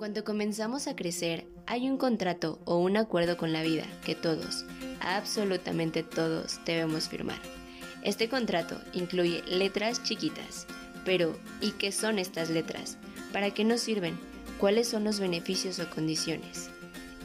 cuanto 0.00 0.24
comenzamos 0.24 0.86
a 0.86 0.96
crecer, 0.96 1.46
hay 1.66 1.86
un 1.86 1.98
contrato 1.98 2.58
o 2.64 2.78
un 2.78 2.96
acuerdo 2.96 3.36
con 3.36 3.52
la 3.52 3.62
vida 3.62 3.84
que 4.02 4.14
todos, 4.14 4.64
absolutamente 5.02 6.02
todos, 6.02 6.58
debemos 6.64 7.10
firmar. 7.10 7.38
Este 8.02 8.30
contrato 8.30 8.80
incluye 8.94 9.42
letras 9.46 10.02
chiquitas, 10.02 10.66
pero 11.04 11.38
¿y 11.60 11.72
qué 11.72 11.92
son 11.92 12.18
estas 12.18 12.48
letras? 12.48 12.96
¿Para 13.30 13.50
qué 13.50 13.62
nos 13.62 13.82
sirven? 13.82 14.18
¿Cuáles 14.58 14.88
son 14.88 15.04
los 15.04 15.20
beneficios 15.20 15.78
o 15.80 15.90
condiciones? 15.90 16.70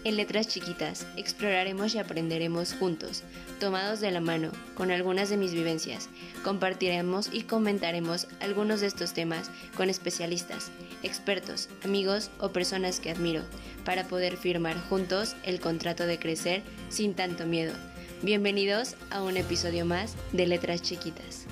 En 0.05 0.17
Letras 0.17 0.47
Chiquitas 0.47 1.07
exploraremos 1.17 1.95
y 1.95 1.97
aprenderemos 1.97 2.75
juntos, 2.75 3.23
tomados 3.59 4.01
de 4.01 4.11
la 4.11 4.21
mano, 4.21 4.51
con 4.75 4.91
algunas 4.91 5.29
de 5.31 5.37
mis 5.37 5.51
vivencias. 5.51 6.09
Compartiremos 6.43 7.29
y 7.33 7.41
comentaremos 7.41 8.27
algunos 8.39 8.81
de 8.81 8.87
estos 8.87 9.13
temas 9.13 9.49
con 9.75 9.89
especialistas, 9.89 10.69
expertos, 11.03 11.69
amigos 11.83 12.31
o 12.39 12.49
personas 12.49 12.99
que 12.99 13.11
admiro, 13.11 13.43
para 13.83 14.07
poder 14.07 14.37
firmar 14.37 14.77
juntos 14.89 15.35
el 15.43 15.59
contrato 15.59 16.05
de 16.05 16.19
crecer 16.19 16.63
sin 16.89 17.13
tanto 17.13 17.45
miedo. 17.45 17.73
Bienvenidos 18.21 18.95
a 19.09 19.23
un 19.23 19.37
episodio 19.37 19.85
más 19.85 20.15
de 20.31 20.47
Letras 20.47 20.81
Chiquitas. 20.81 21.45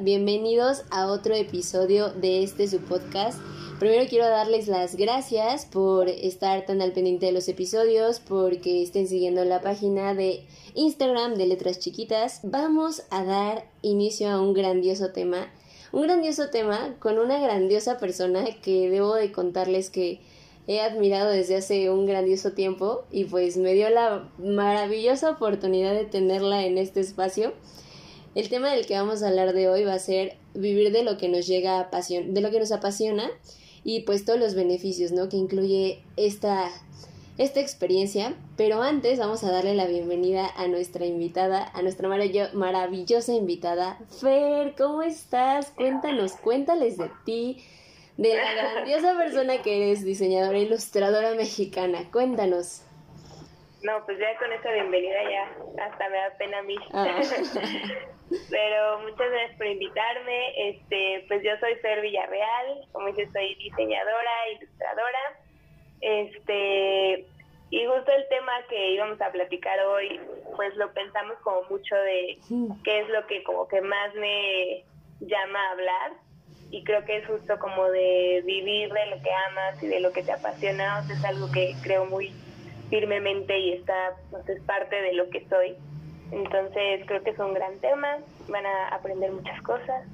Bienvenidos 0.00 0.82
a 0.90 1.06
otro 1.06 1.34
episodio 1.34 2.08
de 2.10 2.42
este 2.42 2.66
su 2.66 2.80
podcast 2.80 3.38
Primero 3.82 4.08
quiero 4.08 4.28
darles 4.28 4.68
las 4.68 4.94
gracias 4.94 5.66
por 5.66 6.08
estar 6.08 6.64
tan 6.64 6.80
al 6.80 6.92
pendiente 6.92 7.26
de 7.26 7.32
los 7.32 7.48
episodios, 7.48 8.20
porque 8.20 8.80
estén 8.80 9.08
siguiendo 9.08 9.44
la 9.44 9.60
página 9.60 10.14
de 10.14 10.46
Instagram 10.74 11.34
de 11.34 11.48
Letras 11.48 11.80
Chiquitas. 11.80 12.38
Vamos 12.44 13.02
a 13.10 13.24
dar 13.24 13.66
inicio 13.82 14.30
a 14.30 14.40
un 14.40 14.54
grandioso 14.54 15.10
tema, 15.10 15.52
un 15.92 16.02
grandioso 16.02 16.48
tema 16.48 16.96
con 16.98 17.18
una 17.18 17.38
grandiosa 17.38 17.98
persona 17.98 18.44
que 18.62 18.88
debo 18.88 19.14
de 19.14 19.30
contarles 19.30 19.90
que 19.90 20.20
he 20.66 20.80
admirado 20.80 21.30
desde 21.30 21.56
hace 21.56 21.90
un 21.90 22.06
grandioso 22.06 22.52
tiempo 22.52 23.04
y 23.10 23.24
pues 23.24 23.56
me 23.56 23.74
dio 23.74 23.90
la 23.90 24.30
maravillosa 24.38 25.30
oportunidad 25.30 25.92
de 25.92 26.04
tenerla 26.04 26.64
en 26.64 26.78
este 26.78 27.00
espacio. 27.00 27.52
El 28.34 28.48
tema 28.48 28.72
del 28.72 28.86
que 28.86 28.94
vamos 28.94 29.22
a 29.22 29.28
hablar 29.28 29.52
de 29.52 29.68
hoy 29.68 29.84
va 29.84 29.94
a 29.94 29.98
ser 29.98 30.38
vivir 30.54 30.92
de 30.92 31.02
lo 31.02 31.18
que 31.18 31.28
nos 31.28 31.46
llega 31.46 31.78
a 31.78 31.90
pasión, 31.90 32.32
de 32.32 32.40
lo 32.40 32.50
que 32.50 32.60
nos 32.60 32.72
apasiona 32.72 33.30
y 33.84 34.00
pues 34.00 34.24
todos 34.24 34.38
los 34.38 34.54
beneficios, 34.54 35.12
¿no? 35.12 35.28
Que 35.28 35.36
incluye 35.36 36.02
esta, 36.16 36.70
esta 37.38 37.60
experiencia. 37.60 38.34
Pero 38.56 38.82
antes 38.82 39.18
vamos 39.18 39.44
a 39.44 39.50
darle 39.50 39.74
la 39.74 39.86
bienvenida 39.86 40.48
a 40.56 40.68
nuestra 40.68 41.06
invitada, 41.06 41.70
a 41.74 41.82
nuestra 41.82 42.08
maravillosa 42.08 43.32
invitada. 43.32 43.98
Fer, 44.20 44.74
¿cómo 44.76 45.02
estás? 45.02 45.70
Cuéntanos, 45.70 46.32
cuéntales 46.36 46.98
de 46.98 47.10
ti, 47.24 47.64
de 48.16 48.36
la 48.36 48.54
grandiosa 48.54 49.16
persona 49.16 49.62
que 49.62 49.76
eres, 49.76 50.04
diseñadora 50.04 50.58
e 50.58 50.62
ilustradora 50.62 51.34
mexicana. 51.34 52.10
Cuéntanos. 52.12 52.86
No, 53.82 54.04
pues 54.06 54.16
ya 54.18 54.36
con 54.38 54.52
esta 54.52 54.70
bienvenida 54.72 55.18
ya 55.28 55.84
hasta 55.84 56.08
me 56.08 56.16
da 56.16 56.30
pena 56.38 56.58
a 56.58 56.62
mí. 56.62 56.76
Ah. 56.92 57.20
Pero 58.50 59.00
muchas 59.00 59.28
gracias 59.28 59.58
por 59.58 59.66
invitarme. 59.66 60.68
Este, 60.70 61.24
pues 61.26 61.42
yo 61.42 61.50
soy 61.58 61.74
Fer 61.76 62.00
Villarreal, 62.00 62.86
como 62.92 63.08
dices, 63.08 63.28
soy 63.32 63.54
diseñadora, 63.56 64.48
ilustradora. 64.56 65.41
Este, 66.02 67.24
y 67.70 67.86
justo 67.86 68.12
el 68.12 68.28
tema 68.28 68.52
que 68.68 68.90
íbamos 68.90 69.18
a 69.22 69.32
platicar 69.32 69.80
hoy, 69.86 70.20
pues 70.56 70.76
lo 70.76 70.92
pensamos 70.92 71.38
como 71.42 71.62
mucho 71.70 71.94
de 71.96 72.38
qué 72.84 73.00
es 73.00 73.08
lo 73.08 73.26
que 73.26 73.42
como 73.44 73.66
que 73.66 73.80
más 73.80 74.14
me 74.14 74.84
llama 75.20 75.58
a 75.58 75.70
hablar. 75.72 76.12
Y 76.70 76.84
creo 76.84 77.04
que 77.04 77.18
es 77.18 77.26
justo 77.26 77.58
como 77.58 77.90
de 77.90 78.42
vivir 78.44 78.92
de 78.92 79.06
lo 79.06 79.22
que 79.22 79.30
amas 79.48 79.82
y 79.82 79.86
de 79.86 80.00
lo 80.00 80.12
que 80.12 80.22
te 80.22 80.32
apasiona. 80.32 81.00
O 81.00 81.02
sea, 81.04 81.16
es 81.16 81.24
algo 81.24 81.50
que 81.50 81.74
creo 81.82 82.06
muy 82.06 82.32
firmemente 82.90 83.58
y 83.58 83.72
está, 83.72 84.16
pues, 84.30 84.46
es 84.48 84.62
parte 84.64 85.00
de 85.00 85.14
lo 85.14 85.30
que 85.30 85.46
soy. 85.48 85.74
Entonces 86.30 87.06
creo 87.06 87.22
que 87.22 87.30
es 87.30 87.38
un 87.38 87.54
gran 87.54 87.78
tema, 87.80 88.18
van 88.48 88.66
a 88.66 88.88
aprender 88.88 89.30
muchas 89.32 89.60
cosas. 89.62 90.06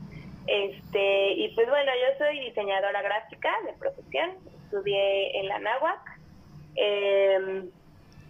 Este, 0.47 1.33
y 1.33 1.55
pues 1.55 1.69
bueno, 1.69 1.93
yo 1.93 2.25
soy 2.25 2.41
diseñadora 2.41 3.03
gráfica 3.03 3.51
de 3.67 3.73
profesión, 3.75 4.31
estudié 4.69 5.41
en 5.41 5.49
la 5.49 5.59
NAWAC 5.59 6.01
em, 6.77 7.71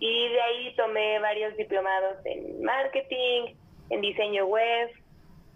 y 0.01 0.29
de 0.29 0.41
ahí 0.41 0.75
tomé 0.77 1.19
varios 1.19 1.57
diplomados 1.57 2.25
en 2.25 2.63
marketing, 2.63 3.55
en 3.91 4.01
diseño 4.01 4.47
web 4.47 4.91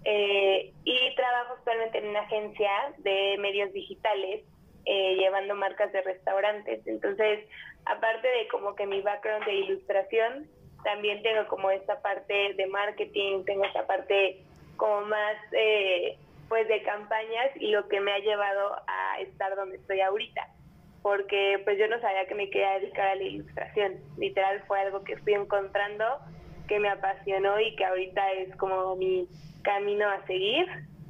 eh, 0.04 0.72
y 0.84 1.14
trabajo 1.14 1.54
actualmente 1.58 1.98
en 1.98 2.08
una 2.08 2.20
agencia 2.20 2.70
de 2.98 3.36
medios 3.38 3.72
digitales 3.72 4.42
eh, 4.84 5.14
llevando 5.14 5.54
marcas 5.54 5.92
de 5.92 6.02
restaurantes. 6.02 6.84
Entonces, 6.88 7.46
aparte 7.84 8.26
de 8.26 8.48
como 8.48 8.74
que 8.74 8.86
mi 8.86 9.00
background 9.00 9.44
de 9.46 9.54
ilustración, 9.54 10.48
también 10.82 11.22
tengo 11.22 11.46
como 11.46 11.70
esta 11.70 12.02
parte 12.02 12.54
de 12.54 12.66
marketing, 12.66 13.44
tengo 13.44 13.64
esta 13.64 13.86
parte 13.86 14.38
como 14.76 15.02
más 15.02 15.36
eh, 15.52 16.16
pues 16.48 16.66
de 16.66 16.82
campañas 16.82 17.50
y 17.54 17.68
lo 17.68 17.86
que 17.86 18.00
me 18.00 18.12
ha 18.12 18.18
llevado 18.18 18.74
a 18.88 19.20
estar 19.20 19.54
donde 19.54 19.76
estoy 19.76 20.00
ahorita 20.00 20.48
porque 21.02 21.60
pues 21.64 21.78
yo 21.78 21.88
no 21.88 22.00
sabía 22.00 22.26
que 22.26 22.34
me 22.34 22.48
quería 22.50 22.78
dedicar 22.78 23.08
a 23.08 23.14
la 23.16 23.22
ilustración 23.22 23.94
literal 24.18 24.62
fue 24.66 24.80
algo 24.80 25.02
que 25.04 25.16
fui 25.18 25.34
encontrando 25.34 26.04
que 26.68 26.78
me 26.78 26.88
apasionó 26.88 27.60
y 27.60 27.74
que 27.76 27.84
ahorita 27.84 28.32
es 28.32 28.54
como 28.56 28.96
mi 28.96 29.28
camino 29.62 30.08
a 30.08 30.24
seguir 30.26 30.66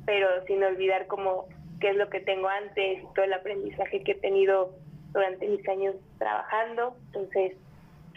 pero 0.06 0.28
sin 0.46 0.62
olvidar 0.62 1.06
como 1.06 1.46
qué 1.80 1.90
es 1.90 1.96
lo 1.96 2.08
que 2.08 2.20
tengo 2.20 2.48
antes 2.48 3.02
todo 3.14 3.24
el 3.24 3.32
aprendizaje 3.32 4.02
que 4.02 4.12
he 4.12 4.16
tenido 4.16 4.72
durante 5.12 5.46
mis 5.46 5.66
años 5.68 5.96
trabajando. 6.18 6.96
Entonces, 7.06 7.56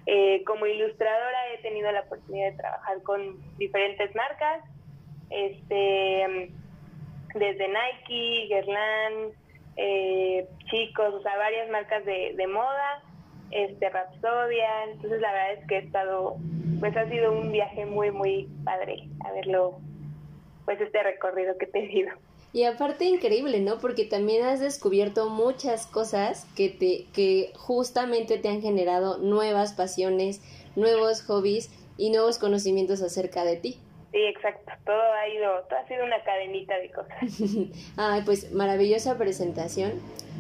eh, 0.06 0.44
como 0.46 0.66
ilustradora 0.66 1.54
he 1.54 1.62
tenido 1.62 1.92
la 1.92 2.02
oportunidad 2.02 2.52
de 2.52 2.58
trabajar 2.58 3.02
con 3.04 3.38
diferentes 3.58 4.14
marcas, 4.16 4.64
este, 5.30 6.52
desde 7.34 7.68
Nike, 7.68 8.48
Guerlain, 8.50 9.34
eh, 9.78 10.48
chicos, 10.70 11.14
o 11.14 11.22
sea, 11.22 11.38
varias 11.38 11.70
marcas 11.70 12.06
de, 12.06 12.34
de 12.36 12.48
moda, 12.48 13.04
este, 13.52 13.90
Rapsodia. 13.90 14.86
Entonces, 14.92 15.22
la 15.22 15.32
verdad 15.32 15.54
es 15.54 15.68
que 15.68 15.76
he 15.76 15.80
estado, 15.80 16.38
pues 16.80 16.96
ha 16.96 17.10
sido 17.10 17.32
un 17.32 17.52
viaje 17.52 17.86
muy, 17.86 18.12
muy 18.12 18.50
padre 18.64 19.10
haberlo, 19.26 19.80
pues 20.66 20.80
este 20.82 21.04
recorrido 21.04 21.58
que 21.58 21.66
he 21.66 21.70
tenido. 21.70 22.12
Y 22.56 22.64
aparte 22.64 23.04
increíble, 23.04 23.60
¿no? 23.60 23.80
Porque 23.80 24.06
también 24.06 24.46
has 24.46 24.62
descubierto 24.62 25.30
muchas 25.30 25.88
cosas 25.88 26.48
que 26.56 26.70
te 26.70 27.06
que 27.12 27.52
justamente 27.58 28.38
te 28.38 28.48
han 28.48 28.62
generado 28.62 29.18
nuevas 29.18 29.74
pasiones, 29.74 30.42
nuevos 30.78 31.22
hobbies 31.24 31.70
y 31.98 32.12
nuevos 32.12 32.40
conocimientos 32.40 33.02
acerca 33.02 33.44
de 33.44 33.58
ti. 33.58 33.80
Sí, 34.16 34.24
exacto. 34.24 34.72
Todo 34.86 34.96
ha 34.96 35.28
ido, 35.28 35.62
todo 35.68 35.78
ha 35.78 35.88
sido 35.90 36.06
una 36.06 36.24
cadenita 36.24 36.78
de 36.80 36.90
cosas. 36.90 37.18
Ay, 37.98 38.22
pues 38.24 38.54
maravillosa 38.54 39.18
presentación. 39.18 39.92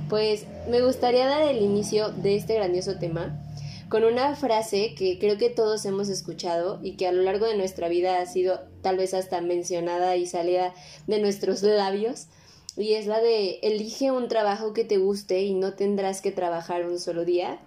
Pues 0.07 0.47
me 0.69 0.81
gustaría 0.81 1.25
dar 1.25 1.41
el 1.41 1.57
inicio 1.57 2.07
de 2.07 2.37
este 2.37 2.55
grandioso 2.55 2.97
tema 2.99 3.37
con 3.89 4.05
una 4.05 4.33
frase 4.37 4.95
que 4.95 5.19
creo 5.19 5.37
que 5.37 5.49
todos 5.49 5.85
hemos 5.85 6.07
escuchado 6.07 6.79
y 6.83 6.95
que 6.95 7.05
a 7.05 7.11
lo 7.11 7.21
largo 7.23 7.47
de 7.47 7.57
nuestra 7.57 7.89
vida 7.89 8.21
ha 8.21 8.25
sido 8.25 8.61
tal 8.81 8.95
vez 8.95 9.13
hasta 9.13 9.41
mencionada 9.41 10.15
y 10.15 10.25
salida 10.25 10.73
de 11.07 11.19
nuestros 11.19 11.61
labios, 11.61 12.27
y 12.77 12.93
es 12.93 13.07
la 13.07 13.19
de 13.19 13.59
elige 13.61 14.09
un 14.09 14.29
trabajo 14.29 14.71
que 14.71 14.85
te 14.85 14.99
guste 14.99 15.41
y 15.41 15.53
no 15.53 15.73
tendrás 15.73 16.21
que 16.21 16.31
trabajar 16.31 16.85
un 16.85 16.97
solo 16.97 17.25
día. 17.25 17.59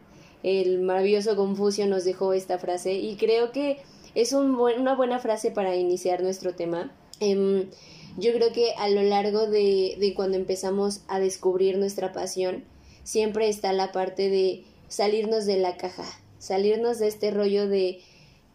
El 0.43 0.81
maravilloso 0.81 1.37
Confucio 1.37 1.87
nos 1.87 2.07
dejó 2.07 2.33
esta 2.33 2.59
frase 2.59 2.95
y 2.95 3.17
creo 3.17 3.53
que 3.53 3.83
es 4.15 4.33
una 4.33 4.95
buena 4.95 5.19
frase 5.19 5.51
para 5.51 5.77
iniciar 5.77 6.23
nuestro 6.23 6.55
tema. 6.55 6.91
Em, 7.21 7.71
yo 8.17 8.33
creo 8.33 8.53
que 8.53 8.73
a 8.79 8.89
lo 8.89 9.03
largo 9.03 9.47
de, 9.47 9.97
de 9.99 10.15
cuando 10.15 10.37
empezamos 10.37 11.05
a 11.09 11.21
descubrir 11.21 11.79
nuestra 11.79 12.13
pasión, 12.13 12.65
siempre 13.05 13.49
está 13.49 13.73
la 13.73 13.93
parte 13.93 14.29
de 14.29 14.65
salirnos 14.89 15.47
de 15.47 15.59
la 15.59 15.77
caja, 15.77 16.05
salirnos 16.39 16.99
de 16.99 17.09
este 17.09 17.31
rollo 17.31 17.69
de 17.69 18.01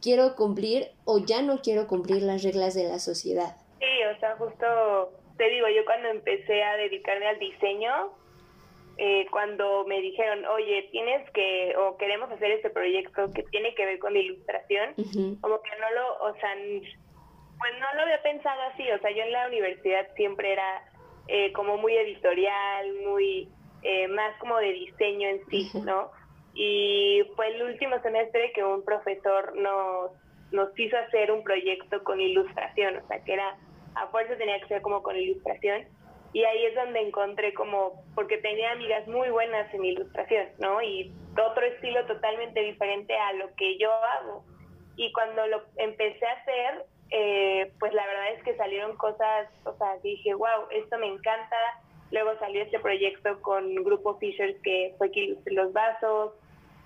quiero 0.01 0.35
cumplir 0.35 0.89
o 1.05 1.19
ya 1.19 1.41
no 1.41 1.59
quiero 1.61 1.87
cumplir 1.87 2.23
las 2.23 2.43
reglas 2.43 2.73
de 2.73 2.83
la 2.83 2.99
sociedad. 2.99 3.55
Sí, 3.79 3.85
o 4.15 4.19
sea, 4.19 4.35
justo 4.37 4.65
te 5.37 5.49
digo, 5.49 5.67
yo 5.69 5.85
cuando 5.85 6.09
empecé 6.09 6.61
a 6.63 6.75
dedicarme 6.77 7.27
al 7.27 7.39
diseño, 7.39 8.11
eh, 8.97 9.25
cuando 9.31 9.85
me 9.85 10.01
dijeron, 10.01 10.45
oye, 10.45 10.89
tienes 10.91 11.29
que, 11.31 11.75
o 11.77 11.97
queremos 11.97 12.31
hacer 12.31 12.51
este 12.51 12.69
proyecto 12.69 13.31
que 13.33 13.43
tiene 13.43 13.73
que 13.75 13.85
ver 13.85 13.99
con 13.99 14.13
la 14.13 14.19
ilustración, 14.19 14.93
como 15.41 15.61
que 15.61 15.71
no 15.79 15.91
lo, 15.95 16.17
o 16.25 16.33
sea, 16.35 16.53
pues 16.53 17.71
no 17.79 17.95
lo 17.95 18.01
había 18.01 18.21
pensado 18.21 18.61
así, 18.73 18.89
o 18.91 18.99
sea, 18.99 19.11
yo 19.11 19.23
en 19.23 19.31
la 19.31 19.47
universidad 19.47 20.07
siempre 20.15 20.53
era 20.53 20.83
eh, 21.27 21.51
como 21.53 21.77
muy 21.77 21.95
editorial, 21.95 22.93
muy, 23.07 23.49
eh, 23.81 24.07
más 24.09 24.37
como 24.39 24.57
de 24.57 24.73
diseño 24.73 25.29
en 25.29 25.45
sí, 25.49 25.71
¿no? 25.83 26.11
y 26.53 27.23
fue 27.35 27.47
el 27.47 27.63
último 27.63 27.99
semestre 28.01 28.51
que 28.53 28.63
un 28.63 28.83
profesor 28.83 29.55
nos, 29.55 30.11
nos 30.51 30.77
hizo 30.77 30.97
hacer 30.97 31.31
un 31.31 31.43
proyecto 31.43 32.03
con 32.03 32.19
ilustración, 32.19 32.97
o 32.97 33.07
sea 33.07 33.23
que 33.23 33.33
era, 33.33 33.57
a 33.95 34.07
fuerza 34.07 34.37
tenía 34.37 34.59
que 34.59 34.67
ser 34.67 34.81
como 34.81 35.01
con 35.01 35.15
ilustración, 35.15 35.85
y 36.33 36.43
ahí 36.43 36.65
es 36.65 36.75
donde 36.75 36.99
encontré 36.99 37.53
como, 37.53 38.03
porque 38.15 38.39
tenía 38.39 38.71
amigas 38.71 39.07
muy 39.07 39.29
buenas 39.29 39.71
en 39.71 39.85
ilustración, 39.85 40.47
¿no? 40.57 40.81
Y 40.81 41.13
otro 41.39 41.63
estilo 41.63 42.05
totalmente 42.07 42.59
diferente 42.61 43.15
a 43.15 43.33
lo 43.33 43.53
que 43.55 43.77
yo 43.77 43.91
hago. 43.93 44.43
Y 44.95 45.11
cuando 45.11 45.45
lo 45.45 45.63
empecé 45.77 46.25
a 46.25 46.31
hacer, 46.31 46.85
eh, 47.11 47.71
pues 47.79 47.93
la 47.93 48.05
verdad 48.07 48.33
es 48.33 48.43
que 48.43 48.57
salieron 48.57 48.97
cosas, 48.97 49.47
o 49.65 49.77
sea, 49.77 49.97
dije, 50.01 50.33
wow, 50.33 50.67
esto 50.71 50.97
me 50.97 51.07
encanta. 51.07 51.55
Luego 52.09 52.37
salió 52.39 52.63
este 52.63 52.79
proyecto 52.79 53.39
con 53.41 53.75
Grupo 53.75 54.17
Fishers 54.17 54.59
que 54.63 54.95
fue 54.97 55.11
que 55.11 55.25
ilustré 55.25 55.53
los 55.53 55.71
vasos. 55.71 56.33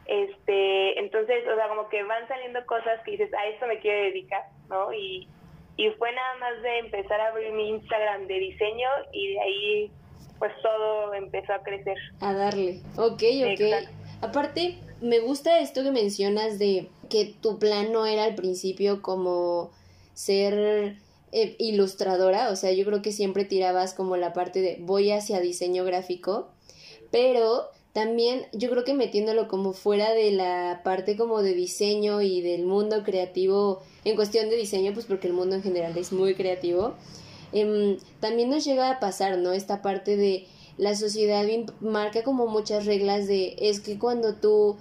Este, 0.08 1.00
entonces, 1.00 1.48
o 1.48 1.56
sea, 1.56 1.70
como 1.70 1.88
que 1.88 2.04
van 2.04 2.28
saliendo 2.28 2.66
cosas 2.66 3.02
que 3.04 3.12
dices, 3.12 3.34
a 3.34 3.46
esto 3.48 3.66
me 3.66 3.80
quiero 3.80 4.04
dedicar, 4.04 4.44
¿no? 4.68 4.94
Y, 4.94 5.30
y 5.78 5.90
fue 5.92 6.12
nada 6.12 6.36
más 6.40 6.62
de 6.62 6.80
empezar 6.80 7.22
a 7.22 7.28
abrir 7.30 7.54
mi 7.54 7.70
Instagram 7.70 8.28
de 8.28 8.40
diseño 8.40 8.90
y 9.14 9.34
de 9.34 9.40
ahí 9.40 9.92
pues 10.40 10.52
todo 10.62 11.14
empezó 11.14 11.54
a 11.54 11.64
crecer. 11.64 11.98
A 12.20 12.34
darle. 12.34 12.82
Ok, 12.96 13.24
ok. 13.54 13.90
Aparte, 14.22 14.78
me 15.02 15.20
gusta 15.20 15.60
esto 15.60 15.84
que 15.84 15.92
mencionas 15.92 16.60
de 16.60 16.90
que 17.10 17.34
tu 17.42 17.60
plan 17.60 17.92
no 17.92 18.06
era 18.06 18.24
al 18.24 18.36
principio 18.36 19.02
como 19.02 19.72
ser 20.14 20.98
eh, 21.32 21.56
ilustradora, 21.60 22.50
o 22.50 22.56
sea, 22.56 22.72
yo 22.72 22.86
creo 22.86 23.02
que 23.02 23.12
siempre 23.12 23.46
tirabas 23.46 23.94
como 23.94 24.18
la 24.18 24.34
parte 24.34 24.62
de 24.62 24.78
voy 24.80 25.12
hacia 25.12 25.40
diseño 25.40 25.84
gráfico, 25.84 26.50
pero 27.12 27.70
también 27.98 28.46
yo 28.54 28.70
creo 28.70 28.84
que 28.84 28.94
metiéndolo 28.94 29.48
como 29.48 29.74
fuera 29.74 30.14
de 30.14 30.30
la 30.30 30.82
parte 30.84 31.18
como 31.18 31.42
de 31.42 31.56
diseño 31.56 32.22
y 32.22 32.42
del 32.42 32.64
mundo 32.64 33.02
creativo 33.04 33.82
en 34.06 34.16
cuestión 34.16 34.52
de 34.52 34.56
diseño, 34.56 34.94
pues 34.94 35.08
porque 35.08 35.26
el 35.26 35.34
mundo 35.34 35.56
en 35.56 35.64
general 35.64 35.98
es 35.98 36.12
muy 36.12 36.36
creativo, 36.36 36.94
em, 37.54 37.98
también 38.20 38.52
nos 38.52 38.64
llega 38.66 38.92
a 38.92 39.00
pasar, 39.00 39.40
¿no? 39.40 39.52
Esta 39.52 39.82
parte 39.82 40.16
de 40.16 40.46
la 40.78 40.94
sociedad 40.94 41.44
marca 41.80 42.22
como 42.22 42.46
muchas 42.46 42.86
reglas 42.86 43.26
de 43.26 43.56
es 43.58 43.80
que 43.80 43.98
cuando 43.98 44.36
tú 44.36 44.78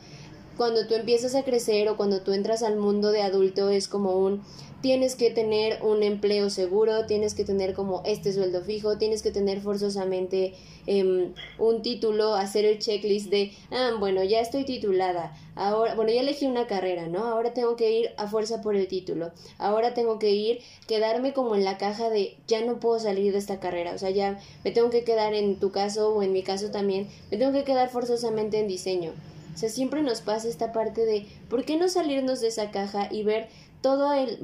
cuando 0.57 0.87
tú 0.87 0.95
empiezas 0.95 1.35
a 1.35 1.45
crecer 1.45 1.89
o 1.89 1.97
cuando 1.97 2.23
tú 2.23 2.33
entras 2.33 2.63
al 2.63 2.77
mundo 2.77 3.11
de 3.11 3.23
adulto 3.23 3.71
es 3.71 3.89
como 3.89 4.17
un 4.17 4.43
tienes 4.87 5.17
que 5.17 5.31
tener 5.31 5.83
un 5.83 6.03
empleo 6.03 6.51
seguro, 6.51 7.07
tienes 7.07 7.35
que 7.35 7.45
tener 7.45 7.75
como 7.75 8.03
este 8.05 8.33
sueldo 8.33 8.63
fijo, 8.63 8.99
tienes 8.99 9.23
que 9.23 9.31
tener 9.31 9.61
forzosamente 9.61 10.55
em, 10.87 11.33
un 11.59 11.83
título, 11.83 12.35
hacer 12.35 12.65
el 12.65 12.79
checklist 12.79 13.29
de, 13.29 13.53
ah, 13.71 13.97
bueno, 13.99 14.23
ya 14.23 14.41
estoy 14.41 14.65
titulada, 14.65 15.37
ahora, 15.57 15.95
bueno, 15.97 16.13
ya 16.13 16.21
elegí 16.21 16.47
una 16.47 16.67
carrera, 16.67 17.09
¿no? 17.09 17.25
Ahora 17.25 17.53
tengo 17.53 17.75
que 17.75 17.91
ir 17.99 18.11
a 18.17 18.29
fuerza 18.29 18.63
por 18.63 18.77
el 18.77 18.87
título, 18.87 19.33
ahora 19.59 19.93
tengo 19.93 20.19
que 20.19 20.31
ir, 20.31 20.61
quedarme 20.87 21.33
como 21.33 21.57
en 21.57 21.65
la 21.65 21.79
caja 21.79 22.11
de, 22.11 22.37
ya 22.47 22.65
no 22.65 22.79
puedo 22.79 23.01
salir 23.01 23.33
de 23.33 23.39
esta 23.39 23.59
carrera, 23.59 23.93
o 23.93 23.99
sea, 23.99 24.11
ya 24.11 24.39
me 24.63 24.71
tengo 24.71 24.91
que 24.91 25.05
quedar 25.05 25.35
en 25.35 25.57
tu 25.57 25.73
caso 25.73 26.15
o 26.15 26.23
en 26.23 26.33
mi 26.33 26.43
caso 26.43 26.71
también, 26.71 27.09
me 27.31 27.39
tengo 27.39 27.53
que 27.53 27.65
quedar 27.65 27.89
forzosamente 27.89 28.61
en 28.61 28.69
diseño. 28.69 29.13
O 29.57 29.59
sea, 29.59 29.71
siempre 29.71 30.03
nos 30.03 30.21
pasa 30.21 30.49
esta 30.49 30.71
parte 30.71 31.07
de, 31.07 31.27
¿por 31.49 31.65
qué 31.65 31.79
no 31.79 31.89
salirnos 31.89 32.43
de 32.43 32.49
esa 32.49 32.71
caja 32.71 33.09
y 33.11 33.25
ver 33.25 33.49
todo 33.87 34.13
el 34.15 34.41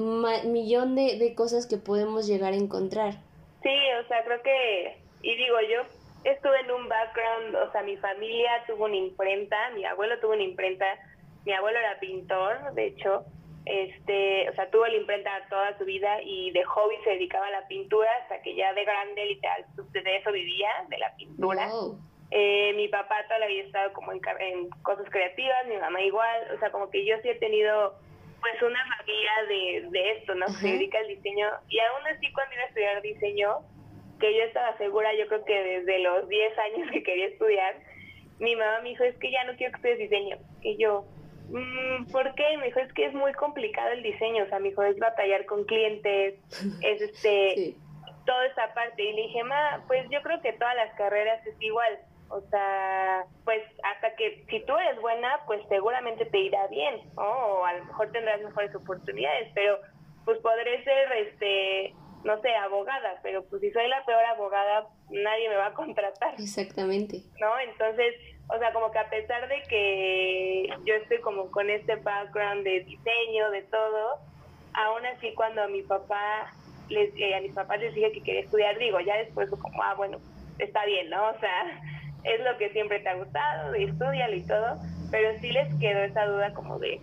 millón 0.47 0.94
de, 0.94 1.19
de 1.19 1.35
cosas 1.35 1.67
que 1.67 1.76
podemos 1.76 2.29
llegar 2.29 2.53
a 2.53 2.56
encontrar. 2.56 3.14
Sí, 3.62 3.76
o 4.00 4.06
sea, 4.06 4.23
creo 4.25 4.41
que, 4.41 4.97
y 5.23 5.35
digo, 5.35 5.56
yo 5.62 5.82
estuve 6.31 6.61
en 6.61 6.70
un 6.70 6.88
background, 6.88 7.56
o 7.56 7.73
sea, 7.73 7.82
mi 7.82 7.97
familia 7.97 8.50
tuvo 8.69 8.85
una 8.85 8.94
imprenta, 8.94 9.70
mi 9.70 9.85
abuelo 9.85 10.19
tuvo 10.20 10.35
una 10.35 10.44
imprenta, 10.44 10.87
mi 11.44 11.53
abuelo 11.53 11.76
era 11.76 11.99
pintor, 11.99 12.73
de 12.75 12.87
hecho, 12.87 13.25
este, 13.65 14.49
o 14.49 14.55
sea, 14.55 14.70
tuvo 14.70 14.87
la 14.87 14.97
imprenta 14.97 15.31
toda 15.50 15.76
su 15.76 15.85
vida 15.85 16.23
y 16.23 16.53
de 16.53 16.62
hobby 16.62 16.94
se 17.03 17.11
dedicaba 17.11 17.49
a 17.49 17.50
la 17.50 17.67
pintura 17.67 18.08
hasta 18.23 18.41
que 18.43 18.55
ya 18.55 18.73
de 18.75 18.85
grande, 18.85 19.26
literal, 19.26 19.65
de 19.93 20.17
eso 20.17 20.31
vivía, 20.31 20.70
de 20.88 20.99
la 20.99 21.17
pintura. 21.17 21.69
Eh, 22.34 22.73
mi 22.76 22.88
papá 22.88 23.25
toda 23.25 23.40
la 23.40 23.46
vida 23.46 23.64
estado 23.64 23.93
como 23.93 24.11
en, 24.11 24.20
en 24.40 24.70
cosas 24.82 25.05
creativas, 25.11 25.67
mi 25.67 25.76
mamá 25.76 26.00
igual, 26.00 26.49
o 26.55 26.58
sea, 26.58 26.70
como 26.70 26.88
que 26.88 27.05
yo 27.05 27.17
sí 27.20 27.29
he 27.29 27.34
tenido 27.34 27.94
pues 28.40 28.62
una 28.62 28.81
familia 28.96 29.32
de, 29.49 29.88
de 29.90 30.11
esto, 30.12 30.34
¿no? 30.34 30.49
Se 30.49 30.67
dedica 30.67 30.99
al 30.99 31.08
diseño. 31.08 31.46
Y 31.69 31.79
aún 31.79 32.06
así 32.06 32.32
cuando 32.32 32.55
iba 32.55 32.64
a 32.64 32.67
estudiar 32.69 33.02
diseño, 33.02 33.58
que 34.19 34.34
yo 34.34 34.44
estaba 34.44 34.76
segura, 34.79 35.14
yo 35.14 35.26
creo 35.29 35.44
que 35.44 35.62
desde 35.62 35.99
los 35.99 36.29
10 36.29 36.58
años 36.58 36.90
que 36.90 37.02
quería 37.02 37.26
estudiar, 37.26 37.76
mi 38.38 38.56
mamá 38.56 38.81
me 38.82 38.90
dijo, 38.90 39.05
es 39.05 39.17
que 39.19 39.31
ya 39.31 39.44
no 39.44 39.55
quiero 39.56 39.73
que 39.73 39.76
estudies 39.76 40.11
diseño. 40.11 40.38
Y 40.62 40.76
yo, 40.79 41.05
mmm, 41.50 42.11
¿por 42.11 42.34
qué? 42.34 42.56
Me 42.56 42.67
dijo, 42.67 42.81
es 42.81 42.93
que 42.94 43.06
es 43.06 43.14
muy 43.14 43.32
complicado 43.34 43.90
el 43.93 44.02
diseño. 44.02 44.44
O 44.44 44.46
sea, 44.46 44.58
me 44.58 44.70
dijo, 44.70 44.82
es 44.82 44.99
batallar 44.99 45.44
con 45.44 45.64
clientes, 45.64 46.40
es 46.82 47.02
este, 47.02 47.75
toda 48.25 48.46
esa 48.46 48.73
parte. 48.75 49.02
Y 49.02 49.12
le 49.12 49.23
dije, 49.23 49.44
ma, 49.44 49.84
pues 49.87 50.08
yo 50.11 50.23
creo 50.23 50.40
que 50.40 50.52
todas 50.55 50.75
las 50.76 50.94
carreras 50.94 51.46
es 51.46 51.61
igual. 51.61 51.99
O 52.32 52.40
sea, 52.49 53.26
pues 53.44 53.62
hasta 53.82 54.17
que 54.17 54.46
si 54.49 54.61
tú 54.64 54.75
eres 54.75 54.99
buena, 55.02 55.40
pues 55.46 55.61
seguramente 55.69 56.25
te 56.25 56.38
irá 56.38 56.67
bien, 56.69 57.02
O 57.17 57.64
a 57.67 57.75
lo 57.75 57.84
mejor 57.84 58.11
tendrás 58.11 58.40
mejores 58.40 58.75
oportunidades, 58.75 59.50
pero 59.55 59.79
pues 60.25 60.38
podré 60.38 60.82
ser, 60.82 61.12
este, 61.12 61.94
no 62.25 62.40
sé, 62.40 62.55
abogada, 62.55 63.20
pero 63.23 63.44
pues 63.44 63.61
si 63.61 63.70
soy 63.70 63.87
la 63.87 64.02
peor 64.06 64.25
abogada, 64.25 64.87
nadie 65.11 65.50
me 65.50 65.56
va 65.56 65.67
a 65.67 65.75
contratar. 65.75 66.34
Exactamente. 66.38 67.20
¿No? 67.38 67.58
Entonces, 67.58 68.14
o 68.49 68.58
sea, 68.58 68.73
como 68.73 68.90
que 68.93 68.99
a 68.99 69.11
pesar 69.11 69.46
de 69.49 69.62
que 69.69 70.69
yo 70.87 70.94
estoy 70.94 71.20
como 71.20 71.50
con 71.50 71.69
este 71.69 71.96
background 71.96 72.64
de 72.64 72.81
diseño, 72.81 73.50
de 73.50 73.62
todo, 73.64 74.20
aún 74.73 75.05
así 75.05 75.34
cuando 75.34 75.62
a 75.62 75.69
mi 75.69 75.82
papá, 75.82 76.50
les, 76.88 77.14
eh, 77.17 77.34
a 77.34 77.43
mis 77.43 77.52
papás 77.52 77.79
les 77.79 77.94
dije 77.94 78.11
que 78.12 78.23
quería 78.23 78.40
estudiar, 78.40 78.79
digo, 78.79 79.00
ya 79.00 79.19
después 79.19 79.50
como, 79.50 79.82
ah, 79.82 79.94
bueno, 79.94 80.19
está 80.58 80.87
bien, 80.87 81.11
¿no? 81.11 81.29
O 81.29 81.38
sea, 81.38 81.81
es 82.25 82.41
lo 82.41 82.57
que 82.59 82.71
siempre 82.71 83.01
te 83.01 83.09
ha 83.09 83.15
gustado, 83.15 83.75
y 83.77 83.85
estudialo 83.85 84.35
y 84.37 84.47
todo, 84.47 84.79
pero 85.11 85.39
sí 85.41 85.51
les 85.51 85.75
quedó 85.77 86.01
esa 86.01 86.27
duda 86.27 86.53
como 86.55 86.79
de, 86.79 87.01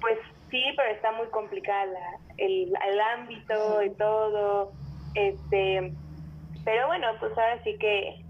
pues 0.00 0.18
sí, 0.50 0.62
pero 0.76 0.90
está 0.90 1.12
muy 1.12 1.26
complicada 1.28 1.98
el, 2.36 2.72
el 2.88 3.00
ámbito 3.00 3.82
y 3.82 3.90
todo, 3.90 4.72
este, 5.14 5.92
pero 6.64 6.86
bueno, 6.88 7.08
pues 7.18 7.32
ahora 7.32 7.62
sí 7.64 7.76
que, 7.78 8.22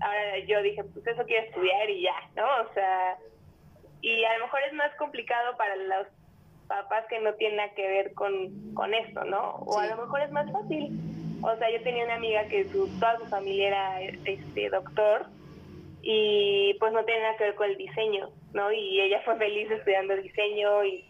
ahora 0.00 0.38
yo 0.46 0.62
dije, 0.62 0.82
pues 0.84 1.06
eso 1.06 1.24
quiero 1.24 1.46
estudiar 1.46 1.90
y 1.90 2.02
ya, 2.02 2.14
¿no? 2.34 2.44
O 2.68 2.74
sea, 2.74 3.16
y 4.02 4.24
a 4.24 4.38
lo 4.38 4.44
mejor 4.44 4.60
es 4.66 4.72
más 4.74 4.94
complicado 4.96 5.56
para 5.56 5.76
los 5.76 6.06
papás 6.68 7.04
que 7.08 7.20
no 7.20 7.32
tienen 7.34 7.58
nada 7.58 7.74
que 7.74 7.86
ver 7.86 8.14
con, 8.14 8.74
con 8.74 8.92
esto, 8.92 9.24
¿no? 9.24 9.56
O 9.66 9.78
a 9.78 9.86
lo 9.86 9.96
mejor 9.96 10.20
es 10.20 10.30
más 10.32 10.50
fácil. 10.50 10.90
O 11.42 11.54
sea, 11.56 11.70
yo 11.70 11.82
tenía 11.82 12.04
una 12.04 12.16
amiga 12.16 12.44
que 12.48 12.64
su, 12.64 12.88
toda 12.98 13.18
su 13.18 13.26
familia 13.26 13.68
era 13.68 14.00
este 14.00 14.70
doctor 14.70 15.26
y 16.08 16.74
pues 16.78 16.92
no 16.92 17.04
tiene 17.04 17.22
nada 17.22 17.36
que 17.36 17.44
ver 17.44 17.54
con 17.56 17.68
el 17.68 17.76
diseño, 17.76 18.30
¿no? 18.54 18.72
Y 18.72 19.00
ella 19.00 19.22
fue 19.24 19.36
feliz 19.38 19.68
estudiando 19.68 20.14
el 20.14 20.22
diseño 20.22 20.84
y, 20.84 21.04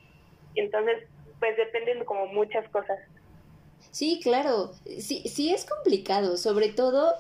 entonces 0.55 1.05
pues 1.39 1.55
dependen 1.59 2.03
como 2.07 2.27
muchas 2.29 2.67
cosas. 2.71 2.99
Sí, 3.91 4.21
claro, 4.23 4.73
sí, 4.99 5.29
sí 5.29 5.53
es 5.53 5.67
complicado, 5.67 6.39
sobre 6.39 6.71
todo 6.71 7.13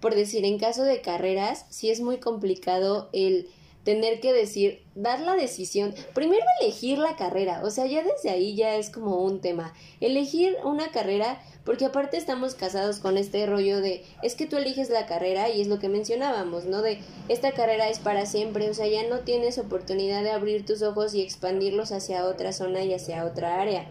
por 0.00 0.14
decir, 0.14 0.44
en 0.44 0.58
caso 0.58 0.84
de 0.84 1.00
carreras, 1.00 1.66
sí 1.70 1.90
es 1.90 2.00
muy 2.00 2.18
complicado 2.18 3.10
el 3.12 3.48
tener 3.88 4.20
que 4.20 4.34
decir, 4.34 4.82
dar 4.94 5.18
la 5.20 5.34
decisión, 5.34 5.94
primero 6.12 6.44
elegir 6.60 6.98
la 6.98 7.16
carrera, 7.16 7.62
o 7.64 7.70
sea, 7.70 7.86
ya 7.86 8.02
desde 8.02 8.28
ahí 8.28 8.54
ya 8.54 8.76
es 8.76 8.90
como 8.90 9.22
un 9.24 9.40
tema. 9.40 9.72
Elegir 10.02 10.58
una 10.62 10.90
carrera 10.92 11.40
porque 11.64 11.86
aparte 11.86 12.18
estamos 12.18 12.54
casados 12.54 12.98
con 12.98 13.16
este 13.16 13.46
rollo 13.46 13.80
de, 13.80 14.04
es 14.22 14.34
que 14.34 14.44
tú 14.44 14.58
eliges 14.58 14.90
la 14.90 15.06
carrera 15.06 15.48
y 15.48 15.62
es 15.62 15.68
lo 15.68 15.78
que 15.78 15.88
mencionábamos, 15.88 16.66
¿no? 16.66 16.82
De, 16.82 16.98
esta 17.30 17.52
carrera 17.52 17.88
es 17.88 17.98
para 17.98 18.26
siempre, 18.26 18.68
o 18.68 18.74
sea, 18.74 18.86
ya 18.86 19.08
no 19.08 19.20
tienes 19.20 19.56
oportunidad 19.56 20.22
de 20.22 20.32
abrir 20.32 20.66
tus 20.66 20.82
ojos 20.82 21.14
y 21.14 21.22
expandirlos 21.22 21.90
hacia 21.90 22.26
otra 22.26 22.52
zona 22.52 22.84
y 22.84 22.92
hacia 22.92 23.24
otra 23.24 23.58
área. 23.58 23.86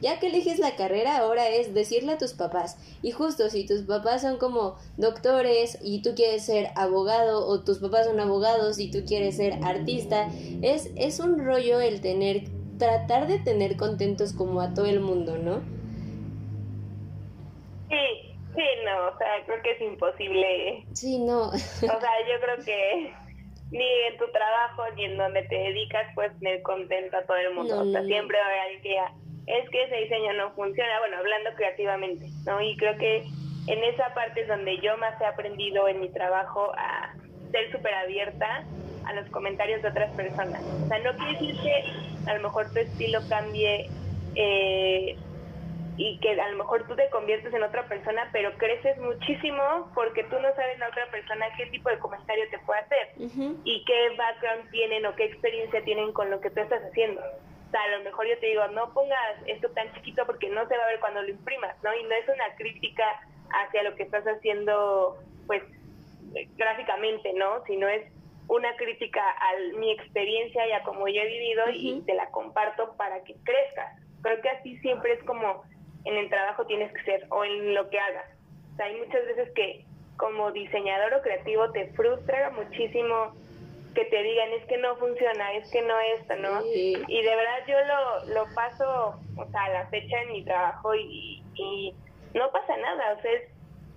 Ya 0.00 0.18
que 0.18 0.28
eliges 0.28 0.58
la 0.58 0.76
carrera, 0.76 1.18
ahora 1.18 1.48
es 1.48 1.74
decirle 1.74 2.12
a 2.12 2.18
tus 2.18 2.32
papás. 2.32 2.78
Y 3.02 3.10
justo 3.10 3.50
si 3.50 3.66
tus 3.66 3.82
papás 3.82 4.22
son 4.22 4.38
como 4.38 4.76
doctores 4.96 5.78
y 5.82 6.02
tú 6.02 6.14
quieres 6.14 6.46
ser 6.46 6.68
abogado 6.74 7.46
o 7.46 7.62
tus 7.62 7.78
papás 7.78 8.06
son 8.06 8.18
abogados 8.18 8.78
y 8.78 8.90
tú 8.90 9.04
quieres 9.06 9.36
ser 9.36 9.58
artista, 9.62 10.28
es, 10.62 10.90
es 10.96 11.20
un 11.20 11.44
rollo 11.44 11.80
el 11.80 12.00
tener, 12.00 12.44
tratar 12.78 13.26
de 13.26 13.38
tener 13.40 13.76
contentos 13.76 14.32
como 14.32 14.62
a 14.62 14.72
todo 14.72 14.86
el 14.86 15.00
mundo, 15.00 15.36
¿no? 15.36 15.60
Sí, 17.90 18.36
sí, 18.54 18.64
no, 18.84 19.08
o 19.08 19.18
sea, 19.18 19.44
creo 19.44 19.62
que 19.62 19.72
es 19.72 19.80
imposible. 19.82 20.86
Sí, 20.94 21.18
no. 21.18 21.48
o 21.48 21.58
sea, 21.58 21.82
yo 21.82 22.40
creo 22.40 22.64
que 22.64 23.12
ni 23.70 23.84
en 24.10 24.16
tu 24.16 24.30
trabajo 24.32 24.82
ni 24.96 25.04
en 25.04 25.16
donde 25.16 25.42
te 25.42 25.54
dedicas 25.54 26.06
puedes 26.14 26.36
tener 26.38 26.62
contento 26.62 27.16
a 27.16 27.22
todo 27.24 27.36
el 27.36 27.54
mundo. 27.54 27.80
o 27.80 27.84
sea, 27.90 28.02
siempre 28.04 28.38
va 28.38 28.44
a 28.44 28.48
haber 28.48 28.60
alguien 28.60 28.82
que 28.82 28.98
es 29.58 29.68
que 29.70 29.84
ese 29.84 29.96
diseño 29.96 30.32
no 30.34 30.50
funciona, 30.52 30.98
bueno, 31.00 31.18
hablando 31.18 31.50
creativamente, 31.56 32.26
¿no? 32.46 32.60
Y 32.60 32.76
creo 32.76 32.96
que 32.98 33.24
en 33.66 33.84
esa 33.84 34.14
parte 34.14 34.42
es 34.42 34.48
donde 34.48 34.78
yo 34.78 34.96
más 34.98 35.20
he 35.20 35.26
aprendido 35.26 35.88
en 35.88 36.00
mi 36.00 36.08
trabajo 36.08 36.72
a 36.76 37.14
ser 37.50 37.70
súper 37.72 37.94
abierta 37.94 38.64
a 39.04 39.12
los 39.14 39.28
comentarios 39.30 39.82
de 39.82 39.88
otras 39.88 40.10
personas. 40.12 40.62
O 40.62 40.86
sea, 40.86 40.98
no 41.00 41.16
quiere 41.16 41.32
decir 41.32 41.56
que 41.62 42.30
a 42.30 42.34
lo 42.34 42.42
mejor 42.42 42.72
tu 42.72 42.78
estilo 42.78 43.20
cambie 43.28 43.90
eh, 44.36 45.16
y 45.96 46.18
que 46.20 46.40
a 46.40 46.48
lo 46.48 46.56
mejor 46.56 46.86
tú 46.86 46.94
te 46.94 47.10
conviertes 47.10 47.52
en 47.52 47.62
otra 47.62 47.86
persona, 47.86 48.28
pero 48.32 48.52
creces 48.56 48.98
muchísimo 48.98 49.90
porque 49.94 50.24
tú 50.24 50.38
no 50.40 50.54
sabes 50.54 50.78
la 50.78 50.88
otra 50.88 51.10
persona 51.10 51.46
qué 51.56 51.66
tipo 51.66 51.90
de 51.90 51.98
comentario 51.98 52.44
te 52.50 52.58
puede 52.60 52.80
hacer 52.80 53.08
y 53.64 53.84
qué 53.84 54.16
background 54.16 54.70
tienen 54.70 55.04
o 55.06 55.14
qué 55.16 55.24
experiencia 55.24 55.82
tienen 55.82 56.12
con 56.12 56.30
lo 56.30 56.40
que 56.40 56.50
tú 56.50 56.60
estás 56.60 56.82
haciendo. 56.82 57.20
O 57.70 57.72
sea, 57.72 57.84
a 57.84 57.98
lo 57.98 58.02
mejor 58.02 58.26
yo 58.26 58.36
te 58.40 58.46
digo, 58.46 58.66
no 58.68 58.92
pongas 58.92 59.36
esto 59.46 59.70
tan 59.70 59.92
chiquito 59.94 60.26
porque 60.26 60.48
no 60.48 60.66
se 60.66 60.76
va 60.76 60.82
a 60.82 60.88
ver 60.88 60.98
cuando 60.98 61.22
lo 61.22 61.28
imprimas, 61.28 61.76
¿no? 61.84 61.94
Y 61.94 62.02
no 62.02 62.16
es 62.16 62.28
una 62.28 62.52
crítica 62.56 63.04
hacia 63.48 63.84
lo 63.84 63.94
que 63.94 64.02
estás 64.02 64.24
haciendo, 64.26 65.16
pues, 65.46 65.62
gráficamente, 66.56 67.32
¿no? 67.34 67.64
Sino 67.66 67.86
es 67.86 68.10
una 68.48 68.74
crítica 68.74 69.22
a 69.22 69.78
mi 69.78 69.92
experiencia 69.92 70.66
y 70.66 70.72
a 70.72 70.82
cómo 70.82 71.06
yo 71.06 71.22
he 71.22 71.26
vivido 71.26 71.64
y 71.72 72.02
te 72.02 72.14
la 72.14 72.28
comparto 72.32 72.96
para 72.96 73.22
que 73.22 73.36
crezcas. 73.44 74.02
Creo 74.20 74.40
que 74.40 74.48
así 74.48 74.76
siempre 74.78 75.12
es 75.12 75.22
como 75.22 75.62
en 76.04 76.16
el 76.16 76.28
trabajo 76.28 76.66
tienes 76.66 76.92
que 76.92 77.04
ser 77.04 77.26
o 77.30 77.44
en 77.44 77.72
lo 77.72 77.88
que 77.88 78.00
hagas. 78.00 78.26
O 78.72 78.76
sea, 78.76 78.86
hay 78.86 78.96
muchas 78.96 79.24
veces 79.26 79.48
que 79.54 79.84
como 80.16 80.50
diseñador 80.50 81.14
o 81.14 81.22
creativo 81.22 81.70
te 81.70 81.86
frustra 81.92 82.50
muchísimo 82.50 83.32
que 83.94 84.04
te 84.04 84.22
digan 84.22 84.52
es 84.52 84.64
que 84.66 84.78
no 84.78 84.96
funciona, 84.96 85.52
es 85.54 85.70
que 85.70 85.82
no 85.82 85.94
esto, 86.18 86.36
¿no? 86.36 86.64
Y 86.74 87.22
de 87.22 87.36
verdad 87.36 87.58
yo 87.66 87.76
lo, 87.84 88.34
lo 88.34 88.54
paso, 88.54 89.14
o 89.36 89.50
sea, 89.50 89.64
a 89.64 89.68
la 89.70 89.86
fecha 89.88 90.22
en 90.22 90.32
mi 90.32 90.44
trabajo 90.44 90.94
y, 90.94 91.42
y 91.54 91.94
no 92.34 92.50
pasa 92.52 92.76
nada, 92.76 93.14
o 93.18 93.22
sea, 93.22 93.32
es, 93.32 93.42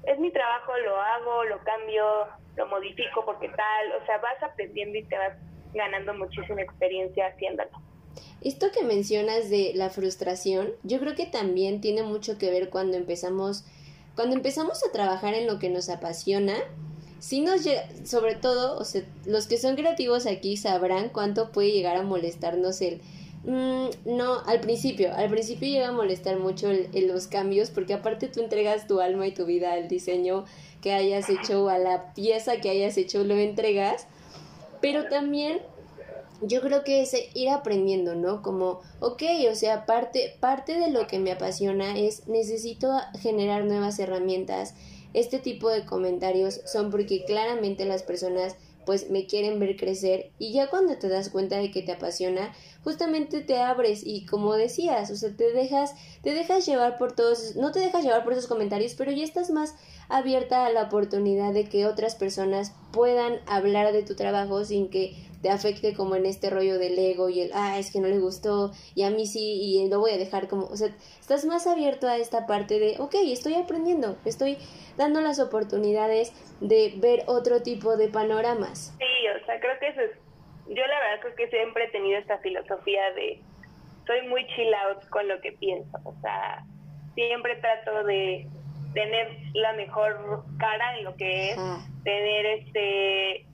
es 0.03 0.19
mi 0.19 0.31
trabajo, 0.31 0.71
lo 0.85 1.00
hago, 1.00 1.43
lo 1.45 1.59
cambio, 1.59 2.05
lo 2.55 2.67
modifico 2.67 3.23
porque 3.25 3.50
tal, 3.50 4.01
o 4.01 4.05
sea, 4.05 4.17
vas 4.17 4.41
aprendiendo 4.41 4.97
y 4.97 5.03
te 5.03 5.17
vas 5.17 5.38
ganando 5.73 6.13
muchísima 6.13 6.62
experiencia 6.62 7.27
haciéndolo. 7.27 7.71
Esto 8.41 8.71
que 8.71 8.83
mencionas 8.83 9.50
de 9.50 9.71
la 9.73 9.89
frustración, 9.89 10.73
yo 10.83 11.00
creo 11.00 11.15
que 11.15 11.25
también 11.25 11.81
tiene 11.81 12.03
mucho 12.03 12.38
que 12.38 12.51
ver 12.51 12.69
cuando 12.69 12.97
empezamos, 12.97 13.65
cuando 14.15 14.35
empezamos 14.35 14.83
a 14.85 14.91
trabajar 14.91 15.33
en 15.33 15.47
lo 15.47 15.59
que 15.59 15.69
nos 15.69 15.89
apasiona, 15.89 16.55
si 17.24 17.39
nos 17.39 17.62
sobre 18.03 18.36
todo, 18.36 18.77
o 18.77 18.84
sea, 18.84 19.01
los 19.25 19.48
que 19.48 19.58
son 19.58 19.77
creativos 19.77 20.25
aquí 20.25 20.58
sabrán 20.58 21.08
cuánto 21.08 21.53
puede 21.53 21.72
llegar 21.72 21.96
a 21.96 22.03
molestarnos 22.03 22.82
el 22.82 23.00
mm, 23.46 24.18
no, 24.18 24.42
al 24.46 24.60
principio, 24.60 25.15
al 25.15 25.30
principio 25.30 25.70
llega 25.70 25.88
a 25.88 25.94
molestar 25.94 26.38
mucho 26.38 26.70
el, 26.70 26.89
los 27.08 27.27
cambios, 27.27 27.70
porque 27.70 27.94
aparte 27.94 28.27
tú 28.27 28.42
entregas 28.42 28.88
tu 28.88 29.00
alma 29.00 29.25
y 29.25 29.34
tu 29.34 29.46
vida 29.46 29.72
al 29.72 29.88
diseño 29.88 30.44
que 30.82 30.92
hayas 30.92 31.30
hecho 31.30 31.63
o 31.63 31.70
a 31.70 31.77
la 31.77 32.13
pieza 32.13 32.58
que 32.58 32.70
hayas 32.70 32.98
hecho, 32.98 33.24
lo 33.24 33.36
entregas, 33.36 34.06
pero 34.82 35.08
también 35.08 35.62
yo 36.42 36.60
creo 36.60 36.84
que 36.84 37.03
es 37.03 37.15
ir 37.36 37.48
aprendiendo, 37.51 38.15
¿no? 38.15 38.42
Como, 38.42 38.82
ok, 39.00 39.24
o 39.50 39.56
sea, 39.56 39.86
parte, 39.86 40.36
parte 40.42 40.77
de 40.77 40.89
lo 40.89 41.08
que 41.08 41.20
me 41.20 41.32
apasiona 41.32 41.98
es 41.98 42.27
necesito 42.27 42.92
generar 43.22 43.63
nuevas 43.63 43.98
herramientas. 43.98 44.75
Este 45.13 45.39
tipo 45.39 45.70
de 45.70 45.86
comentarios 45.86 46.62
son 46.65 46.91
porque 46.91 47.24
claramente 47.25 47.86
las 47.86 48.03
personas 48.03 48.55
pues 48.86 49.10
me 49.10 49.25
quieren 49.25 49.60
ver 49.60 49.77
crecer 49.77 50.32
y 50.39 50.53
ya 50.53 50.70
cuando 50.70 50.98
te 50.98 51.08
das 51.08 51.29
cuenta 51.29 51.58
de 51.58 51.72
que 51.72 51.82
te 51.82 51.93
apasiona, 51.93 52.53
justamente 52.84 53.41
te 53.41 53.58
abres 53.58 54.01
y 54.05 54.25
como 54.25 54.55
decías, 54.55 55.10
o 55.12 55.15
sea, 55.15 55.36
te 55.36 55.51
dejas, 55.53 55.93
te 56.22 56.34
dejas 56.34 56.65
llevar 56.65 56.98
por 56.98 57.13
todos, 57.15 57.55
no 57.55 57.72
te 57.72 57.79
dejas 57.79 58.03
llevar 58.03 58.24
por 58.24 58.34
esos 58.34 58.48
comentarios, 58.48 58.96
pero 58.96 59.12
ya 59.12 59.24
estás 59.24 59.51
más 59.51 59.75
abierta 60.10 60.65
a 60.65 60.72
la 60.72 60.84
oportunidad 60.84 61.53
de 61.53 61.65
que 61.65 61.86
otras 61.86 62.15
personas 62.15 62.74
puedan 62.91 63.39
hablar 63.46 63.93
de 63.93 64.03
tu 64.03 64.15
trabajo 64.15 64.63
sin 64.65 64.89
que 64.89 65.15
te 65.43 65.50
afecte 65.50 65.93
como 65.93 66.15
en 66.15 66.25
este 66.25 66.50
rollo 66.50 66.79
del 66.79 66.97
ego 66.97 67.27
y 67.27 67.41
el, 67.41 67.51
ah, 67.53 67.77
es 67.77 67.91
que 67.91 68.00
no 68.00 68.07
le 68.07 68.17
gustó 68.17 68.71
y 68.95 69.03
a 69.03 69.09
mí 69.09 69.27
sí 69.27 69.59
y 69.62 69.89
lo 69.89 70.00
voy 70.00 70.12
a 70.12 70.17
dejar 70.17 70.47
como, 70.47 70.67
o 70.67 70.77
sea, 70.77 70.88
estás 71.19 71.43
más 71.43 71.67
abierto 71.67 72.07
a 72.07 72.15
esta 72.15 72.47
parte 72.47 72.79
de, 72.79 72.95
ok, 72.97 73.13
estoy 73.25 73.55
aprendiendo, 73.55 74.17
estoy 74.23 74.57
dando 74.97 75.19
las 75.19 75.41
oportunidades 75.41 76.31
de 76.62 76.93
ver 76.95 77.23
otro 77.27 77.62
tipo 77.62 77.97
de 77.97 78.07
panoramas. 78.07 78.95
Sí, 78.97 79.27
o 79.27 79.45
sea, 79.45 79.59
creo 79.59 79.77
que 79.79 79.88
eso 79.89 80.00
es, 80.00 80.12
yo 80.69 80.88
la 80.88 81.00
verdad 81.00 81.19
creo 81.21 81.35
que 81.35 81.50
siempre 81.50 81.83
he 81.83 81.89
tenido 81.89 82.17
esta 82.19 82.38
filosofía 82.38 83.12
de, 83.12 83.41
soy 84.07 84.25
muy 84.29 84.47
chill 84.55 84.73
out 84.73 85.05
con 85.09 85.27
lo 85.27 85.41
que 85.41 85.51
pienso, 85.51 85.97
o 86.05 86.15
sea, 86.21 86.63
siempre 87.15 87.57
trato 87.57 88.05
de 88.05 88.47
tener 88.93 89.27
la 89.55 89.73
mejor 89.73 90.45
cara 90.57 90.97
en 90.97 91.03
lo 91.03 91.15
que 91.17 91.51
es, 91.51 91.57
tener 92.05 92.45
este 92.45 93.45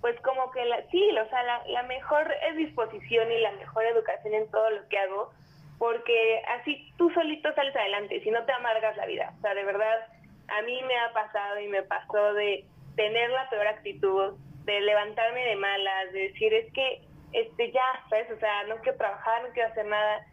pues 0.00 0.18
como 0.20 0.50
que 0.52 0.64
la, 0.64 0.82
sí, 0.90 1.10
o 1.10 1.28
sea, 1.28 1.42
la, 1.42 1.62
la 1.66 1.82
mejor 1.84 2.32
disposición 2.56 3.30
y 3.32 3.40
la 3.40 3.52
mejor 3.52 3.84
educación 3.84 4.34
en 4.34 4.50
todo 4.50 4.70
lo 4.70 4.88
que 4.88 4.98
hago, 4.98 5.32
porque 5.78 6.42
así 6.58 6.92
tú 6.96 7.10
solito 7.10 7.52
sales 7.54 7.74
adelante, 7.74 8.20
si 8.22 8.30
no 8.30 8.44
te 8.44 8.52
amargas 8.52 8.96
la 8.96 9.06
vida. 9.06 9.32
O 9.38 9.40
sea, 9.40 9.54
de 9.54 9.64
verdad, 9.64 10.06
a 10.48 10.62
mí 10.62 10.80
me 10.82 10.98
ha 10.98 11.12
pasado 11.12 11.60
y 11.60 11.68
me 11.68 11.82
pasó 11.82 12.34
de 12.34 12.64
tener 12.96 13.30
la 13.30 13.48
peor 13.48 13.66
actitud, 13.66 14.34
de 14.64 14.80
levantarme 14.80 15.44
de 15.44 15.56
malas, 15.56 16.12
de 16.12 16.28
decir, 16.28 16.52
es 16.52 16.72
que, 16.72 17.00
este, 17.32 17.70
ya, 17.72 18.04
¿sabes? 18.10 18.30
O 18.30 18.38
sea, 18.38 18.64
no 18.64 18.76
quiero 18.78 18.98
trabajar, 18.98 19.42
no 19.42 19.48
quiero 19.50 19.68
hacer 19.70 19.86
nada. 19.86 20.26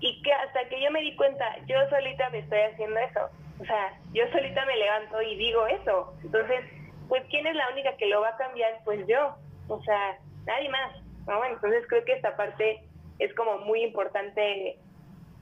Y 0.00 0.22
que 0.22 0.32
hasta 0.32 0.68
que 0.68 0.80
yo 0.80 0.90
me 0.90 1.00
di 1.00 1.14
cuenta, 1.16 1.56
yo 1.66 1.76
solita 1.88 2.28
me 2.30 2.38
estoy 2.38 2.60
haciendo 2.60 2.98
eso. 3.00 3.28
O 3.60 3.64
sea, 3.64 3.92
yo 4.12 4.24
solita 4.30 4.64
me 4.66 4.76
levanto 4.76 5.20
y 5.22 5.36
digo 5.36 5.66
eso. 5.66 6.14
Entonces, 6.22 6.64
pues 7.08 7.24
¿quién 7.30 7.46
es 7.46 7.54
la 7.54 7.70
única 7.70 7.96
que 7.96 8.06
lo 8.06 8.20
va 8.20 8.30
a 8.30 8.36
cambiar? 8.36 8.80
Pues 8.84 9.06
yo, 9.06 9.36
o 9.68 9.82
sea, 9.82 10.18
nadie 10.46 10.68
más. 10.68 11.08
¿no? 11.28 11.44
Entonces 11.44 11.84
creo 11.88 12.04
que 12.04 12.14
esta 12.14 12.36
parte 12.36 12.80
es 13.18 13.32
como 13.34 13.58
muy 13.58 13.82
importante 13.82 14.78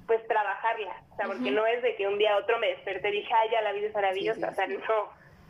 pues 0.06 0.26
trabajarla, 0.28 1.02
o 1.12 1.16
sea, 1.16 1.26
porque 1.26 1.50
no 1.50 1.66
es 1.66 1.82
de 1.82 1.96
que 1.96 2.06
un 2.06 2.16
día 2.16 2.34
a 2.34 2.38
otro 2.38 2.58
me 2.60 2.68
desperté 2.68 3.08
y 3.08 3.22
dije, 3.22 3.34
ay, 3.34 3.50
ya 3.50 3.60
la 3.62 3.72
vida 3.72 3.88
es 3.88 3.94
maravillosa, 3.94 4.50
o 4.50 4.54
sea, 4.54 4.68
no, 4.68 4.78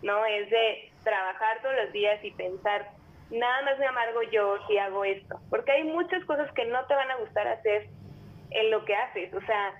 no, 0.02 0.24
es 0.24 0.48
de 0.48 0.92
trabajar 1.04 1.60
todos 1.60 1.74
los 1.76 1.92
días 1.92 2.24
y 2.24 2.30
pensar, 2.30 2.88
nada 3.30 3.62
más 3.62 3.78
me 3.78 3.86
amargo 3.86 4.22
yo 4.32 4.56
si 4.66 4.78
hago 4.78 5.04
esto, 5.04 5.38
porque 5.50 5.72
hay 5.72 5.84
muchas 5.84 6.24
cosas 6.24 6.50
que 6.52 6.64
no 6.64 6.82
te 6.86 6.94
van 6.94 7.10
a 7.10 7.16
gustar 7.16 7.46
hacer 7.48 7.88
en 8.50 8.70
lo 8.70 8.82
que 8.86 8.96
haces, 8.96 9.34
o 9.34 9.42
sea, 9.42 9.74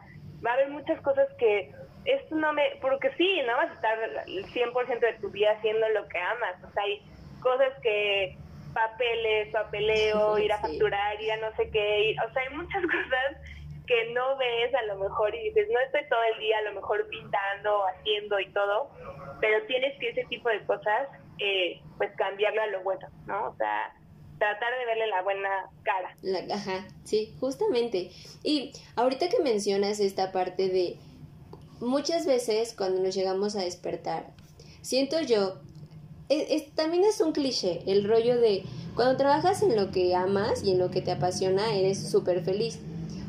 va 0.44 0.50
a 0.50 0.54
haber 0.54 0.68
muchas 0.68 1.00
cosas 1.00 1.26
que 1.38 1.72
esto 2.06 2.34
no 2.34 2.52
me, 2.52 2.62
porque 2.80 3.10
sí, 3.16 3.40
no 3.46 3.56
vas 3.56 3.70
a 3.70 3.74
estar 3.74 3.98
el 4.26 4.44
100% 4.46 5.00
de 5.00 5.12
tu 5.20 5.30
vida 5.30 5.52
haciendo 5.52 5.88
lo 5.90 6.08
que 6.08 6.18
amas, 6.18 6.62
o 6.64 6.70
sea, 6.72 6.82
hay 6.82 7.02
cosas 7.40 7.72
que, 7.82 8.36
papeles, 8.76 9.48
papeleo, 9.52 10.38
ir 10.38 10.52
a 10.52 10.58
facturar, 10.58 11.20
ir 11.20 11.32
a 11.32 11.36
no 11.38 11.54
sé 11.56 11.70
qué, 11.70 12.14
o 12.28 12.32
sea, 12.32 12.42
hay 12.42 12.54
muchas 12.54 12.82
cosas 12.82 13.36
que 13.86 14.12
no 14.12 14.36
ves 14.36 14.74
a 14.74 14.82
lo 14.82 14.98
mejor 14.98 15.34
y 15.34 15.44
dices, 15.44 15.68
no 15.72 15.80
estoy 15.80 16.02
todo 16.08 16.20
el 16.34 16.40
día 16.40 16.58
a 16.58 16.62
lo 16.62 16.74
mejor 16.74 17.08
pintando, 17.08 17.86
haciendo 17.86 18.38
y 18.40 18.52
todo, 18.52 18.90
pero 19.40 19.64
tienes 19.66 19.98
que 19.98 20.10
ese 20.10 20.24
tipo 20.24 20.48
de 20.48 20.64
cosas, 20.66 21.08
eh, 21.38 21.80
pues 21.96 22.10
cambiarlo 22.16 22.62
a 22.62 22.66
lo 22.66 22.82
bueno, 22.82 23.08
¿no? 23.26 23.48
O 23.48 23.56
sea, 23.56 23.94
tratar 24.38 24.78
de 24.78 24.86
verle 24.86 25.06
la 25.06 25.22
buena 25.22 25.70
cara. 25.82 26.14
ajá, 26.52 26.86
sí, 27.04 27.34
justamente. 27.40 28.10
Y 28.42 28.72
ahorita 28.96 29.28
que 29.28 29.40
mencionas 29.40 30.00
esta 30.00 30.32
parte 30.32 30.68
de 30.68 30.96
muchas 31.80 32.26
veces 32.26 32.74
cuando 32.76 33.02
nos 33.02 33.14
llegamos 33.14 33.56
a 33.56 33.60
despertar, 33.60 34.32
siento 34.82 35.20
yo, 35.20 35.54
también 36.74 37.04
es 37.04 37.20
un 37.20 37.32
cliché, 37.32 37.82
el 37.86 38.04
rollo 38.04 38.40
de 38.40 38.64
cuando 38.94 39.16
trabajas 39.16 39.62
en 39.62 39.76
lo 39.76 39.90
que 39.90 40.14
amas 40.14 40.64
y 40.64 40.72
en 40.72 40.78
lo 40.78 40.90
que 40.90 41.02
te 41.02 41.12
apasiona, 41.12 41.74
eres 41.74 42.10
súper 42.10 42.42
feliz. 42.42 42.78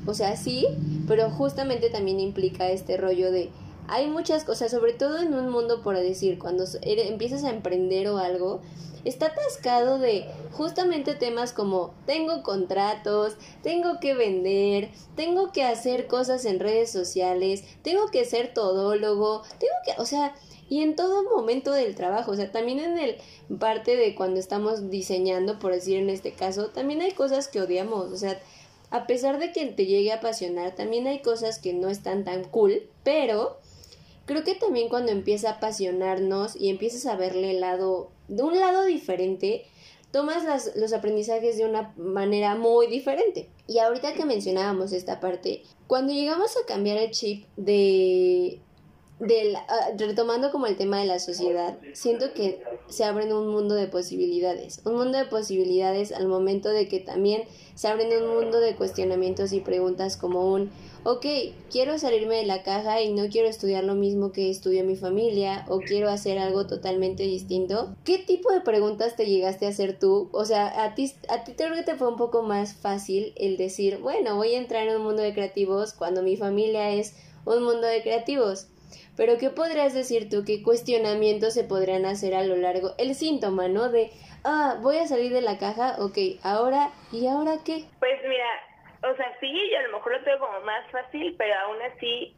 O 0.06 0.14
sea, 0.14 0.38
sí, 0.38 0.66
pero 1.08 1.30
justamente 1.30 1.90
también 1.90 2.22
implica 2.22 2.70
este 2.70 2.96
rollo 2.96 3.32
de 3.32 3.50
hay 3.88 4.08
muchas 4.08 4.44
cosas, 4.44 4.72
sobre 4.72 4.94
todo 4.94 5.20
en 5.20 5.34
un 5.34 5.50
mundo, 5.50 5.82
por 5.82 5.98
decir, 5.98 6.40
cuando 6.40 6.66
empiezas 6.82 7.44
a 7.44 7.50
emprender 7.50 8.08
o 8.10 8.18
algo, 8.18 8.62
está 9.06 9.28
atascado 9.28 10.00
de 10.00 10.26
justamente 10.52 11.16
temas 11.16 11.54
como 11.54 11.94
tengo 12.06 12.44
contratos, 12.44 13.38
tengo 13.64 14.00
que 14.02 14.14
vender, 14.14 14.90
tengo 15.16 15.52
que 15.52 15.64
hacer 15.64 16.08
cosas 16.08 16.46
en 16.46 16.60
redes 16.60 16.92
sociales, 16.92 17.64
tengo 17.84 18.08
que 18.08 18.26
ser 18.26 18.54
todólogo, 18.54 19.44
tengo 19.60 19.74
que, 19.86 20.02
o 20.02 20.06
sea, 20.06 20.36
y 20.70 20.82
en 20.82 20.98
todo 20.98 21.24
momento 21.24 21.72
del 21.72 21.96
trabajo, 21.96 22.32
o 22.32 22.36
sea, 22.36 22.52
también 22.52 22.80
en 22.80 22.98
el 22.98 23.18
parte 23.58 23.96
de 23.96 24.16
cuando 24.16 24.40
estamos 24.40 24.90
diseñando, 24.90 25.60
por 25.60 25.72
decir 25.72 25.98
en 25.98 26.10
este 26.10 26.34
caso, 26.34 26.68
también 26.68 27.02
hay 27.02 27.12
cosas 27.12 27.48
que 27.48 27.62
odiamos, 27.62 28.12
o 28.12 28.18
sea, 28.18 28.38
a 28.90 29.08
pesar 29.08 29.40
de 29.40 29.52
que 29.52 29.66
te 29.68 29.86
llegue 29.86 30.12
a 30.12 30.16
apasionar, 30.18 30.76
también 30.76 31.08
hay 31.08 31.22
cosas 31.22 31.60
que 31.60 31.74
no 31.74 31.90
están 31.90 32.26
tan 32.26 32.44
cool, 32.46 32.90
pero 33.04 33.58
creo 34.28 34.44
que 34.44 34.54
también 34.54 34.90
cuando 34.90 35.12
empieza 35.12 35.50
a 35.50 35.54
apasionarnos 35.54 36.56
y 36.56 36.70
empiezas 36.70 37.08
a 37.08 37.16
verle 37.16 37.52
el 37.52 37.62
lado, 37.62 38.12
de 38.28 38.44
un 38.44 38.60
lado 38.60 38.86
diferente, 38.86 39.66
tomas 40.12 40.44
las, 40.44 40.76
los 40.76 40.94
aprendizajes 40.94 41.58
de 41.58 41.66
una 41.66 41.94
manera 41.98 42.56
muy 42.56 42.88
diferente. 42.88 43.50
Y 43.68 43.80
ahorita 43.80 44.14
que 44.14 44.26
mencionábamos 44.26 44.92
esta 44.92 45.20
parte, 45.20 45.64
cuando 45.88 46.14
llegamos 46.14 46.56
a 46.58 46.66
cambiar 46.68 46.98
el 46.98 47.12
chip 47.12 47.48
de 47.56 48.62
del, 49.20 49.56
ah, 49.56 49.90
retomando 49.98 50.52
como 50.52 50.68
el 50.68 50.76
tema 50.76 51.00
de 51.00 51.06
la 51.06 51.20
sociedad, 51.20 51.78
siento 51.94 52.34
que 52.34 52.62
se 52.88 53.04
abre 53.04 53.34
un 53.34 53.48
mundo 53.50 53.74
de 53.74 53.88
posibilidades, 53.88 54.82
un 54.86 54.96
mundo 54.96 55.18
de 55.18 55.26
posibilidades 55.26 56.12
al 56.12 56.28
momento 56.28 56.70
de 56.70 56.88
que 56.88 57.00
también 57.00 57.44
se 57.74 57.88
abren 57.88 58.12
un 58.22 58.36
mundo 58.36 58.60
de 58.60 58.76
cuestionamientos 58.76 59.54
y 59.54 59.60
preguntas 59.60 60.18
como 60.18 60.54
un, 60.54 60.70
ok, 61.10 61.26
quiero 61.72 61.98
salirme 61.98 62.36
de 62.36 62.46
la 62.46 62.64
caja 62.64 63.02
y 63.02 63.14
no 63.14 63.30
quiero 63.30 63.48
estudiar 63.48 63.86
lo 63.86 63.96
mismo 63.96 64.34
que 64.34 64.50
estudió 64.50 64.84
mi 64.84 64.98
familia 64.98 65.64
o 65.70 65.80
quiero 65.80 66.10
hacer 66.10 66.38
algo 66.38 66.68
totalmente 66.68 67.24
distinto. 67.24 67.96
¿Qué 68.04 68.18
tipo 68.18 68.52
de 68.52 68.60
preguntas 68.60 69.16
te 69.16 69.26
llegaste 69.26 69.66
a 69.66 69.70
hacer 69.70 69.98
tú? 69.98 70.30
O 70.34 70.44
sea, 70.44 70.84
a 70.84 70.96
ti, 70.96 71.14
a 71.30 71.46
ti 71.46 71.54
creo 71.54 71.74
que 71.76 71.84
te 71.84 71.96
fue 71.96 72.10
un 72.10 72.18
poco 72.18 72.44
más 72.44 72.76
fácil 72.76 73.32
el 73.38 73.56
decir, 73.56 74.00
bueno, 74.00 74.36
voy 74.36 74.54
a 74.54 74.58
entrar 74.58 74.86
en 74.86 74.98
un 74.98 75.04
mundo 75.04 75.22
de 75.22 75.34
creativos 75.34 75.94
cuando 75.94 76.24
mi 76.24 76.36
familia 76.36 76.92
es 76.92 77.16
un 77.46 77.64
mundo 77.64 77.88
de 77.88 78.02
creativos. 78.02 78.68
Pero 79.16 79.38
¿qué 79.38 79.50
podrías 79.50 79.94
decir 79.94 80.28
tú? 80.28 80.44
¿Qué 80.44 80.62
cuestionamientos 80.62 81.54
se 81.54 81.64
podrían 81.64 82.06
hacer 82.06 82.36
a 82.36 82.44
lo 82.44 82.58
largo? 82.58 82.96
El 82.98 83.16
síntoma, 83.16 83.70
¿no? 83.70 83.88
De, 83.88 84.12
ah, 84.44 84.78
voy 84.82 84.98
a 84.98 85.08
salir 85.08 85.32
de 85.32 85.42
la 85.42 85.58
caja, 85.58 85.96
ok, 86.00 86.18
ahora, 86.44 86.92
¿y 87.14 87.28
ahora 87.28 87.60
qué? 87.64 87.86
Pues 88.00 88.20
mira, 88.28 88.67
o 89.04 89.16
sea, 89.16 89.38
sí, 89.40 89.70
yo 89.72 89.80
a 89.80 89.84
lo 89.84 89.98
mejor 89.98 90.14
lo 90.14 90.24
tengo 90.24 90.40
como 90.40 90.60
más 90.62 90.90
fácil, 90.92 91.36
pero 91.38 91.54
aún 91.60 91.78
así, 91.84 92.36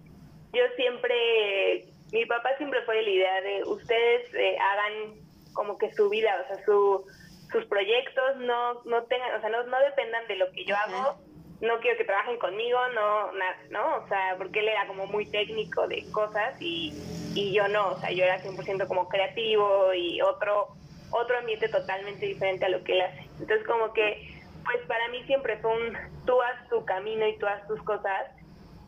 yo 0.54 0.64
siempre, 0.76 1.86
mi 2.12 2.26
papá 2.26 2.56
siempre 2.58 2.82
fue 2.84 2.98
de 2.98 3.04
la 3.04 3.10
idea 3.10 3.42
de 3.42 3.64
ustedes 3.66 4.34
eh, 4.34 4.58
hagan 4.58 5.16
como 5.54 5.78
que 5.78 5.94
su 5.94 6.10
vida, 6.10 6.44
o 6.44 6.48
sea, 6.48 6.66
su, 6.66 7.06
sus 7.52 7.66
proyectos 7.66 8.38
no, 8.38 8.82
no 8.84 9.04
tengan, 9.04 9.36
o 9.36 9.42
sea, 9.42 9.50
no, 9.50 9.64
no 9.64 9.80
dependan 9.80 10.28
de 10.28 10.36
lo 10.36 10.52
que 10.52 10.66
yo 10.66 10.76
hago 10.76 11.20
no 11.62 11.80
quiero 11.80 11.98
que 11.98 12.06
trabajen 12.06 12.38
conmigo, 12.38 12.80
no, 12.96 13.32
¿no? 13.70 13.98
O 13.98 14.08
sea, 14.08 14.36
porque 14.38 14.60
él 14.60 14.70
era 14.70 14.88
como 14.88 15.06
muy 15.08 15.26
técnico 15.26 15.88
de 15.88 16.10
cosas 16.12 16.56
y, 16.60 16.94
y 17.36 17.54
yo 17.54 17.68
no, 17.68 17.90
o 17.90 18.00
sea, 18.00 18.12
yo 18.12 18.24
era 18.24 18.42
100% 18.42 18.88
como 18.88 19.10
creativo 19.10 19.94
y 19.94 20.22
otro, 20.22 20.70
otro 21.12 21.38
ambiente 21.38 21.68
totalmente 21.68 22.26
diferente 22.26 22.66
a 22.66 22.70
lo 22.70 22.84
que 22.84 22.94
él 22.94 23.02
hace. 23.02 23.22
Entonces 23.40 23.66
como 23.68 23.92
que, 23.94 24.39
pues 24.72 24.86
para 24.86 25.08
mí 25.08 25.24
siempre 25.24 25.58
fue 25.58 25.72
un, 25.72 25.98
tú 26.28 26.40
haz 26.44 26.70
tu 26.70 26.86
camino 26.86 27.26
y 27.28 27.36
tú 27.40 27.48
haz 27.48 27.66
tus 27.68 27.82
cosas. 27.82 28.28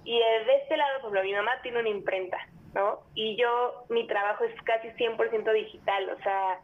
Y 0.04 0.20
de 0.20 0.56
este 0.58 0.78
lado, 0.78 1.02
por 1.02 1.10
ejemplo, 1.10 1.24
mi 1.24 1.34
mamá 1.34 1.60
tiene 1.64 1.80
una 1.80 1.90
imprenta, 1.90 2.38
¿no? 2.76 3.00
Y 3.16 3.36
yo, 3.36 3.86
mi 3.90 4.06
trabajo 4.06 4.44
es 4.44 4.62
casi 4.62 4.90
100% 4.90 5.52
digital, 5.54 6.10
o 6.12 6.22
sea, 6.22 6.60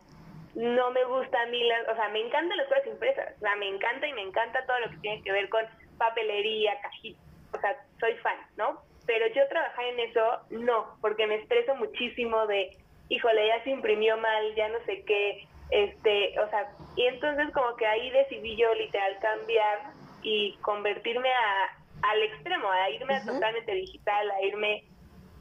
no 0.54 0.92
me 0.92 1.04
gusta 1.06 1.42
a 1.42 1.46
mí, 1.48 1.64
las, 1.64 1.88
o 1.88 1.96
sea, 1.96 2.10
me 2.10 2.20
encantan 2.20 2.58
las 2.58 2.68
cosas 2.68 2.86
impresas, 2.86 3.34
o 3.38 3.40
sea, 3.40 3.56
me 3.56 3.68
encanta 3.68 4.06
y 4.06 4.14
me 4.14 4.22
encanta 4.22 4.64
todo 4.68 4.80
lo 4.82 4.90
que 4.92 4.98
tiene 4.98 5.24
que 5.24 5.32
ver 5.32 5.50
con 5.50 5.66
papelería, 5.98 6.80
cajita, 6.82 7.20
o 7.54 7.60
sea, 7.60 7.76
soy 8.00 8.14
fan, 8.18 8.38
¿no? 8.56 8.82
Pero 9.08 9.26
yo 9.34 9.48
trabajar 9.48 9.86
en 9.86 10.00
eso, 10.00 10.42
no, 10.52 10.96
porque 11.02 11.26
me 11.26 11.38
estreso 11.38 11.76
muchísimo 11.76 12.46
de, 12.46 12.70
híjole, 13.10 13.48
ya 13.48 13.64
se 13.64 13.72
imprimió 13.72 14.16
mal, 14.18 14.54
ya 14.54 14.68
no 14.70 14.78
sé 14.86 15.04
qué, 15.06 15.48
este, 15.70 16.40
o 16.40 16.50
sea, 16.50 16.70
y 16.96 17.06
entonces 17.06 17.52
como 17.54 17.76
que 17.76 17.86
ahí 17.86 18.10
decidí 18.12 18.56
yo 18.56 18.74
literal 18.76 19.18
cambiar 19.20 19.80
y 20.22 20.56
convertirme 20.62 21.30
a, 21.30 22.10
al 22.10 22.22
extremo, 22.24 22.70
a 22.70 22.90
irme 22.90 23.16
a 23.16 23.26
totalmente 23.26 23.72
digital, 23.74 24.32
a 24.32 24.42
irme, 24.44 24.84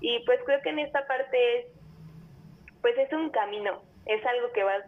y 0.00 0.18
pues 0.26 0.40
creo 0.45 0.61
que 0.62 0.71
en 0.71 0.80
esta 0.80 1.06
parte 1.06 1.59
es, 1.59 1.66
pues 2.83 2.97
es 2.99 3.12
un 3.12 3.30
camino, 3.30 3.83
es 4.06 4.25
algo 4.26 4.52
que 4.52 4.64
vas 4.64 4.85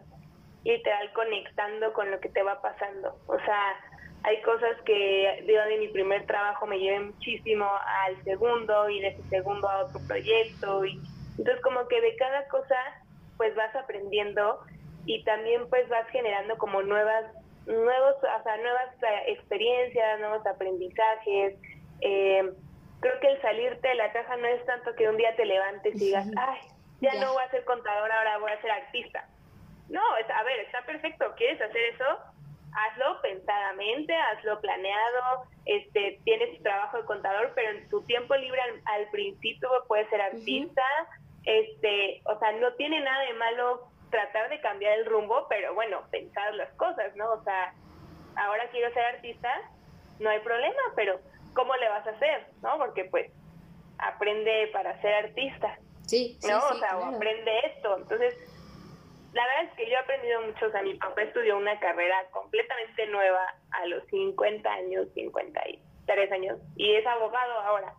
literal 0.63 1.11
conectando 1.13 1.93
con 1.93 2.11
lo 2.11 2.19
que 2.19 2.29
te 2.29 2.43
va 2.43 2.61
pasando, 2.61 3.17
o 3.27 3.39
sea, 3.39 3.75
hay 4.23 4.41
cosas 4.41 4.75
que 4.85 5.43
digo, 5.47 5.61
de 5.63 5.77
mi 5.77 5.87
primer 5.87 6.25
trabajo 6.25 6.67
me 6.67 6.77
llevé 6.77 6.99
muchísimo 6.99 7.65
al 8.03 8.21
segundo 8.23 8.89
y 8.89 8.99
de 8.99 9.07
ese 9.09 9.23
segundo 9.29 9.69
a 9.69 9.85
otro 9.85 10.01
proyecto 10.07 10.83
y 10.85 10.99
entonces 11.37 11.61
como 11.63 11.87
que 11.87 12.01
de 12.01 12.15
cada 12.17 12.45
cosa 12.49 12.75
pues 13.37 13.55
vas 13.55 13.73
aprendiendo 13.75 14.59
y 15.09 15.23
también 15.23 15.67
pues 15.69 15.89
vas 15.89 16.07
generando 16.09 16.55
como 16.59 16.83
nuevas 16.83 17.25
nuevos 17.65 18.15
o 18.17 18.43
sea 18.43 18.57
nuevas 18.57 18.93
eh, 19.01 19.31
experiencias 19.31 20.19
nuevos 20.19 20.45
aprendizajes 20.45 21.55
eh, 22.01 22.53
creo 22.99 23.19
que 23.19 23.27
el 23.27 23.41
salirte 23.41 23.87
de 23.87 23.95
la 23.95 24.11
caja 24.11 24.37
no 24.37 24.45
es 24.45 24.63
tanto 24.67 24.93
que 24.95 25.09
un 25.09 25.17
día 25.17 25.35
te 25.35 25.45
levantes 25.45 25.95
y 25.95 26.05
digas 26.05 26.27
ay 26.37 26.59
ya, 27.01 27.15
no 27.15 27.33
voy 27.33 27.43
a 27.43 27.49
ser 27.49 27.65
contador 27.65 28.11
ahora 28.11 28.37
voy 28.37 28.51
a 28.51 28.61
ser 28.61 28.69
artista 28.69 29.27
no 29.89 29.99
a 29.99 30.43
ver 30.43 30.59
está 30.59 30.85
perfecto 30.85 31.25
quieres 31.35 31.59
hacer 31.59 31.81
eso 31.95 32.05
hazlo 32.71 33.19
pensadamente, 33.23 34.13
hazlo 34.13 34.61
planeado, 34.61 35.47
este, 35.65 36.19
tienes 36.23 36.55
tu 36.55 36.61
trabajo 36.61 36.97
de 36.97 37.05
contador, 37.05 37.51
pero 37.55 37.71
en 37.71 37.89
tu 37.89 38.03
tiempo 38.03 38.35
libre 38.35 38.61
al, 38.85 39.09
principio 39.09 39.69
puedes 39.87 40.07
ser 40.11 40.21
artista, 40.21 40.83
este, 41.45 42.21
o 42.25 42.37
sea, 42.37 42.51
no 42.51 42.71
tiene 42.73 43.01
nada 43.01 43.25
de 43.25 43.33
malo 43.33 43.89
tratar 44.09 44.49
de 44.49 44.59
cambiar 44.61 44.99
el 44.99 45.05
rumbo, 45.05 45.45
pero 45.49 45.73
bueno, 45.73 46.01
pensar 46.11 46.53
las 46.55 46.71
cosas, 46.73 47.15
¿no? 47.15 47.31
O 47.31 47.43
sea, 47.43 47.73
ahora 48.35 48.69
quiero 48.71 48.91
ser 48.93 49.03
artista, 49.03 49.49
no 50.19 50.29
hay 50.29 50.39
problema, 50.39 50.81
pero 50.95 51.19
¿cómo 51.53 51.75
le 51.75 51.89
vas 51.89 52.05
a 52.07 52.11
hacer? 52.11 52.47
¿No? 52.61 52.77
Porque 52.77 53.05
pues 53.05 53.31
aprende 53.97 54.69
para 54.73 54.99
ser 55.01 55.13
artista. 55.25 55.77
Sí, 56.05 56.39
¿no? 56.47 56.57
o 56.57 56.79
sea, 56.79 56.97
o 56.97 57.15
aprende 57.15 57.51
esto. 57.65 57.97
Entonces, 57.97 58.35
la 59.33 59.45
verdad 59.45 59.63
es 59.65 59.73
que 59.73 59.85
yo 59.85 59.91
he 59.91 59.97
aprendido 59.97 60.41
mucho, 60.41 60.65
o 60.65 60.71
sea, 60.71 60.81
mi 60.81 60.95
papá 60.95 61.21
estudió 61.21 61.57
una 61.57 61.79
carrera 61.79 62.25
completamente 62.31 63.05
nueva 63.07 63.53
a 63.71 63.85
los 63.85 64.03
50 64.07 64.67
años, 64.71 65.07
53 65.13 66.31
años, 66.31 66.57
y 66.75 66.95
es 66.95 67.05
abogado 67.05 67.59
ahora, 67.59 67.93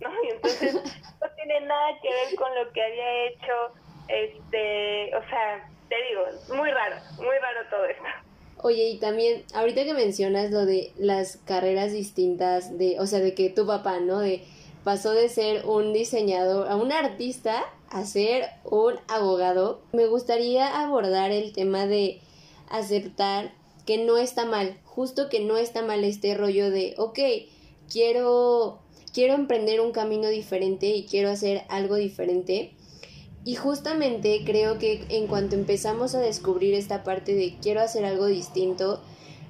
¿no? 0.00 0.10
Y 0.24 0.28
entonces 0.28 0.74
no 1.22 1.30
tiene 1.36 1.60
nada 1.62 1.98
que 2.02 2.10
ver 2.10 2.34
con 2.36 2.54
lo 2.54 2.70
que 2.72 2.82
había 2.82 3.24
hecho, 3.28 3.74
este, 4.08 5.14
o 5.16 5.28
sea, 5.28 5.68
te 5.88 5.96
digo, 6.08 6.56
muy 6.56 6.70
raro, 6.70 6.96
muy 7.16 7.36
raro 7.40 7.60
todo 7.70 7.84
esto. 7.84 8.04
Oye, 8.62 8.88
y 8.88 8.98
también, 8.98 9.44
ahorita 9.54 9.84
que 9.84 9.94
mencionas 9.94 10.50
lo 10.50 10.64
de 10.64 10.92
las 10.96 11.36
carreras 11.44 11.92
distintas, 11.92 12.78
de, 12.78 12.98
o 12.98 13.06
sea, 13.06 13.20
de 13.20 13.34
que 13.34 13.50
tu 13.50 13.66
papá, 13.66 14.00
¿no? 14.00 14.20
De 14.20 14.42
pasó 14.84 15.12
de 15.12 15.28
ser 15.28 15.64
un 15.66 15.92
diseñador 15.92 16.68
a 16.68 16.76
un 16.76 16.92
artista 16.92 17.64
a 17.88 18.04
ser 18.04 18.48
un 18.64 18.94
abogado, 19.08 19.80
me 19.92 20.06
gustaría 20.06 20.82
abordar 20.82 21.30
el 21.30 21.52
tema 21.52 21.86
de 21.86 22.20
aceptar 22.68 23.52
que 23.86 23.98
no 23.98 24.18
está 24.18 24.44
mal, 24.44 24.76
justo 24.84 25.28
que 25.28 25.40
no 25.40 25.56
está 25.56 25.82
mal 25.82 26.04
este 26.04 26.34
rollo 26.34 26.70
de, 26.70 26.94
ok, 26.98 27.18
quiero, 27.90 28.78
quiero 29.12 29.34
emprender 29.34 29.80
un 29.80 29.92
camino 29.92 30.28
diferente 30.28 30.86
y 30.86 31.06
quiero 31.06 31.30
hacer 31.30 31.62
algo 31.68 31.96
diferente. 31.96 32.72
Y 33.44 33.56
justamente 33.56 34.42
creo 34.44 34.78
que 34.78 35.04
en 35.10 35.26
cuanto 35.26 35.54
empezamos 35.54 36.14
a 36.14 36.20
descubrir 36.20 36.74
esta 36.74 37.04
parte 37.04 37.34
de 37.34 37.56
quiero 37.60 37.80
hacer 37.80 38.04
algo 38.04 38.26
distinto, 38.26 39.02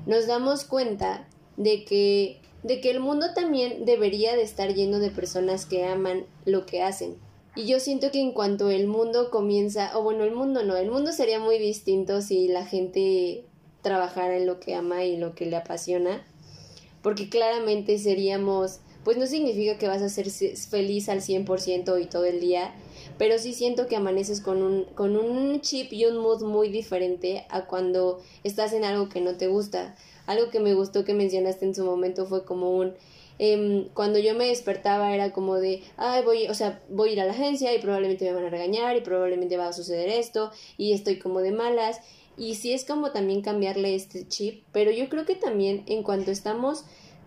nos 0.06 0.26
damos 0.26 0.64
cuenta 0.64 1.28
de 1.56 1.84
que 1.84 2.40
de 2.64 2.80
que 2.80 2.90
el 2.90 2.98
mundo 2.98 3.26
también 3.34 3.84
debería 3.84 4.34
de 4.34 4.42
estar 4.42 4.74
lleno 4.74 4.98
de 4.98 5.10
personas 5.10 5.66
que 5.66 5.84
aman 5.84 6.24
lo 6.46 6.64
que 6.64 6.82
hacen. 6.82 7.16
Y 7.54 7.66
yo 7.66 7.78
siento 7.78 8.10
que 8.10 8.20
en 8.20 8.32
cuanto 8.32 8.70
el 8.70 8.88
mundo 8.88 9.30
comienza, 9.30 9.96
o 9.96 10.02
bueno, 10.02 10.24
el 10.24 10.34
mundo 10.34 10.64
no, 10.64 10.74
el 10.74 10.90
mundo 10.90 11.12
sería 11.12 11.38
muy 11.38 11.58
distinto 11.58 12.22
si 12.22 12.48
la 12.48 12.64
gente 12.64 13.44
trabajara 13.82 14.38
en 14.38 14.46
lo 14.46 14.60
que 14.60 14.74
ama 14.74 15.04
y 15.04 15.18
lo 15.18 15.34
que 15.34 15.44
le 15.44 15.56
apasiona, 15.56 16.26
porque 17.02 17.28
claramente 17.28 17.98
seríamos, 17.98 18.80
pues 19.04 19.18
no 19.18 19.26
significa 19.26 19.76
que 19.76 19.86
vas 19.86 20.00
a 20.00 20.08
ser 20.08 20.30
feliz 20.30 21.10
al 21.10 21.20
100% 21.20 22.02
y 22.02 22.06
todo 22.06 22.24
el 22.24 22.40
día, 22.40 22.74
pero 23.18 23.38
sí 23.38 23.52
siento 23.52 23.86
que 23.86 23.96
amaneces 23.96 24.40
con 24.40 24.62
un, 24.62 24.84
con 24.94 25.16
un 25.16 25.60
chip 25.60 25.92
y 25.92 26.06
un 26.06 26.18
mood 26.18 26.42
muy 26.42 26.68
diferente 26.68 27.46
a 27.48 27.66
cuando 27.66 28.20
estás 28.42 28.72
en 28.72 28.84
algo 28.84 29.08
que 29.08 29.20
no 29.20 29.36
te 29.36 29.46
gusta. 29.46 29.94
Algo 30.26 30.50
que 30.50 30.60
me 30.60 30.74
gustó 30.74 31.04
que 31.04 31.14
mencionaste 31.14 31.64
en 31.64 31.74
su 31.74 31.84
momento 31.84 32.26
fue 32.26 32.44
como 32.44 32.70
un... 32.70 32.94
Em, 33.38 33.88
cuando 33.94 34.20
yo 34.20 34.34
me 34.34 34.46
despertaba 34.46 35.12
era 35.12 35.32
como 35.32 35.56
de, 35.56 35.82
ay, 35.96 36.22
voy, 36.24 36.46
o 36.46 36.54
sea, 36.54 36.80
voy 36.88 37.10
a 37.10 37.12
ir 37.14 37.20
a 37.20 37.24
la 37.24 37.32
agencia 37.32 37.74
y 37.74 37.80
probablemente 37.80 38.24
me 38.24 38.32
van 38.32 38.44
a 38.44 38.50
regañar 38.50 38.96
y 38.96 39.00
probablemente 39.00 39.56
va 39.56 39.68
a 39.68 39.72
suceder 39.72 40.08
esto 40.08 40.52
y 40.76 40.92
estoy 40.92 41.18
como 41.18 41.40
de 41.40 41.50
malas. 41.50 42.00
Y 42.36 42.54
sí 42.56 42.72
es 42.72 42.84
como 42.84 43.12
también 43.12 43.42
cambiarle 43.42 43.94
este 43.94 44.26
chip, 44.26 44.64
pero 44.72 44.90
yo 44.90 45.08
creo 45.08 45.24
que 45.24 45.36
también 45.36 45.84
en 45.86 46.02
cuanto 46.02 46.30
estamos 46.30 46.84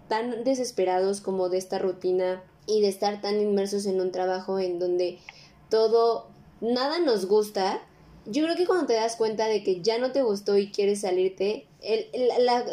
tan 0.08 0.44
desesperados 0.44 1.22
como 1.22 1.50
de 1.50 1.58
esta 1.58 1.80
rutina 1.80 2.44
y 2.66 2.82
de 2.82 2.90
estar 2.90 3.22
tan 3.22 3.40
inmersos 3.40 3.86
en 3.86 4.02
un 4.02 4.12
trabajo 4.12 4.60
en 4.60 4.80
donde 4.80 5.20
todo, 5.70 6.30
nada 6.62 7.00
nos 7.00 7.28
gusta, 7.28 7.82
yo 8.26 8.44
creo 8.44 8.58
que 8.58 8.66
cuando 8.66 8.88
te 8.88 8.94
das 8.94 9.16
cuenta 9.16 9.48
de 9.48 9.64
que 9.64 9.82
ya 9.82 9.98
no 9.98 10.12
te 10.12 10.22
gustó 10.22 10.58
y 10.58 10.72
quieres 10.72 11.02
salirte, 11.02 11.66
el, 11.82 12.08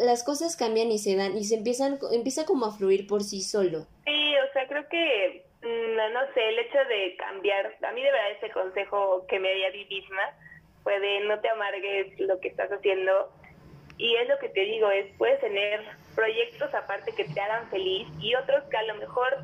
las 0.05 0.23
cosas 0.23 0.57
cambian 0.57 0.91
y 0.91 0.99
se 0.99 1.15
dan 1.15 1.37
y 1.37 1.45
se 1.45 1.55
empiezan, 1.55 1.97
empieza 2.11 2.45
como 2.45 2.65
a 2.65 2.71
fluir 2.71 3.07
por 3.07 3.23
sí 3.23 3.41
solo. 3.41 3.87
Sí, 4.03 4.35
o 4.37 4.53
sea, 4.53 4.67
creo 4.67 4.87
que, 4.89 5.45
mm, 5.61 6.13
no, 6.13 6.19
sé, 6.33 6.49
el 6.49 6.59
hecho 6.59 6.77
de 6.89 7.15
cambiar, 7.17 7.73
a 7.87 7.91
mí 7.93 8.01
de 8.01 8.11
verdad 8.11 8.31
ese 8.31 8.51
consejo 8.51 9.25
que 9.27 9.39
me 9.39 9.53
di 9.53 9.63
a 9.63 9.71
mí 9.71 9.85
misma 9.85 10.21
fue 10.83 10.99
de 10.99 11.21
no 11.21 11.39
te 11.39 11.49
amargues 11.49 12.19
lo 12.19 12.39
que 12.41 12.49
estás 12.49 12.69
haciendo 12.71 13.31
y 13.97 14.15
es 14.17 14.27
lo 14.27 14.37
que 14.39 14.49
te 14.49 14.59
digo, 14.59 14.89
es 14.91 15.05
puedes 15.17 15.39
tener 15.39 15.81
proyectos 16.15 16.73
aparte 16.73 17.13
que 17.15 17.23
te 17.23 17.39
hagan 17.39 17.69
feliz 17.69 18.07
y 18.19 18.35
otros 18.35 18.63
que 18.65 18.77
a 18.77 18.83
lo 18.83 18.95
mejor 18.95 19.37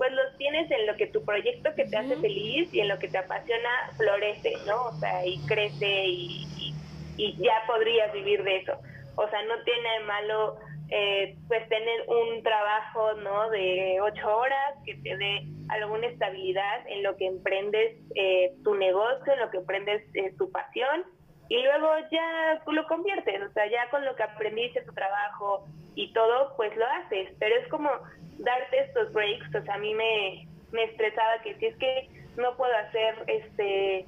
pues 0.00 0.12
los 0.12 0.34
tienes 0.38 0.70
en 0.70 0.86
lo 0.86 0.96
que 0.96 1.08
tu 1.08 1.22
proyecto 1.26 1.74
que 1.74 1.84
te 1.84 1.98
hace 1.98 2.16
feliz 2.16 2.72
y 2.72 2.80
en 2.80 2.88
lo 2.88 2.98
que 2.98 3.08
te 3.08 3.18
apasiona 3.18 3.68
florece, 3.98 4.54
¿no? 4.66 4.86
O 4.86 4.92
sea, 4.92 5.26
y 5.26 5.38
crece 5.44 6.06
y, 6.06 6.74
y, 7.18 7.36
ya 7.36 7.52
podrías 7.66 8.10
vivir 8.14 8.42
de 8.42 8.56
eso. 8.56 8.78
O 9.16 9.28
sea, 9.28 9.42
no 9.42 9.62
tiene 9.62 9.90
de 9.98 10.04
malo 10.06 10.56
eh, 10.88 11.36
pues 11.48 11.68
tener 11.68 12.08
un 12.08 12.42
trabajo, 12.42 13.12
¿no? 13.22 13.50
De 13.50 13.98
ocho 14.00 14.38
horas 14.38 14.74
que 14.86 14.94
te 14.94 15.18
dé 15.18 15.42
alguna 15.68 16.06
estabilidad 16.06 16.80
en 16.88 17.02
lo 17.02 17.14
que 17.18 17.26
emprendes 17.26 17.98
eh, 18.14 18.54
tu 18.64 18.76
negocio, 18.76 19.34
en 19.34 19.40
lo 19.40 19.50
que 19.50 19.58
emprendes 19.58 20.02
eh, 20.14 20.32
tu 20.38 20.50
pasión 20.50 21.04
y 21.50 21.60
luego 21.62 21.90
ya 22.10 22.62
lo 22.66 22.86
conviertes, 22.86 23.42
o 23.42 23.52
sea, 23.52 23.70
ya 23.70 23.90
con 23.90 24.02
lo 24.06 24.16
que 24.16 24.22
aprendiste 24.22 24.80
tu 24.80 24.94
trabajo 24.94 25.66
y 25.94 26.10
todo, 26.14 26.54
pues 26.56 26.74
lo 26.74 26.86
haces, 26.86 27.28
pero 27.38 27.54
es 27.56 27.68
como 27.68 27.90
darte 28.40 28.80
estos 28.80 29.12
breaks, 29.12 29.54
o 29.54 29.62
sea, 29.62 29.74
a 29.74 29.78
mí 29.78 29.94
me, 29.94 30.46
me 30.72 30.84
estresaba 30.84 31.40
que 31.42 31.54
si 31.56 31.66
es 31.66 31.76
que 31.76 32.08
no 32.36 32.56
puedo 32.56 32.74
hacer 32.76 33.14
este 33.26 34.06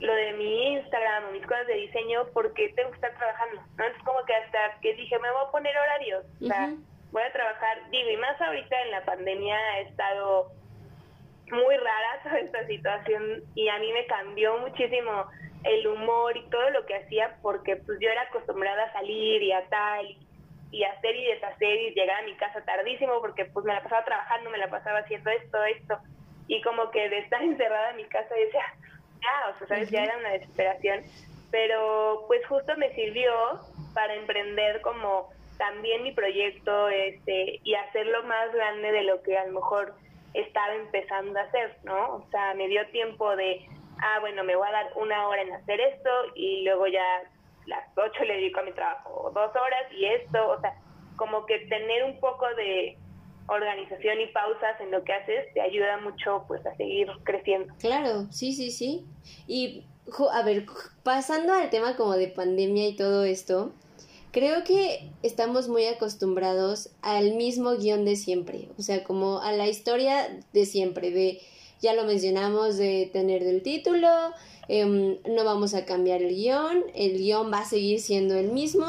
lo 0.00 0.12
de 0.14 0.32
mi 0.32 0.74
Instagram 0.74 1.28
o 1.28 1.32
mis 1.32 1.46
cosas 1.46 1.66
de 1.68 1.74
diseño 1.74 2.26
porque 2.34 2.72
tengo 2.74 2.90
que 2.90 2.96
estar 2.96 3.14
trabajando, 3.16 3.62
¿no? 3.78 3.84
Es 3.84 3.96
como 4.04 4.24
que 4.24 4.34
hasta 4.34 4.80
que 4.80 4.94
dije, 4.94 5.16
me 5.20 5.30
voy 5.30 5.42
a 5.46 5.50
poner 5.52 5.76
horarios, 5.76 6.24
o 6.42 6.46
sea, 6.46 6.74
voy 7.12 7.22
a 7.22 7.32
trabajar, 7.32 7.78
digo, 7.90 8.10
y 8.10 8.16
más 8.16 8.40
ahorita 8.40 8.82
en 8.82 8.90
la 8.90 9.04
pandemia 9.04 9.56
ha 9.56 9.80
estado 9.80 10.50
muy 11.52 11.76
rara 11.76 12.20
toda 12.24 12.38
esta 12.38 12.66
situación 12.66 13.44
y 13.54 13.68
a 13.68 13.78
mí 13.78 13.92
me 13.92 14.06
cambió 14.06 14.58
muchísimo 14.58 15.26
el 15.62 15.86
humor 15.86 16.36
y 16.36 16.42
todo 16.50 16.70
lo 16.70 16.84
que 16.86 16.96
hacía 16.96 17.36
porque 17.40 17.76
pues 17.76 17.98
yo 18.00 18.08
era 18.08 18.22
acostumbrada 18.22 18.84
a 18.84 18.92
salir 18.92 19.40
y 19.40 19.52
a 19.52 19.64
tal 19.68 20.06
y, 20.06 20.18
hacer 20.84 21.14
y 21.14 21.26
deshacer 21.26 21.80
y 21.80 21.94
llegar 21.94 22.22
a 22.22 22.26
mi 22.26 22.34
casa 22.34 22.64
tardísimo 22.64 23.20
porque 23.20 23.44
pues 23.44 23.66
me 23.66 23.74
la 23.74 23.82
pasaba 23.82 24.04
trabajando, 24.04 24.50
me 24.50 24.58
la 24.58 24.68
pasaba 24.68 25.00
haciendo 25.00 25.30
esto, 25.30 25.62
esto 25.64 25.98
y 26.48 26.60
como 26.62 26.90
que 26.90 27.08
de 27.08 27.18
estar 27.18 27.42
encerrada 27.42 27.90
en 27.90 27.96
mi 27.96 28.04
casa 28.04 28.34
decía, 28.34 28.64
ya, 29.20 29.54
o 29.54 29.58
sea, 29.58 29.66
¿sabes? 29.68 29.90
Ya 29.90 30.04
era 30.04 30.16
una 30.18 30.30
desesperación, 30.30 31.02
pero 31.50 32.24
pues 32.26 32.44
justo 32.46 32.76
me 32.76 32.94
sirvió 32.94 33.32
para 33.94 34.14
emprender 34.14 34.80
como 34.80 35.30
también 35.58 36.02
mi 36.02 36.12
proyecto 36.12 36.88
este 36.88 37.60
y 37.62 37.74
hacerlo 37.74 38.22
más 38.24 38.52
grande 38.52 38.90
de 38.90 39.02
lo 39.02 39.22
que 39.22 39.36
a 39.36 39.46
lo 39.46 39.52
mejor 39.52 39.94
estaba 40.34 40.74
empezando 40.74 41.38
a 41.38 41.42
hacer, 41.42 41.76
¿no? 41.84 42.16
O 42.16 42.26
sea, 42.30 42.54
me 42.54 42.68
dio 42.68 42.86
tiempo 42.88 43.36
de 43.36 43.64
ah, 44.02 44.18
bueno, 44.20 44.42
me 44.44 44.56
voy 44.56 44.66
a 44.66 44.72
dar 44.72 44.90
una 44.96 45.28
hora 45.28 45.42
en 45.42 45.52
hacer 45.52 45.80
esto 45.80 46.10
y 46.34 46.64
luego 46.64 46.86
ya 46.86 47.22
las 47.66 47.84
ocho 47.96 48.24
le 48.24 48.34
dedico 48.34 48.60
a 48.60 48.64
mi 48.64 48.72
trabajo, 48.72 49.30
dos 49.34 49.50
horas 49.50 49.92
y 49.92 50.06
esto, 50.06 50.50
o 50.50 50.60
sea, 50.60 50.74
como 51.16 51.46
que 51.46 51.58
tener 51.66 52.04
un 52.04 52.18
poco 52.20 52.46
de 52.56 52.96
organización 53.46 54.20
y 54.20 54.26
pausas 54.28 54.80
en 54.80 54.90
lo 54.90 55.02
que 55.04 55.12
haces 55.12 55.52
te 55.54 55.60
ayuda 55.60 55.98
mucho 55.98 56.44
pues 56.48 56.64
a 56.66 56.74
seguir 56.76 57.08
creciendo. 57.24 57.74
Claro, 57.78 58.26
sí, 58.30 58.52
sí, 58.52 58.70
sí. 58.70 59.04
Y 59.46 59.84
a 60.32 60.42
ver, 60.42 60.66
pasando 61.02 61.52
al 61.52 61.70
tema 61.70 61.96
como 61.96 62.12
de 62.12 62.28
pandemia 62.28 62.88
y 62.88 62.96
todo 62.96 63.24
esto, 63.24 63.72
creo 64.32 64.64
que 64.64 65.10
estamos 65.22 65.68
muy 65.68 65.86
acostumbrados 65.86 66.90
al 67.02 67.34
mismo 67.34 67.76
guion 67.76 68.04
de 68.04 68.16
siempre, 68.16 68.68
o 68.78 68.82
sea, 68.82 69.04
como 69.04 69.40
a 69.40 69.52
la 69.52 69.68
historia 69.68 70.28
de 70.52 70.66
siempre, 70.66 71.10
de 71.10 71.40
ya 71.80 71.94
lo 71.94 72.04
mencionamos 72.04 72.78
de 72.78 73.10
tener 73.12 73.42
del 73.42 73.62
título, 73.62 74.08
em, 74.68 75.18
no 75.26 75.44
vamos 75.44 75.74
a 75.74 75.84
cambiar 75.84 76.22
el 76.22 76.34
guion, 76.34 76.84
el 76.94 77.18
guion 77.18 77.52
va 77.52 77.60
a 77.60 77.68
seguir 77.68 78.00
siendo 78.00 78.34
el 78.34 78.52
mismo, 78.52 78.86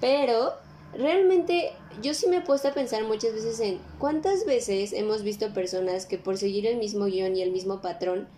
pero 0.00 0.54
realmente 0.92 1.72
yo 2.02 2.14
sí 2.14 2.26
me 2.28 2.38
he 2.38 2.40
puesto 2.42 2.68
a 2.68 2.74
pensar 2.74 3.04
muchas 3.04 3.32
veces 3.32 3.60
en 3.60 3.78
cuántas 3.98 4.44
veces 4.44 4.92
hemos 4.92 5.22
visto 5.22 5.52
personas 5.52 6.06
que 6.06 6.18
por 6.18 6.36
seguir 6.36 6.66
el 6.66 6.76
mismo 6.76 7.06
guion 7.06 7.36
y 7.36 7.42
el 7.42 7.52
mismo 7.52 7.80
patrón, 7.80 8.28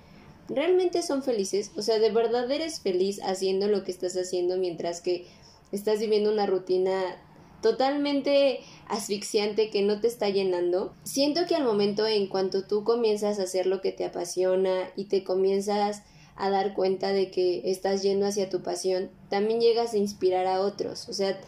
realmente 0.48 1.02
son 1.02 1.22
felices, 1.22 1.70
o 1.76 1.82
sea, 1.82 1.98
de 1.98 2.10
verdad 2.10 2.50
eres 2.50 2.80
feliz 2.80 3.20
haciendo 3.22 3.68
lo 3.68 3.84
que 3.84 3.90
estás 3.90 4.16
haciendo 4.16 4.56
mientras 4.56 5.00
que 5.00 5.26
estás 5.72 6.00
viviendo 6.00 6.32
una 6.32 6.46
rutina 6.46 7.02
totalmente 7.60 8.60
asfixiante 8.86 9.68
que 9.68 9.82
no 9.82 10.00
te 10.00 10.06
está 10.06 10.28
llenando, 10.28 10.94
siento 11.02 11.44
que 11.46 11.56
al 11.56 11.64
momento 11.64 12.06
en 12.06 12.28
cuanto 12.28 12.64
tú 12.64 12.84
comienzas 12.84 13.38
a 13.38 13.42
hacer 13.42 13.66
lo 13.66 13.80
que 13.80 13.92
te 13.92 14.04
apasiona 14.04 14.90
y 14.96 15.06
te 15.06 15.24
comienzas 15.24 16.02
a 16.38 16.50
dar 16.50 16.74
cuenta 16.74 17.12
de 17.12 17.30
que 17.30 17.62
estás 17.70 18.02
yendo 18.02 18.26
hacia 18.26 18.48
tu 18.48 18.62
pasión, 18.62 19.10
también 19.28 19.60
llegas 19.60 19.92
a 19.92 19.98
inspirar 19.98 20.46
a 20.46 20.60
otros. 20.60 21.08
O 21.08 21.12
sea, 21.12 21.38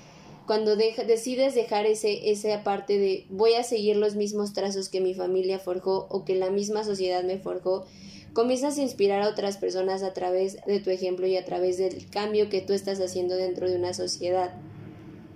cuando 0.46 0.76
decides 0.76 1.54
dejar 1.54 1.86
ese, 1.86 2.30
esa 2.30 2.62
parte 2.64 2.98
de 2.98 3.24
voy 3.30 3.54
a 3.54 3.62
seguir 3.62 3.96
los 3.96 4.16
mismos 4.16 4.52
trazos 4.52 4.88
que 4.88 5.00
mi 5.00 5.14
familia 5.14 5.58
forjó 5.58 6.06
o 6.10 6.24
que 6.24 6.34
la 6.34 6.50
misma 6.50 6.84
sociedad 6.84 7.22
me 7.22 7.38
forjó, 7.38 7.86
comienzas 8.32 8.78
a 8.78 8.82
inspirar 8.82 9.22
a 9.22 9.28
otras 9.28 9.56
personas 9.56 10.02
a 10.02 10.12
través 10.12 10.64
de 10.66 10.80
tu 10.80 10.90
ejemplo 10.90 11.26
y 11.26 11.36
a 11.36 11.44
través 11.44 11.78
del 11.78 12.10
cambio 12.10 12.48
que 12.48 12.60
tú 12.60 12.72
estás 12.72 13.00
haciendo 13.00 13.36
dentro 13.36 13.68
de 13.68 13.76
una 13.76 13.94
sociedad 13.94 14.52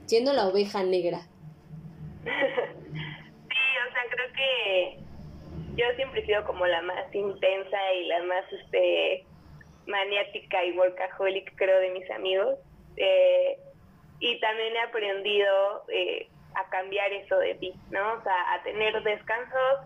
siendo 0.06 0.32
la 0.32 0.48
oveja 0.48 0.82
negra. 0.82 1.20
sí, 2.24 2.30
o 2.30 3.92
sea, 3.92 4.02
creo 4.10 4.32
que 4.34 4.98
yo 5.76 5.84
siempre 5.96 6.20
he 6.20 6.26
sido 6.26 6.44
como 6.44 6.66
la 6.66 6.82
más 6.82 7.14
intensa 7.14 7.92
y 7.94 8.06
la 8.06 8.22
más 8.24 8.44
este 8.52 9.24
maniática 9.86 10.64
y 10.64 10.72
workaholic, 10.72 11.54
creo, 11.56 11.80
de 11.80 11.90
mis 11.90 12.10
amigos. 12.10 12.58
Eh, 12.96 13.58
y 14.20 14.40
también 14.40 14.74
he 14.76 14.80
aprendido 14.80 15.84
eh, 15.88 16.28
a 16.54 16.68
cambiar 16.70 17.12
eso 17.12 17.38
de 17.38 17.54
ti, 17.56 17.72
¿no? 17.90 18.14
O 18.14 18.22
sea, 18.22 18.54
a 18.54 18.62
tener 18.62 19.02
descansos, 19.02 19.80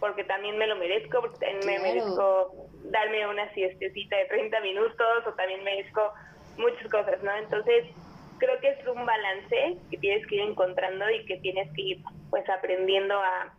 porque 0.00 0.24
también 0.24 0.56
me 0.58 0.66
lo 0.66 0.76
merezco, 0.76 1.20
porque 1.20 1.38
también 1.38 1.66
me 1.66 1.78
merezco 1.78 2.52
darme 2.84 3.26
una 3.26 3.52
siestecita 3.54 4.16
de 4.16 4.24
30 4.26 4.60
minutos, 4.60 5.26
o 5.26 5.32
también 5.34 5.64
merezco 5.64 6.12
muchas 6.56 6.90
cosas, 6.90 7.22
¿no? 7.22 7.34
Entonces, 7.36 7.86
creo 8.38 8.58
que 8.60 8.70
es 8.70 8.86
un 8.86 9.06
balance 9.06 9.76
que 9.90 9.98
tienes 9.98 10.26
que 10.26 10.36
ir 10.36 10.42
encontrando 10.42 11.08
y 11.10 11.24
que 11.26 11.36
tienes 11.38 11.72
que 11.74 11.82
ir 11.82 12.02
pues 12.30 12.48
aprendiendo 12.48 13.14
a 13.18 13.52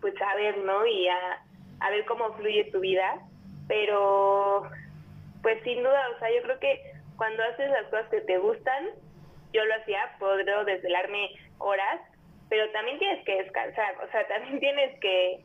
pues 0.00 0.14
a 0.20 0.34
ver, 0.36 0.58
¿no? 0.58 0.86
Y 0.86 1.08
a, 1.08 1.44
a 1.80 1.90
ver 1.90 2.04
cómo 2.04 2.32
fluye 2.34 2.64
tu 2.72 2.80
vida, 2.80 3.20
pero 3.68 4.64
pues 5.46 5.62
sin 5.62 5.80
duda, 5.80 6.10
o 6.12 6.18
sea, 6.18 6.28
yo 6.34 6.42
creo 6.42 6.58
que 6.58 6.80
cuando 7.16 7.40
haces 7.44 7.70
las 7.70 7.84
cosas 7.84 8.08
que 8.10 8.20
te 8.22 8.36
gustan, 8.38 8.86
yo 9.52 9.64
lo 9.64 9.76
hacía, 9.76 10.16
puedo 10.18 10.64
desvelarme 10.64 11.30
horas, 11.58 12.00
pero 12.48 12.68
también 12.72 12.98
tienes 12.98 13.24
que 13.24 13.44
descansar, 13.44 13.94
o 14.04 14.10
sea, 14.10 14.26
también 14.26 14.58
tienes 14.66 14.98
que 14.98 15.44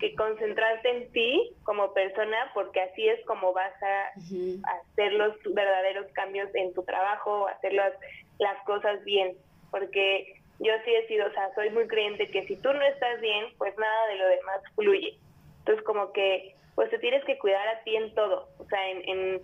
que 0.00 0.14
concentrarte 0.16 0.90
en 0.90 1.12
ti 1.12 1.50
como 1.64 1.94
persona, 1.94 2.50
porque 2.52 2.82
así 2.82 3.08
es 3.08 3.24
como 3.24 3.54
vas 3.54 3.72
a 3.82 4.12
hacer 4.12 5.14
los 5.14 5.34
verdaderos 5.54 6.12
cambios 6.12 6.54
en 6.54 6.74
tu 6.74 6.82
trabajo, 6.84 7.48
hacer 7.48 7.72
las, 7.72 7.94
las 8.38 8.62
cosas 8.64 9.02
bien, 9.04 9.34
porque 9.70 10.34
yo 10.60 10.74
sí 10.84 10.94
he 10.94 11.08
sido, 11.08 11.26
o 11.26 11.32
sea, 11.32 11.54
soy 11.54 11.70
muy 11.70 11.88
creyente 11.88 12.30
que 12.30 12.46
si 12.46 12.54
tú 12.56 12.70
no 12.70 12.82
estás 12.82 13.18
bien, 13.22 13.46
pues 13.56 13.74
nada 13.78 14.08
de 14.08 14.16
lo 14.16 14.28
demás 14.28 14.60
fluye. 14.74 15.16
Entonces, 15.60 15.82
como 15.86 16.12
que, 16.12 16.54
pues 16.78 16.90
te 16.90 17.00
tienes 17.00 17.24
que 17.24 17.36
cuidar 17.38 17.66
a 17.66 17.82
ti 17.82 17.96
en 17.96 18.14
todo, 18.14 18.46
o 18.56 18.64
sea, 18.66 18.88
en, 18.88 19.02
en, 19.08 19.42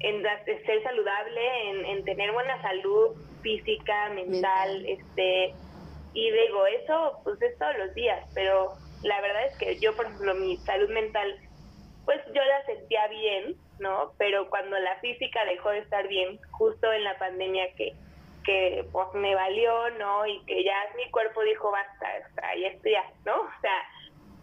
en 0.00 0.22
ser 0.64 0.82
saludable, 0.82 1.68
en, 1.68 1.84
en 1.84 2.04
tener 2.06 2.32
buena 2.32 2.62
salud 2.62 3.10
física, 3.42 4.08
mental, 4.08 4.82
este, 4.86 5.52
y 6.14 6.30
digo, 6.30 6.66
eso 6.66 7.20
pues 7.24 7.42
es 7.42 7.58
todos 7.58 7.76
los 7.76 7.92
días, 7.92 8.24
pero 8.32 8.72
la 9.02 9.20
verdad 9.20 9.44
es 9.48 9.58
que 9.58 9.80
yo, 9.80 9.94
por 9.94 10.06
ejemplo, 10.06 10.34
mi 10.34 10.56
salud 10.64 10.88
mental, 10.88 11.36
pues 12.06 12.22
yo 12.34 12.42
la 12.42 12.64
sentía 12.64 13.06
bien, 13.08 13.54
¿no? 13.78 14.12
Pero 14.16 14.48
cuando 14.48 14.78
la 14.78 14.96
física 15.00 15.44
dejó 15.44 15.68
de 15.72 15.80
estar 15.80 16.08
bien, 16.08 16.40
justo 16.52 16.90
en 16.90 17.04
la 17.04 17.18
pandemia 17.18 17.66
que, 17.74 17.92
que 18.46 18.86
pues 18.92 19.08
me 19.12 19.34
valió, 19.34 19.90
¿no? 19.98 20.26
Y 20.26 20.42
que 20.46 20.64
ya 20.64 20.74
mi 20.96 21.10
cuerpo 21.10 21.42
dijo, 21.42 21.70
basta, 21.70 22.08
basta 22.18 22.56
y 22.56 22.64
esto 22.64 22.88
ya, 22.88 23.04
¿no? 23.26 23.42
O 23.42 23.60
sea, 23.60 23.76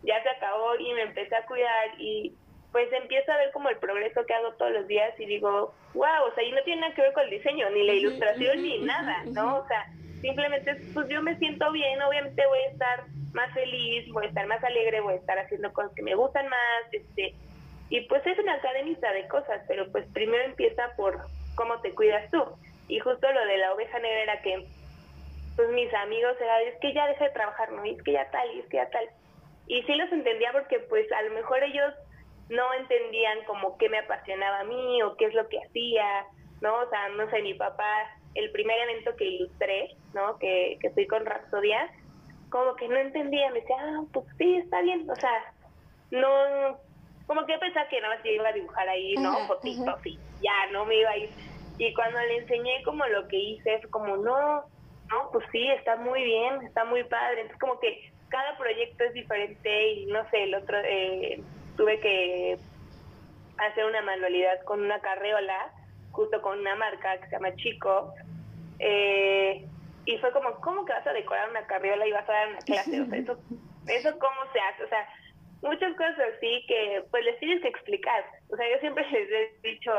ya 0.03 0.21
se 0.23 0.29
acabó 0.29 0.75
y 0.77 0.93
me 0.93 1.03
empecé 1.03 1.35
a 1.35 1.45
cuidar 1.45 1.89
y 1.97 2.33
pues 2.71 2.91
empiezo 2.93 3.31
a 3.31 3.38
ver 3.38 3.51
como 3.51 3.69
el 3.69 3.77
progreso 3.77 4.25
que 4.25 4.33
hago 4.33 4.53
todos 4.53 4.71
los 4.71 4.88
días 4.88 5.19
y 5.19 5.25
digo, 5.25 5.73
wow, 5.93 6.23
o 6.29 6.35
sea, 6.35 6.43
y 6.43 6.51
no 6.51 6.62
tiene 6.63 6.81
nada 6.81 6.93
que 6.93 7.01
ver 7.01 7.13
con 7.13 7.23
el 7.23 7.31
diseño, 7.31 7.69
ni 7.71 7.83
la 7.83 7.93
ilustración, 7.93 8.62
ni 8.62 8.79
nada, 8.79 9.23
¿no? 9.25 9.57
O 9.57 9.67
sea, 9.67 9.88
simplemente, 10.21 10.75
pues 10.93 11.07
yo 11.09 11.21
me 11.23 11.35
siento 11.38 11.71
bien, 11.71 12.01
obviamente 12.01 12.45
voy 12.45 12.59
a 12.59 12.69
estar 12.69 13.03
más 13.33 13.51
feliz, 13.53 14.07
voy 14.12 14.25
a 14.25 14.29
estar 14.29 14.45
más 14.47 14.63
alegre, 14.63 15.01
voy 15.01 15.13
a 15.13 15.17
estar 15.17 15.39
haciendo 15.39 15.73
cosas 15.73 15.91
que 15.95 16.03
me 16.03 16.13
gustan 16.13 16.47
más, 16.47 16.93
este, 16.93 17.33
y 17.89 18.01
pues 18.01 18.25
es 18.27 18.38
una 18.38 18.59
cadenita 18.59 19.12
de 19.13 19.27
cosas, 19.27 19.63
pero 19.67 19.91
pues 19.91 20.05
primero 20.13 20.43
empieza 20.43 20.91
por 20.95 21.25
cómo 21.55 21.81
te 21.81 21.93
cuidas 21.93 22.29
tú. 22.29 22.43
Y 22.88 22.99
justo 22.99 23.31
lo 23.31 23.45
de 23.45 23.57
la 23.57 23.73
oveja 23.73 23.99
negra 23.99 24.23
era 24.23 24.41
que, 24.41 24.65
pues 25.55 25.69
mis 25.69 25.93
amigos 25.93 26.35
era, 26.39 26.62
es 26.62 26.75
que 26.79 26.93
ya 26.93 27.07
deja 27.07 27.25
de 27.25 27.31
trabajar, 27.31 27.71
¿no? 27.71 27.85
Y 27.85 27.91
es 27.91 28.03
que 28.03 28.13
ya 28.13 28.29
tal, 28.29 28.49
y 28.55 28.59
es 28.59 28.65
que 28.67 28.77
ya 28.77 28.89
tal. 28.89 29.09
Y 29.69 29.82
sí 29.84 29.95
los 29.95 30.12
entendía 30.12 30.51
porque 30.51 30.79
pues 30.79 31.10
a 31.12 31.21
lo 31.21 31.32
mejor 31.32 31.63
ellos 31.63 31.93
no 32.49 32.73
entendían 32.73 33.43
como 33.45 33.77
qué 33.77 33.88
me 33.88 33.99
apasionaba 33.99 34.62
a 34.62 34.63
mí 34.63 35.01
o 35.03 35.15
qué 35.15 35.25
es 35.25 35.34
lo 35.36 35.47
que 35.47 35.60
hacía, 35.62 36.25
¿no? 36.62 36.75
O 36.75 36.89
sea, 36.89 37.08
no 37.10 37.29
sé, 37.29 37.41
mi 37.43 37.53
papá, 37.53 38.10
el 38.34 38.51
primer 38.51 38.77
evento 38.79 39.15
que 39.15 39.25
ilustré, 39.25 39.95
¿no? 40.13 40.38
Que, 40.39 40.77
que 40.82 40.89
fui 40.89 41.05
con 41.05 41.25
Rapsodia, 41.25 41.89
como 42.49 42.75
que 42.75 42.88
no 42.88 42.97
entendía, 42.97 43.51
me 43.51 43.62
decía, 43.62 43.75
ah, 43.79 44.03
pues 44.12 44.25
sí, 44.39 44.55
está 44.58 44.82
bien, 44.82 45.08
o 45.08 45.15
sea, 45.15 45.53
no, 46.10 46.79
como 47.27 47.45
que 47.45 47.55
pensaba 47.60 47.88
que 47.88 48.01
nada 48.01 48.15
más 48.15 48.23
yo 48.23 48.32
iba 48.32 48.49
a 48.49 48.53
dibujar 48.53 48.89
ahí, 48.89 49.13
¿no? 49.17 49.45
Fotitos 49.45 50.03
y 50.03 50.17
ya, 50.41 50.71
no 50.71 50.84
me 50.86 50.95
iba 50.95 51.12
a 51.12 51.17
ir. 51.17 51.29
Y 51.77 51.93
cuando 51.93 52.19
le 52.19 52.38
enseñé 52.39 52.82
como 52.84 53.05
lo 53.05 53.27
que 53.27 53.38
hice, 53.38 53.79
fue 53.82 53.89
como, 53.91 54.17
no, 54.17 54.63
no, 55.10 55.29
pues 55.32 55.45
sí, 55.51 55.69
está 55.69 55.95
muy 55.95 56.23
bien, 56.23 56.63
está 56.63 56.86
muy 56.86 57.03
padre. 57.03 57.41
Entonces 57.41 57.60
como 57.60 57.79
que 57.79 58.12
cada 58.30 58.58
proyecto 58.58 59.04
es 59.04 59.13
diferente 59.13 59.92
y 59.94 60.06
no 60.08 60.28
sé, 60.30 60.44
el 60.44 60.56
otro, 60.56 60.78
eh, 60.84 61.42
tuve 61.76 62.00
que 62.00 62.58
hacer 63.58 63.86
una 63.86 64.02
manualidad 64.02 64.62
con 64.63 64.82
una 64.82 65.00
carreola, 65.00 65.72
justo 66.12 66.42
con 66.42 66.60
una 66.60 66.76
marca 66.76 67.18
que 67.20 67.26
se 67.26 67.32
llama 67.32 67.56
Chico. 67.56 68.13
Eh, 68.80 69.65
y 70.06 70.18
fue 70.18 70.32
como, 70.32 70.60
¿cómo 70.62 70.86
que 70.86 70.94
vas 70.94 71.06
a 71.06 71.13
decorar 71.13 71.50
una 71.50 71.65
carriola 71.68 72.08
y 72.08 72.12
vas 72.12 72.28
a 72.30 72.34
dar 72.34 72.48
una 72.50 72.60
clase? 72.60 73.02
O 73.02 73.06
sea, 73.06 73.20
eso, 73.20 73.38
eso 73.88 74.20
cómo 74.20 74.52
se 74.54 74.60
hace, 74.60 74.84
o 74.84 74.89
sea, 74.89 75.08
muchas 75.62 75.96
cosas 75.96 76.20
así 76.36 76.63
que 76.68 77.04
pues 77.12 77.24
les 77.26 77.39
tienes 77.39 77.62
que 77.62 77.68
explicar. 77.68 78.24
O 78.50 78.56
sea, 78.56 78.70
yo 78.70 78.80
siempre 78.80 79.06
les 79.12 79.30
he 79.30 79.68
dicho, 79.68 79.92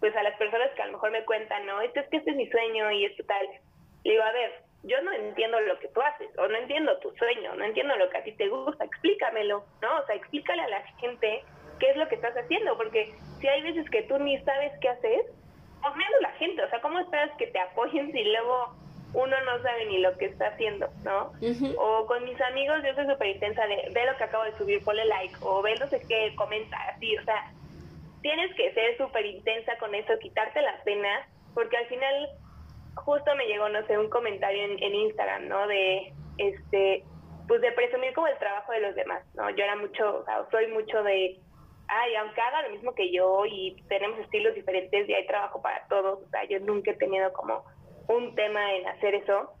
pues 0.00 0.14
a 0.16 0.22
las 0.22 0.36
personas 0.36 0.70
que 0.74 0.82
a 0.82 0.86
lo 0.86 0.92
mejor 0.92 1.10
me 1.10 1.24
cuentan, 1.24 1.66
no, 1.66 1.80
esto 1.80 2.00
es 2.00 2.08
que 2.08 2.18
este 2.18 2.30
es 2.30 2.36
mi 2.36 2.48
sueño 2.50 2.90
y 2.90 3.04
esto 3.04 3.24
tal. 3.24 3.46
Le 4.04 4.12
digo, 4.12 4.22
a 4.22 4.32
ver, 4.32 4.63
yo 4.84 5.00
no 5.02 5.12
entiendo 5.12 5.60
lo 5.60 5.78
que 5.78 5.88
tú 5.88 6.00
haces, 6.00 6.28
o 6.38 6.46
no 6.46 6.56
entiendo 6.56 6.98
tu 6.98 7.10
sueño, 7.16 7.54
no 7.56 7.64
entiendo 7.64 7.96
lo 7.96 8.08
que 8.10 8.18
a 8.18 8.22
ti 8.22 8.32
te 8.32 8.48
gusta, 8.48 8.84
explícamelo, 8.84 9.64
¿no? 9.80 9.98
O 9.98 10.06
sea, 10.06 10.14
explícale 10.14 10.62
a 10.62 10.68
la 10.68 10.82
gente 10.98 11.42
qué 11.78 11.90
es 11.90 11.96
lo 11.96 12.06
que 12.08 12.16
estás 12.16 12.36
haciendo, 12.36 12.76
porque 12.76 13.14
si 13.40 13.48
hay 13.48 13.62
veces 13.62 13.88
que 13.90 14.02
tú 14.02 14.18
ni 14.18 14.38
sabes 14.44 14.72
qué 14.80 14.88
hacer, 14.88 15.24
pues 15.82 15.96
menos 15.96 16.20
la 16.20 16.30
gente, 16.32 16.62
o 16.62 16.70
sea, 16.70 16.80
¿cómo 16.80 16.98
esperas 16.98 17.30
que 17.38 17.46
te 17.46 17.58
apoyen 17.58 18.12
si 18.12 18.24
luego 18.24 18.74
uno 19.14 19.36
no 19.42 19.62
sabe 19.62 19.86
ni 19.86 19.98
lo 19.98 20.16
que 20.18 20.26
está 20.26 20.48
haciendo, 20.48 20.88
¿no? 21.04 21.32
O 21.78 22.06
con 22.06 22.24
mis 22.24 22.40
amigos 22.40 22.82
yo 22.84 22.94
soy 22.94 23.06
súper 23.06 23.28
intensa 23.28 23.66
de, 23.66 23.88
ve 23.92 24.06
lo 24.06 24.16
que 24.16 24.24
acabo 24.24 24.44
de 24.44 24.56
subir, 24.58 24.84
ponle 24.84 25.04
like, 25.04 25.34
o 25.40 25.62
ve 25.62 25.74
no 25.76 25.88
sé 25.88 26.00
qué, 26.08 26.34
comenta, 26.36 26.76
así, 26.88 27.16
o 27.16 27.24
sea, 27.24 27.52
tienes 28.22 28.54
que 28.54 28.72
ser 28.74 28.96
súper 28.98 29.24
intensa 29.24 29.76
con 29.78 29.94
eso, 29.94 30.18
quitarte 30.18 30.60
la 30.62 30.82
pena, 30.84 31.26
porque 31.54 31.76
al 31.76 31.86
final 31.86 32.28
justo 32.96 33.34
me 33.36 33.46
llegó, 33.46 33.68
no 33.68 33.84
sé, 33.86 33.98
un 33.98 34.08
comentario 34.08 34.64
en, 34.64 34.82
en 34.82 34.94
Instagram, 34.94 35.48
¿no? 35.48 35.66
De, 35.66 36.12
este, 36.38 37.04
pues 37.46 37.60
de 37.60 37.72
presumir 37.72 38.12
como 38.14 38.26
el 38.26 38.38
trabajo 38.38 38.72
de 38.72 38.80
los 38.80 38.94
demás, 38.94 39.22
¿no? 39.34 39.50
Yo 39.50 39.64
era 39.64 39.76
mucho, 39.76 40.20
o 40.20 40.24
sea, 40.24 40.46
soy 40.50 40.68
mucho 40.68 41.02
de, 41.02 41.38
ay, 41.88 42.14
aunque 42.16 42.40
haga 42.40 42.62
lo 42.62 42.70
mismo 42.70 42.94
que 42.94 43.10
yo 43.12 43.44
y 43.46 43.76
tenemos 43.88 44.18
estilos 44.20 44.54
diferentes 44.54 45.08
y 45.08 45.14
hay 45.14 45.26
trabajo 45.26 45.60
para 45.60 45.86
todos, 45.88 46.20
o 46.22 46.28
sea, 46.30 46.44
yo 46.44 46.58
nunca 46.60 46.92
he 46.92 46.96
tenido 46.96 47.32
como 47.32 47.64
un 48.08 48.34
tema 48.34 48.74
en 48.74 48.86
hacer 48.88 49.14
eso, 49.14 49.52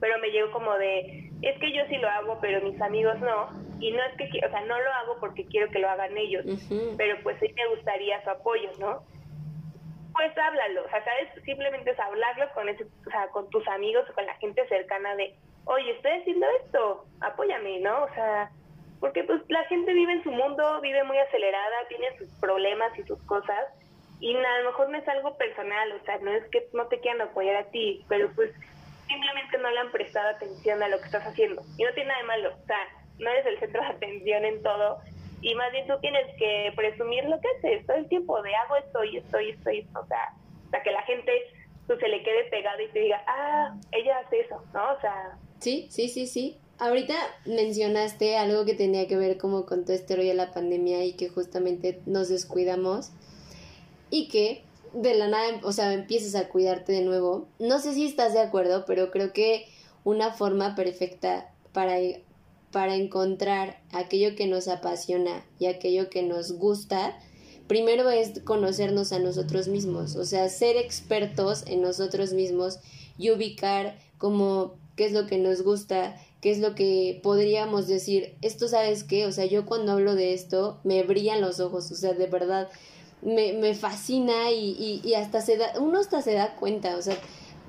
pero 0.00 0.18
me 0.18 0.30
llegó 0.30 0.50
como 0.50 0.76
de, 0.78 1.30
es 1.42 1.58
que 1.58 1.72
yo 1.72 1.82
sí 1.88 1.96
lo 1.96 2.08
hago, 2.08 2.38
pero 2.40 2.60
mis 2.62 2.80
amigos 2.80 3.18
no, 3.20 3.48
y 3.80 3.92
no 3.92 4.02
es 4.02 4.16
que, 4.16 4.46
o 4.46 4.50
sea, 4.50 4.60
no 4.62 4.78
lo 4.78 4.92
hago 4.92 5.16
porque 5.20 5.46
quiero 5.46 5.70
que 5.70 5.78
lo 5.78 5.88
hagan 5.88 6.16
ellos, 6.16 6.44
pero 6.96 7.16
pues 7.22 7.38
sí 7.40 7.52
me 7.54 7.66
gustaría 7.74 8.22
su 8.24 8.30
apoyo, 8.30 8.70
¿no? 8.78 9.02
Pues 10.20 10.36
háblalo, 10.36 10.84
o 10.84 10.88
sea. 10.90 11.02
Simplemente 11.46 11.92
es 11.92 11.98
hablarlo 11.98 12.52
con, 12.52 12.68
ese, 12.68 12.84
o 12.84 13.10
sea, 13.10 13.28
con 13.28 13.48
tus 13.48 13.66
amigos 13.68 14.04
o 14.10 14.12
con 14.12 14.26
la 14.26 14.34
gente 14.34 14.68
cercana 14.68 15.16
de, 15.16 15.34
oye, 15.64 15.92
estoy 15.92 16.10
haciendo 16.10 16.46
esto, 16.62 17.06
apóyame, 17.22 17.80
¿no? 17.80 18.04
O 18.04 18.08
sea, 18.12 18.50
porque 19.00 19.24
pues 19.24 19.40
la 19.48 19.64
gente 19.64 19.94
vive 19.94 20.12
en 20.12 20.22
su 20.22 20.30
mundo, 20.30 20.78
vive 20.82 21.04
muy 21.04 21.16
acelerada, 21.16 21.88
tiene 21.88 22.18
sus 22.18 22.28
problemas 22.38 22.98
y 22.98 23.02
sus 23.04 23.18
cosas, 23.22 23.68
y 24.20 24.36
a 24.36 24.58
lo 24.58 24.70
mejor 24.72 24.90
no 24.90 24.98
es 24.98 25.08
algo 25.08 25.38
personal, 25.38 25.90
o 25.92 26.04
sea, 26.04 26.18
no 26.18 26.32
es 26.32 26.44
que 26.50 26.68
no 26.74 26.86
te 26.88 27.00
quieran 27.00 27.22
apoyar 27.22 27.56
a 27.56 27.70
ti, 27.70 28.04
pero 28.06 28.30
pues 28.34 28.52
simplemente 29.08 29.56
no 29.56 29.70
le 29.70 29.78
han 29.78 29.90
prestado 29.90 30.28
atención 30.28 30.82
a 30.82 30.88
lo 30.88 30.98
que 30.98 31.06
estás 31.06 31.26
haciendo. 31.26 31.62
Y 31.78 31.84
no 31.84 31.94
tiene 31.94 32.08
nada 32.08 32.20
de 32.20 32.26
malo, 32.26 32.54
o 32.62 32.66
sea, 32.66 32.88
no 33.18 33.30
eres 33.30 33.46
el 33.46 33.58
centro 33.58 33.80
de 33.80 33.88
atención 33.88 34.44
en 34.44 34.62
todo, 34.62 35.00
y 35.42 35.54
más 35.54 35.72
bien 35.72 35.86
tú 35.86 35.94
tienes 36.00 36.26
que 36.36 36.72
presumir 36.76 37.24
lo 37.24 37.40
que 37.40 37.48
haces 37.58 37.86
todo 37.86 37.96
el 37.96 38.08
tiempo, 38.08 38.42
de 38.42 38.54
hago 38.54 38.76
esto 38.76 39.04
y 39.04 39.16
esto 39.16 39.40
y 39.40 39.50
esto 39.50 39.70
y 39.70 39.78
esto, 39.80 40.00
o 40.00 40.06
sea, 40.06 40.34
para 40.70 40.82
que 40.82 40.90
la 40.90 41.02
gente 41.02 41.32
pues, 41.86 41.98
se 41.98 42.08
le 42.08 42.22
quede 42.22 42.44
pegado 42.50 42.80
y 42.82 42.88
te 42.88 43.00
diga, 43.00 43.22
ah, 43.26 43.76
ella 43.92 44.18
hace 44.18 44.40
eso, 44.40 44.62
¿no? 44.72 44.92
O 44.92 45.00
sea... 45.00 45.38
Sí, 45.58 45.86
sí, 45.90 46.08
sí, 46.08 46.26
sí. 46.26 46.58
Ahorita 46.78 47.14
mencionaste 47.44 48.38
algo 48.38 48.64
que 48.64 48.74
tenía 48.74 49.06
que 49.06 49.16
ver 49.16 49.36
como 49.36 49.66
con 49.66 49.84
todo 49.84 49.94
este 49.94 50.16
rollo 50.16 50.28
de 50.28 50.34
la 50.34 50.52
pandemia 50.52 51.04
y 51.04 51.14
que 51.14 51.28
justamente 51.28 52.00
nos 52.06 52.28
descuidamos 52.28 53.10
y 54.08 54.28
que 54.28 54.64
de 54.92 55.14
la 55.14 55.28
nada, 55.28 55.60
o 55.62 55.72
sea, 55.72 55.92
empieces 55.92 56.34
a 56.34 56.48
cuidarte 56.48 56.92
de 56.92 57.02
nuevo. 57.02 57.48
No 57.58 57.78
sé 57.78 57.92
si 57.92 58.06
estás 58.06 58.32
de 58.32 58.40
acuerdo, 58.40 58.84
pero 58.86 59.10
creo 59.10 59.32
que 59.32 59.66
una 60.04 60.32
forma 60.32 60.74
perfecta 60.74 61.50
para, 61.72 61.98
para 62.70 62.94
encontrar 62.94 63.80
aquello 63.92 64.36
que 64.36 64.46
nos 64.46 64.68
apasiona 64.68 65.44
y 65.58 65.66
aquello 65.66 66.08
que 66.10 66.22
nos 66.22 66.52
gusta, 66.52 67.18
primero 67.66 68.10
es 68.10 68.40
conocernos 68.40 69.12
a 69.12 69.18
nosotros 69.18 69.68
mismos, 69.68 70.16
o 70.16 70.24
sea, 70.24 70.48
ser 70.48 70.76
expertos 70.76 71.64
en 71.66 71.82
nosotros 71.82 72.32
mismos 72.32 72.78
y 73.18 73.30
ubicar 73.30 73.96
como 74.18 74.74
qué 74.96 75.06
es 75.06 75.12
lo 75.12 75.26
que 75.26 75.38
nos 75.38 75.62
gusta, 75.62 76.16
qué 76.40 76.50
es 76.50 76.58
lo 76.58 76.74
que 76.74 77.20
podríamos 77.22 77.86
decir, 77.86 78.34
esto 78.42 78.68
sabes 78.68 79.04
qué, 79.04 79.26
o 79.26 79.32
sea, 79.32 79.46
yo 79.46 79.66
cuando 79.66 79.92
hablo 79.92 80.14
de 80.14 80.34
esto 80.34 80.80
me 80.84 81.02
brillan 81.02 81.40
los 81.40 81.60
ojos, 81.60 81.90
o 81.90 81.94
sea, 81.94 82.12
de 82.12 82.26
verdad, 82.26 82.68
me, 83.22 83.52
me 83.52 83.74
fascina 83.74 84.50
y, 84.50 85.00
y, 85.04 85.14
hasta 85.14 85.40
se 85.40 85.56
da, 85.56 85.72
uno 85.78 86.00
hasta 86.00 86.22
se 86.22 86.32
da 86.32 86.56
cuenta, 86.56 86.96
o 86.96 87.02
sea, 87.02 87.18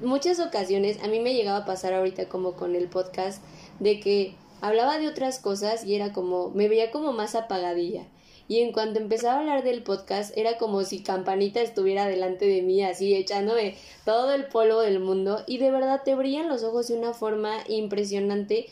muchas 0.01 0.39
ocasiones 0.39 1.01
a 1.03 1.07
mí 1.07 1.19
me 1.19 1.33
llegaba 1.33 1.59
a 1.59 1.65
pasar 1.65 1.93
ahorita 1.93 2.27
como 2.27 2.53
con 2.53 2.75
el 2.75 2.87
podcast 2.87 3.43
de 3.79 3.99
que 3.99 4.35
hablaba 4.61 4.97
de 4.97 5.07
otras 5.07 5.39
cosas 5.39 5.83
y 5.83 5.95
era 5.95 6.13
como, 6.13 6.51
me 6.51 6.69
veía 6.69 6.91
como 6.91 7.11
más 7.11 7.35
apagadilla. 7.35 8.05
Y 8.47 8.59
en 8.59 8.73
cuanto 8.73 8.99
empezaba 8.99 9.35
a 9.35 9.39
hablar 9.39 9.63
del 9.63 9.81
podcast, 9.81 10.35
era 10.37 10.57
como 10.57 10.83
si 10.83 11.03
Campanita 11.03 11.61
estuviera 11.61 12.05
delante 12.05 12.45
de 12.45 12.61
mí, 12.61 12.83
así 12.83 13.15
echándome 13.15 13.77
todo 14.03 14.33
el 14.33 14.45
polvo 14.45 14.81
del 14.81 14.99
mundo. 14.99 15.41
Y 15.47 15.57
de 15.57 15.71
verdad 15.71 16.01
te 16.03 16.15
brillan 16.15 16.49
los 16.49 16.63
ojos 16.63 16.89
de 16.89 16.97
una 16.97 17.13
forma 17.13 17.59
impresionante. 17.69 18.67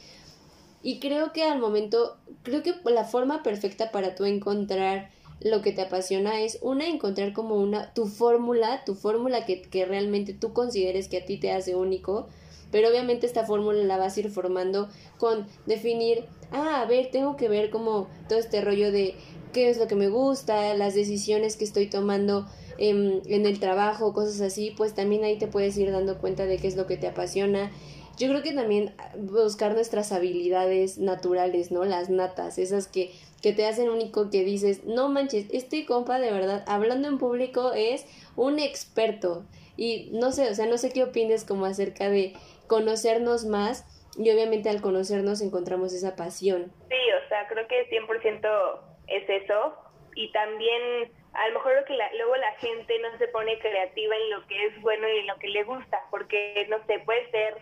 Y 0.84 1.00
creo 1.00 1.32
que 1.32 1.44
al 1.44 1.60
momento, 1.60 2.18
creo 2.44 2.62
que 2.62 2.76
la 2.86 3.06
forma 3.06 3.42
perfecta 3.42 3.92
para 3.92 4.16
tú 4.16 4.26
encontrar 4.26 5.12
lo 5.42 5.62
que 5.62 5.72
te 5.72 5.82
apasiona 5.82 6.42
es 6.42 6.60
una 6.62 6.88
encontrar 6.88 7.32
como 7.32 7.56
una 7.56 7.94
tu 7.94 8.06
fórmula, 8.06 8.84
tu 8.84 8.96
fórmula 8.96 9.46
que, 9.46 9.62
que 9.62 9.86
realmente 9.86 10.34
tú 10.34 10.52
consideres 10.52 11.08
que 11.08 11.20
a 11.20 11.26
ti 11.26 11.38
te 11.38 11.52
hace 11.52 11.76
único, 11.76 12.28
pero 12.72 12.90
obviamente 12.90 13.26
esta 13.26 13.46
fórmula 13.46 13.84
la 13.84 13.98
vas 13.98 14.18
a 14.18 14.20
ir 14.20 14.30
formando 14.30 14.90
con 15.18 15.48
definir, 15.66 16.26
ah, 16.52 16.82
a 16.82 16.86
ver, 16.86 17.10
tengo 17.12 17.36
que 17.36 17.50
ver 17.50 17.70
como 17.70 18.08
todo 18.28 18.40
este 18.40 18.62
rollo 18.62 18.92
de 18.92 19.16
qué 19.54 19.70
es 19.70 19.78
lo 19.78 19.88
que 19.88 19.96
me 19.96 20.10
gusta, 20.10 20.74
las 20.76 20.94
decisiones 20.94 21.58
que 21.58 21.66
estoy 21.66 21.88
tomando 21.88 22.46
en, 22.78 23.22
en 23.26 23.46
el 23.46 23.60
trabajo, 23.60 24.14
cosas 24.14 24.42
así, 24.42 24.74
pues 24.76 24.94
también 24.94 25.24
ahí 25.24 25.38
te 25.38 25.48
puedes 25.48 25.78
ir 25.78 25.92
dando 25.92 26.20
cuenta 26.20 26.46
de 26.46 26.58
qué 26.58 26.68
es 26.68 26.76
lo 26.76 26.88
que 26.88 26.98
te 26.98 27.08
apasiona. 27.08 27.72
Yo 28.18 28.28
creo 28.28 28.44
que 28.44 28.52
también 28.52 28.94
buscar 29.18 29.74
nuestras 29.74 30.12
habilidades 30.12 30.98
naturales, 30.98 31.72
¿no? 31.72 31.86
Las 31.86 32.10
natas, 32.10 32.58
esas 32.58 32.88
que 32.88 33.12
que 33.42 33.54
te 33.54 33.66
hacen 33.66 33.90
único 33.90 34.30
que 34.30 34.44
dices, 34.44 34.84
no 34.86 35.10
manches, 35.10 35.46
este 35.52 35.86
compa 35.86 36.20
de 36.20 36.32
verdad, 36.32 36.64
hablando 36.68 37.08
en 37.08 37.18
público 37.18 37.72
es 37.74 38.06
un 38.36 38.60
experto. 38.60 39.46
Y 39.78 40.10
no 40.12 40.32
sé, 40.34 40.50
o 40.50 40.56
sea, 40.56 40.66
no 40.66 40.78
sé 40.78 40.92
qué 40.92 41.04
opines 41.04 41.46
como 41.46 41.66
acerca 41.66 42.10
de 42.10 42.34
conocernos 42.70 43.44
más 43.44 43.84
y 44.18 44.32
obviamente 44.32 44.70
al 44.70 44.82
conocernos 44.82 45.42
encontramos 45.42 45.94
esa 45.94 46.16
pasión. 46.16 46.72
Sí, 46.88 46.96
o 47.26 47.28
sea, 47.28 47.48
creo 47.48 47.68
que 47.68 47.90
100% 47.90 48.80
es 49.08 49.30
eso. 49.30 49.76
Y 50.16 50.32
también 50.32 51.12
a 51.34 51.48
lo 51.50 51.56
mejor 51.56 51.76
lo 51.76 51.86
que 51.86 51.98
luego 52.18 52.36
la 52.38 52.52
gente 52.60 52.94
no 53.00 53.18
se 53.18 53.28
pone 53.28 53.60
creativa 53.60 54.16
en 54.16 54.30
lo 54.32 54.48
que 54.48 54.66
es 54.66 54.82
bueno 54.82 55.08
y 55.08 55.20
en 55.20 55.28
lo 55.28 55.36
que 55.38 55.48
le 55.50 55.64
gusta, 55.64 56.00
porque 56.10 56.66
no 56.70 56.78
sé, 56.86 57.00
puede 57.00 57.30
ser 57.32 57.56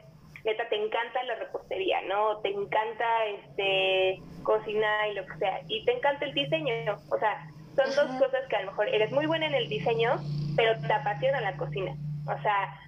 neta, 0.46 0.68
te 0.70 0.76
encanta 0.76 1.24
la 1.24 1.36
repostería, 1.36 2.02
¿no? 2.04 2.40
Te 2.40 2.50
encanta 2.50 3.26
este 3.26 4.22
cocinar 4.44 5.10
y 5.10 5.14
lo 5.16 5.26
que 5.26 5.38
sea. 5.40 5.62
Y 5.68 5.84
te 5.84 5.92
encanta 5.92 6.26
el 6.26 6.34
diseño. 6.34 6.74
O 7.10 7.20
sea, 7.20 7.50
son 7.76 7.94
dos 7.96 8.20
cosas 8.22 8.48
que 8.48 8.56
a 8.56 8.62
lo 8.62 8.72
mejor 8.72 8.88
eres 8.88 9.12
muy 9.12 9.26
buena 9.26 9.48
en 9.48 9.56
el 9.56 9.68
diseño, 9.68 10.16
pero 10.56 10.80
te 10.80 10.94
apasiona 10.94 11.42
la 11.42 11.58
cocina. 11.58 11.96
O 12.26 12.42
sea, 12.42 12.80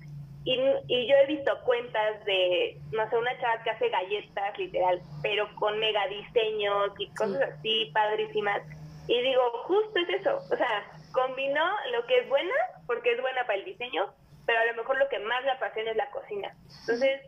y, 0.49 0.59
y 0.87 1.07
yo 1.07 1.15
he 1.15 1.27
visto 1.27 1.51
cuentas 1.63 2.25
de, 2.25 2.81
no 2.91 3.07
sé, 3.07 3.17
una 3.17 3.39
chava 3.39 3.61
que 3.61 3.69
hace 3.69 3.87
galletas, 3.89 4.57
literal, 4.57 4.99
pero 5.21 5.47
con 5.57 5.77
mega 5.77 6.07
diseños 6.07 6.91
y 6.97 7.07
cosas 7.13 7.53
así 7.53 7.91
padrísimas. 7.93 8.63
Y 9.07 9.21
digo, 9.21 9.43
justo 9.65 9.99
es 9.99 10.09
eso. 10.21 10.37
O 10.51 10.57
sea, 10.57 10.87
combinó 11.11 11.63
lo 11.91 12.03
que 12.07 12.17
es 12.17 12.29
buena, 12.29 12.55
porque 12.87 13.11
es 13.11 13.21
buena 13.21 13.45
para 13.45 13.59
el 13.59 13.65
diseño, 13.65 14.11
pero 14.47 14.59
a 14.59 14.65
lo 14.65 14.73
mejor 14.73 14.97
lo 14.97 15.07
que 15.09 15.19
más 15.19 15.43
le 15.43 15.51
apasiona 15.51 15.91
es 15.91 15.97
la 15.97 16.09
cocina. 16.09 16.51
Entonces, 16.79 17.21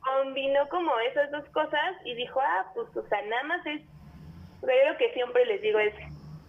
combinó 0.00 0.68
como 0.68 0.98
esas 1.00 1.30
dos 1.30 1.48
cosas 1.54 1.96
y 2.04 2.14
dijo, 2.14 2.42
ah, 2.42 2.66
pues, 2.74 2.94
o 2.94 3.08
sea, 3.08 3.22
nada 3.22 3.42
más 3.44 3.64
es, 3.64 3.80
yo 4.60 4.90
lo 4.92 4.98
que 4.98 5.14
siempre 5.14 5.46
les 5.46 5.62
digo 5.62 5.78
es, 5.78 5.94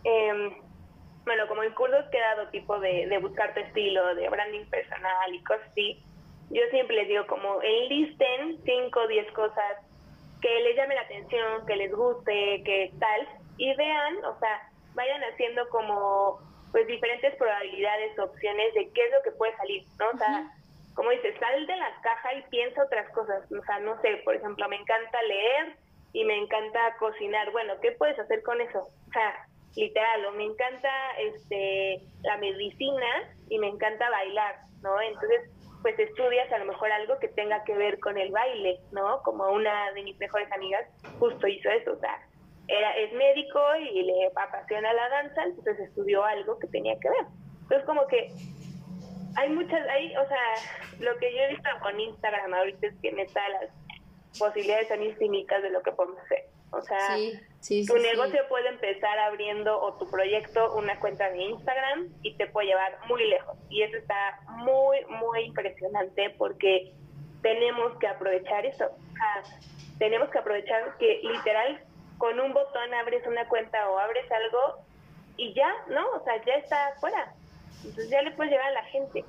eh, 0.03 0.57
bueno, 1.25 1.47
como 1.47 1.63
en 1.63 1.73
cursos 1.73 2.05
que 2.11 2.17
he 2.17 2.21
dado 2.21 2.47
tipo 2.49 2.79
de, 2.79 3.07
de 3.07 3.17
buscar 3.19 3.53
tu 3.53 3.59
estilo, 3.59 4.15
de 4.15 4.29
branding 4.29 4.65
personal 4.65 5.33
y 5.33 5.43
cosas 5.43 5.67
así, 5.71 6.03
yo 6.49 6.61
siempre 6.71 6.95
les 6.95 7.07
digo 7.07 7.25
como 7.27 7.61
enlisten 7.61 8.59
5 8.63 8.99
o 8.99 9.07
10 9.07 9.31
cosas 9.31 9.77
que 10.41 10.59
les 10.61 10.75
llame 10.75 10.95
la 10.95 11.01
atención, 11.01 11.65
que 11.65 11.75
les 11.75 11.91
guste, 11.91 12.63
que 12.65 12.91
tal, 12.99 13.27
y 13.57 13.73
vean, 13.75 14.25
o 14.25 14.37
sea, 14.39 14.69
vayan 14.95 15.21
haciendo 15.23 15.69
como 15.69 16.39
pues 16.71 16.87
diferentes 16.87 17.35
probabilidades, 17.35 18.17
opciones 18.17 18.73
de 18.73 18.89
qué 18.91 19.05
es 19.05 19.11
lo 19.11 19.21
que 19.23 19.31
puede 19.31 19.55
salir, 19.57 19.83
¿no? 19.99 20.09
O 20.09 20.17
sea, 20.17 20.51
como 20.95 21.11
dices, 21.11 21.35
sal 21.39 21.67
de 21.67 21.75
la 21.75 21.91
caja 22.01 22.33
y 22.33 22.41
piensa 22.43 22.83
otras 22.83 23.09
cosas, 23.11 23.43
o 23.51 23.63
sea, 23.63 23.79
no 23.79 23.99
sé, 24.01 24.21
por 24.23 24.35
ejemplo, 24.35 24.67
me 24.69 24.77
encanta 24.77 25.21
leer 25.23 25.75
y 26.13 26.23
me 26.25 26.37
encanta 26.37 26.95
cocinar, 26.97 27.51
bueno, 27.51 27.73
¿qué 27.81 27.91
puedes 27.91 28.17
hacer 28.19 28.41
con 28.43 28.59
eso? 28.61 28.87
O 29.07 29.11
sea, 29.11 29.47
literal, 29.75 30.25
o 30.25 30.31
me 30.33 30.45
encanta 30.45 30.89
este 31.17 32.01
la 32.23 32.37
medicina 32.37 33.33
y 33.49 33.59
me 33.59 33.67
encanta 33.67 34.09
bailar, 34.09 34.55
¿no? 34.81 34.99
Entonces, 35.01 35.49
pues 35.81 35.97
estudias 35.97 36.51
a 36.51 36.59
lo 36.59 36.65
mejor 36.65 36.91
algo 36.91 37.17
que 37.19 37.27
tenga 37.29 37.63
que 37.63 37.75
ver 37.75 37.99
con 37.99 38.17
el 38.17 38.31
baile, 38.31 38.79
¿no? 38.91 39.21
Como 39.23 39.49
una 39.51 39.91
de 39.93 40.03
mis 40.03 40.17
mejores 40.19 40.51
amigas 40.51 40.85
justo 41.19 41.47
hizo 41.47 41.69
eso, 41.69 41.93
o 41.93 41.99
sea, 41.99 42.19
era, 42.67 42.95
es 42.97 43.11
médico 43.13 43.59
y 43.77 44.03
le 44.03 44.27
apasiona 44.35 44.93
la 44.93 45.09
danza, 45.09 45.43
entonces 45.43 45.79
estudió 45.79 46.23
algo 46.23 46.59
que 46.59 46.67
tenía 46.67 46.97
que 46.99 47.09
ver. 47.09 47.25
Entonces 47.63 47.85
como 47.85 48.05
que 48.07 48.31
hay 49.37 49.49
muchas, 49.49 49.87
hay, 49.89 50.15
o 50.15 50.27
sea, 50.27 50.45
lo 50.99 51.17
que 51.17 51.33
yo 51.33 51.39
he 51.39 51.49
visto 51.49 51.69
con 51.81 51.99
Instagram 51.99 52.53
ahorita 52.53 52.87
es 52.87 52.93
que 53.01 53.11
neta 53.11 53.41
las 53.49 53.69
posibilidades 54.37 54.87
son 54.87 55.03
infinitas 55.03 55.61
de 55.63 55.69
lo 55.69 55.81
que 55.81 55.91
podemos 55.91 56.19
hacer. 56.19 56.45
O 56.71 56.81
sea, 56.81 57.17
tu 57.85 57.97
negocio 57.97 58.47
puede 58.47 58.69
empezar 58.69 59.19
abriendo 59.19 59.79
o 59.79 59.93
tu 59.95 60.09
proyecto 60.09 60.73
una 60.73 60.97
cuenta 60.99 61.29
de 61.29 61.43
Instagram 61.43 62.07
y 62.23 62.33
te 62.35 62.47
puede 62.47 62.67
llevar 62.67 62.97
muy 63.07 63.27
lejos. 63.27 63.57
Y 63.69 63.83
eso 63.83 63.97
está 63.97 64.39
muy, 64.47 65.03
muy 65.05 65.41
impresionante 65.41 66.29
porque 66.37 66.93
tenemos 67.41 67.97
que 67.99 68.07
aprovechar 68.07 68.65
eso. 68.65 68.85
O 68.85 69.13
sea, 69.13 69.43
tenemos 69.99 70.29
que 70.29 70.39
aprovechar 70.39 70.97
que 70.97 71.19
literal 71.23 71.81
con 72.17 72.39
un 72.39 72.53
botón 72.53 72.93
abres 72.93 73.25
una 73.27 73.47
cuenta 73.49 73.89
o 73.89 73.99
abres 73.99 74.31
algo 74.31 74.85
y 75.35 75.53
ya, 75.53 75.73
¿no? 75.89 76.07
O 76.11 76.23
sea, 76.23 76.41
ya 76.45 76.53
está 76.53 76.87
afuera. 76.87 77.33
Entonces 77.83 78.09
ya 78.09 78.21
le 78.21 78.31
puedes 78.31 78.51
llevar 78.51 78.67
a 78.67 78.73
la 78.73 78.83
gente. 78.85 79.25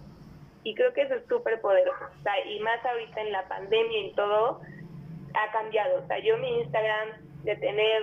Y 0.63 0.77
creo 0.77 0.93
que 0.93 1.03
eso 1.03 1.15
es 1.15 1.27
súper 1.27 1.61
poderoso. 1.61 2.05
O 2.05 2.23
sea, 2.23 2.47
y 2.47 2.61
más 2.61 2.85
ahorita 2.85 3.21
en 3.21 3.33
la 3.33 3.49
pandemia 3.49 3.99
y 3.99 4.13
todo, 4.13 4.61
ha 5.35 5.53
cambiado. 5.53 6.03
O 6.05 6.07
sea, 6.07 6.19
yo 6.21 6.37
mi 6.39 6.61
Instagram 6.61 7.32
de 7.45 7.57
tener 7.57 8.03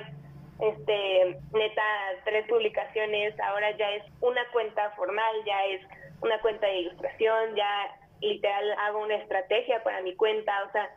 este 0.60 1.40
neta 1.54 1.84
tres 2.26 2.46
publicaciones, 2.48 3.40
ahora 3.40 3.76
ya 3.78 3.90
es 3.92 4.04
una 4.22 4.42
cuenta 4.52 4.92
formal, 4.92 5.36
ya 5.46 5.66
es 5.66 5.82
una 6.22 6.40
cuenta 6.42 6.68
de 6.68 6.80
ilustración, 6.80 7.56
ya 7.56 7.98
literal 8.22 8.72
hago 8.80 9.04
una 9.04 9.16
estrategia 9.16 9.82
para 9.84 10.02
mi 10.02 10.16
cuenta, 10.16 10.52
o 10.68 10.72
sea, 10.72 10.90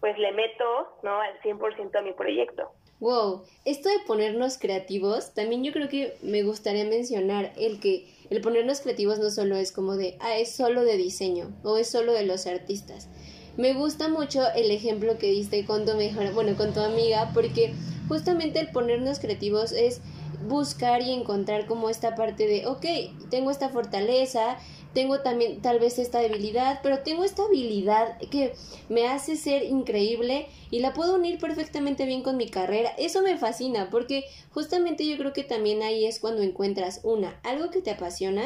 pues 0.00 0.18
le 0.18 0.32
meto, 0.32 0.98
¿no? 1.02 1.20
al 1.20 1.40
100% 1.40 1.96
a 1.96 2.02
mi 2.02 2.12
proyecto. 2.12 2.72
Wow, 2.98 3.44
esto 3.64 3.90
de 3.90 3.98
ponernos 4.06 4.58
creativos, 4.58 5.34
también 5.34 5.62
yo 5.62 5.72
creo 5.72 5.88
que 5.88 6.16
me 6.22 6.42
gustaría 6.42 6.84
mencionar 6.84 7.52
el 7.56 7.78
que 7.78 8.06
el 8.30 8.40
ponernos 8.40 8.80
creativos 8.80 9.18
no 9.18 9.30
solo 9.30 9.56
es 9.56 9.70
como 9.70 9.96
de, 9.96 10.16
ah, 10.20 10.36
es 10.36 10.56
solo 10.56 10.82
de 10.82 10.96
diseño 10.96 11.54
o 11.62 11.76
es 11.76 11.90
solo 11.90 12.12
de 12.12 12.24
los 12.24 12.46
artistas. 12.46 13.08
Me 13.56 13.72
gusta 13.72 14.08
mucho 14.08 14.42
el 14.54 14.70
ejemplo 14.70 15.16
que 15.16 15.30
diste 15.30 15.64
con 15.64 15.86
tu 15.86 15.94
mejor, 15.94 16.32
bueno, 16.34 16.56
con 16.56 16.74
tu 16.74 16.80
amiga, 16.80 17.30
porque 17.32 17.72
justamente 18.06 18.60
el 18.60 18.70
ponernos 18.70 19.18
creativos 19.18 19.72
es 19.72 20.02
buscar 20.46 21.00
y 21.00 21.12
encontrar 21.12 21.66
como 21.66 21.88
esta 21.88 22.14
parte 22.14 22.46
de, 22.46 22.66
ok, 22.66 22.84
tengo 23.30 23.50
esta 23.50 23.70
fortaleza, 23.70 24.58
tengo 24.92 25.20
también 25.20 25.62
tal 25.62 25.78
vez 25.78 25.98
esta 25.98 26.20
debilidad, 26.20 26.80
pero 26.82 27.00
tengo 27.00 27.24
esta 27.24 27.44
habilidad 27.44 28.18
que 28.30 28.52
me 28.88 29.08
hace 29.08 29.36
ser 29.36 29.64
increíble 29.64 30.48
y 30.70 30.80
la 30.80 30.92
puedo 30.92 31.14
unir 31.14 31.38
perfectamente 31.38 32.04
bien 32.04 32.22
con 32.22 32.36
mi 32.36 32.48
carrera. 32.48 32.90
Eso 32.98 33.22
me 33.22 33.38
fascina 33.38 33.88
porque 33.90 34.24
justamente 34.50 35.06
yo 35.06 35.16
creo 35.16 35.32
que 35.32 35.44
también 35.44 35.82
ahí 35.82 36.04
es 36.04 36.20
cuando 36.20 36.42
encuentras 36.42 37.00
una, 37.04 37.40
algo 37.42 37.70
que 37.70 37.80
te 37.80 37.90
apasiona, 37.90 38.44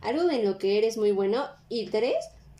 algo 0.00 0.28
en 0.30 0.44
lo 0.44 0.58
que 0.58 0.78
eres 0.78 0.96
muy 0.96 1.12
bueno 1.12 1.46
y 1.68 1.86
tres, 1.86 2.16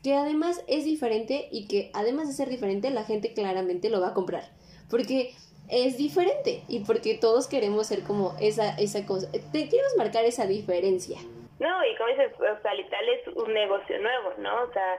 que 0.07 0.15
además 0.15 0.65
es 0.69 0.85
diferente 0.85 1.49
y 1.51 1.67
que 1.67 1.91
además 1.93 2.29
de 2.29 2.35
ser 2.35 2.49
diferente 2.49 2.91
la 2.91 3.03
gente 3.03 3.35
claramente 3.35 3.91
lo 3.91 4.01
va 4.01 4.11
a 4.11 4.15
comprar. 4.15 4.45
Porque 4.89 5.33
es 5.69 5.99
diferente 5.99 6.63
y 6.69 6.85
porque 6.85 7.19
todos 7.19 7.49
queremos 7.49 7.89
ser 7.89 8.05
como 8.05 8.37
esa, 8.41 8.79
esa 8.79 9.05
cosa. 9.05 9.27
Te 9.33 9.69
queremos 9.69 9.97
marcar 9.99 10.25
esa 10.25 10.47
diferencia. 10.47 11.19
No, 11.59 11.85
y 11.85 11.97
como 11.97 12.11
dices, 12.11 12.33
o 12.39 12.63
sea, 12.63 12.75
literal 12.75 13.09
es 13.09 13.27
un 13.35 13.53
negocio 13.53 13.99
nuevo, 13.99 14.33
¿no? 14.39 14.63
O 14.63 14.73
sea, 14.73 14.95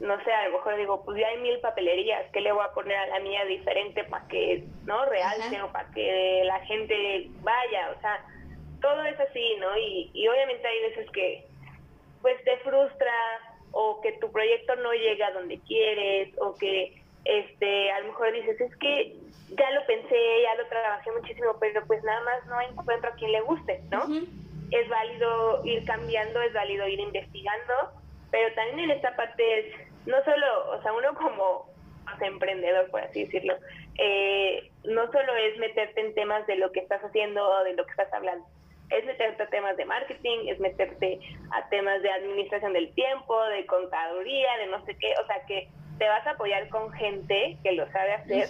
no 0.00 0.22
sé, 0.22 0.30
a 0.30 0.48
lo 0.48 0.58
mejor 0.58 0.76
digo, 0.76 1.02
pues 1.02 1.18
ya 1.18 1.28
hay 1.28 1.38
mil 1.38 1.58
papelerías, 1.60 2.30
¿qué 2.30 2.42
le 2.42 2.52
voy 2.52 2.62
a 2.62 2.74
poner 2.74 2.98
a 2.98 3.06
la 3.06 3.20
mía 3.20 3.46
diferente 3.46 4.04
para 4.04 4.28
que, 4.28 4.64
¿no? 4.84 5.02
Realce 5.06 5.62
o 5.62 5.72
para 5.72 5.88
que 5.92 6.42
la 6.44 6.60
gente 6.66 7.30
vaya, 7.40 7.90
o 7.96 8.00
sea, 8.02 8.22
todo 8.82 9.02
es 9.06 9.18
así, 9.18 9.56
¿no? 9.60 9.78
Y, 9.78 10.10
y 10.12 10.28
obviamente 10.28 10.68
hay 10.68 10.90
veces 10.90 11.10
que, 11.10 11.46
pues 12.20 12.36
te 12.44 12.58
frustra 12.58 13.12
o 13.72 14.00
que 14.00 14.12
tu 14.12 14.30
proyecto 14.30 14.76
no 14.76 14.92
llega 14.92 15.28
a 15.28 15.32
donde 15.32 15.58
quieres 15.60 16.30
o 16.38 16.54
que, 16.54 17.02
este, 17.24 17.90
a 17.90 18.00
lo 18.00 18.06
mejor 18.08 18.32
dices, 18.32 18.60
es 18.60 18.76
que 18.76 19.16
ya 19.50 19.70
lo 19.72 19.86
pensé, 19.86 20.42
ya 20.42 20.54
lo 20.62 20.68
trabajé 20.68 21.10
muchísimo, 21.12 21.56
pero 21.60 21.84
pues 21.86 22.02
nada 22.04 22.20
más 22.22 22.46
no 22.46 22.60
encuentro 22.60 23.10
a 23.10 23.14
quien 23.14 23.32
le 23.32 23.40
guste, 23.42 23.80
¿no? 23.90 24.06
es 24.72 24.88
válido 24.88 25.64
ir 25.64 25.84
cambiando, 25.84 26.40
es 26.40 26.52
válido 26.54 26.88
ir 26.88 26.98
investigando, 26.98 27.74
pero 28.30 28.52
también 28.54 28.90
en 28.90 28.96
esta 28.96 29.14
parte 29.14 29.60
es, 29.60 29.66
no 30.06 30.16
solo, 30.24 30.70
o 30.70 30.82
sea, 30.82 30.92
uno 30.94 31.14
como 31.14 31.70
emprendedor, 32.20 32.90
por 32.90 33.02
así 33.02 33.24
decirlo, 33.24 33.54
eh, 33.98 34.70
no 34.84 35.10
solo 35.10 35.34
es 35.36 35.58
meterte 35.58 36.00
en 36.00 36.14
temas 36.14 36.46
de 36.46 36.56
lo 36.56 36.70
que 36.72 36.80
estás 36.80 37.02
haciendo 37.02 37.46
o 37.46 37.64
de 37.64 37.74
lo 37.74 37.84
que 37.84 37.90
estás 37.90 38.12
hablando, 38.12 38.46
es 38.98 39.04
meterte 39.04 39.42
a 39.42 39.46
temas 39.48 39.76
de 39.76 39.84
marketing, 39.84 40.48
es 40.48 40.60
meterte 40.60 41.20
a 41.50 41.68
temas 41.68 42.02
de 42.02 42.10
administración 42.10 42.72
del 42.72 42.92
tiempo, 42.94 43.42
de 43.46 43.66
contaduría, 43.66 44.56
de 44.58 44.66
no 44.66 44.84
sé 44.84 44.96
qué, 44.98 45.14
o 45.22 45.26
sea 45.26 45.44
que 45.46 45.68
te 45.98 46.08
vas 46.08 46.26
a 46.26 46.30
apoyar 46.30 46.68
con 46.68 46.90
gente 46.92 47.58
que 47.62 47.72
lo 47.72 47.90
sabe 47.92 48.14
hacer, 48.14 48.48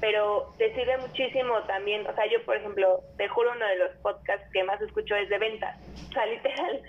pero 0.00 0.54
te 0.58 0.72
sirve 0.74 0.96
muchísimo 0.98 1.62
también, 1.64 2.06
o 2.06 2.14
sea, 2.14 2.26
yo 2.26 2.42
por 2.44 2.56
ejemplo, 2.56 3.00
te 3.18 3.28
juro 3.28 3.52
uno 3.52 3.66
de 3.66 3.76
los 3.76 3.90
podcasts 4.02 4.46
que 4.52 4.64
más 4.64 4.80
escucho 4.80 5.14
es 5.16 5.28
de 5.28 5.38
ventas, 5.38 5.76
o 6.08 6.12
sea, 6.12 6.26
literal, 6.34 6.82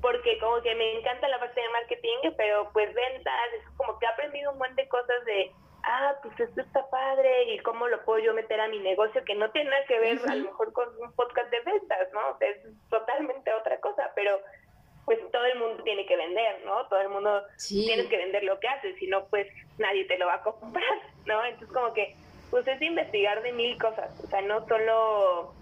porque 0.00 0.38
como 0.38 0.62
que 0.62 0.74
me 0.74 0.98
encanta 0.98 1.28
la 1.28 1.40
parte 1.40 1.60
de 1.60 1.68
marketing, 1.70 2.32
pero 2.36 2.70
pues 2.72 2.94
ventas, 2.94 3.52
es 3.58 3.76
como 3.76 3.98
que 3.98 4.06
he 4.06 4.08
aprendido 4.08 4.52
un 4.52 4.58
montón 4.58 4.76
de 4.76 4.88
cosas 4.88 5.24
de, 5.24 5.50
ah, 5.86 6.16
pues 6.22 6.38
esto 6.38 6.60
está 6.60 6.88
padre 6.90 7.54
y 7.54 7.58
cómo 7.60 7.86
lo 7.88 8.04
puedo 8.04 8.18
yo 8.18 8.34
meter 8.34 8.60
a 8.60 8.68
mi 8.68 8.80
negocio, 8.80 9.24
que 9.24 9.34
no 9.34 9.50
tiene 9.52 9.70
nada 9.70 9.84
que 9.86 9.98
ver 9.98 10.18
a 10.28 10.34
lo 10.34 10.44
mejor 10.44 10.72
con 10.72 10.88
un 11.00 11.12
podcast 11.12 11.50
de 11.50 11.60
ventas, 11.60 12.08
¿no? 12.12 12.20
O 12.34 12.38
sea, 12.38 12.48
es 12.50 12.58
totalmente 12.90 13.52
otra 13.54 13.80
cosa, 13.80 14.10
pero 14.14 14.40
pues 15.04 15.20
todo 15.30 15.44
el 15.44 15.58
mundo 15.58 15.82
tiene 15.84 16.04
que 16.04 16.16
vender, 16.16 16.64
¿no? 16.64 16.86
Todo 16.88 17.00
el 17.00 17.08
mundo 17.08 17.42
tiene 17.68 18.08
que 18.08 18.16
vender 18.16 18.42
lo 18.42 18.58
que 18.58 18.68
hace, 18.68 18.94
si 18.96 19.06
no, 19.06 19.26
pues 19.26 19.46
nadie 19.78 20.04
te 20.06 20.18
lo 20.18 20.26
va 20.26 20.34
a 20.34 20.42
comprar, 20.42 20.98
¿no? 21.26 21.44
Entonces 21.44 21.72
como 21.72 21.94
que, 21.94 22.16
pues 22.50 22.66
es 22.66 22.82
investigar 22.82 23.42
de 23.42 23.52
mil 23.52 23.80
cosas, 23.80 24.10
o 24.22 24.26
sea, 24.26 24.42
no 24.42 24.66
solo, 24.66 25.54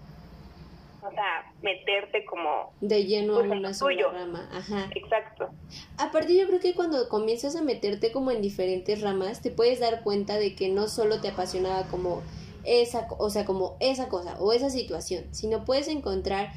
o 1.07 1.11
sea, 1.11 1.53
meterte 1.61 2.25
como... 2.25 2.73
De 2.81 3.05
lleno 3.05 3.35
pues, 3.35 3.45
en 3.45 3.51
una 3.51 3.73
sola 3.73 4.11
rama, 4.11 4.49
ajá. 4.51 4.89
Exacto. 4.95 5.49
Aparte 5.97 6.35
yo 6.35 6.47
creo 6.47 6.59
que 6.59 6.73
cuando 6.73 7.07
comienzas 7.09 7.55
a 7.55 7.61
meterte 7.61 8.11
como 8.11 8.31
en 8.31 8.41
diferentes 8.41 9.01
ramas, 9.01 9.41
te 9.41 9.51
puedes 9.51 9.79
dar 9.79 10.03
cuenta 10.03 10.37
de 10.37 10.55
que 10.55 10.69
no 10.69 10.87
solo 10.87 11.21
te 11.21 11.29
apasionaba 11.29 11.83
como 11.87 12.23
esa, 12.63 13.07
o 13.19 13.29
sea, 13.29 13.45
como 13.45 13.77
esa 13.79 14.09
cosa 14.09 14.37
o 14.39 14.51
esa 14.51 14.69
situación, 14.69 15.25
sino 15.31 15.65
puedes 15.65 15.87
encontrar 15.87 16.51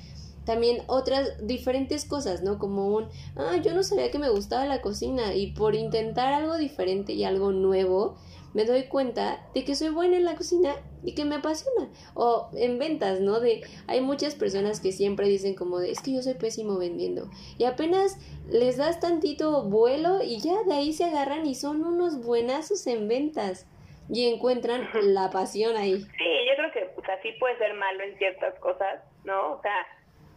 también 0.45 0.79
otras 0.87 1.47
diferentes 1.47 2.07
cosas, 2.07 2.43
¿no? 2.43 2.59
Como 2.59 2.89
un, 2.89 3.09
ah, 3.37 3.59
yo 3.63 3.75
no 3.75 3.83
sabía 3.83 4.11
que 4.11 4.19
me 4.19 4.31
gustaba 4.31 4.65
la 4.65 4.81
cocina 4.81 5.35
y 5.35 5.53
por 5.53 5.75
intentar 5.75 6.33
algo 6.33 6.57
diferente 6.57 7.13
y 7.13 7.25
algo 7.25 7.53
nuevo, 7.53 8.17
me 8.55 8.65
doy 8.65 8.85
cuenta 8.85 9.39
de 9.55 9.65
que 9.65 9.75
soy 9.75 9.91
buena 9.91 10.17
en 10.17 10.25
la 10.25 10.35
cocina 10.35 10.75
y 11.05 11.15
que 11.15 11.25
me 11.25 11.37
apasiona. 11.37 11.89
O 12.15 12.51
en 12.57 12.79
ventas, 12.79 13.21
¿no? 13.21 13.41
De 13.41 13.63
hay 13.87 14.01
muchas 14.01 14.35
personas 14.35 14.81
que 14.81 14.93
siempre 14.93 15.29
dicen 15.29 15.55
como 15.55 15.79
de, 15.79 15.91
es 15.91 16.03
que 16.03 16.15
yo 16.15 16.23
soy 16.23 16.35
pésimo 16.35 16.79
vendiendo. 16.79 17.29
Y 17.59 17.65
apenas 17.65 18.19
les 18.51 18.77
das 18.77 19.01
tantito 19.01 19.65
vuelo 19.65 20.23
y 20.23 20.41
ya 20.41 20.63
de 20.65 20.75
ahí 20.75 20.93
se 20.93 21.05
agarran 21.05 21.47
y 21.47 21.55
son 21.55 21.85
unos 21.85 22.25
buenazos 22.25 22.87
en 22.87 23.09
ventas. 23.09 23.67
Y 24.11 24.33
encuentran 24.33 24.89
la 25.03 25.31
pasión 25.31 25.77
ahí. 25.77 26.01
Sí, 26.01 26.47
yo 26.49 26.57
creo 26.57 26.73
que 26.73 26.93
pues 26.95 27.09
así 27.11 27.33
puede 27.39 27.59
ser 27.59 27.75
malo 27.75 28.03
en 28.03 28.17
ciertas 28.19 28.59
cosas, 28.61 29.03
¿no? 29.25 29.53
O 29.53 29.63
sea, 29.63 29.87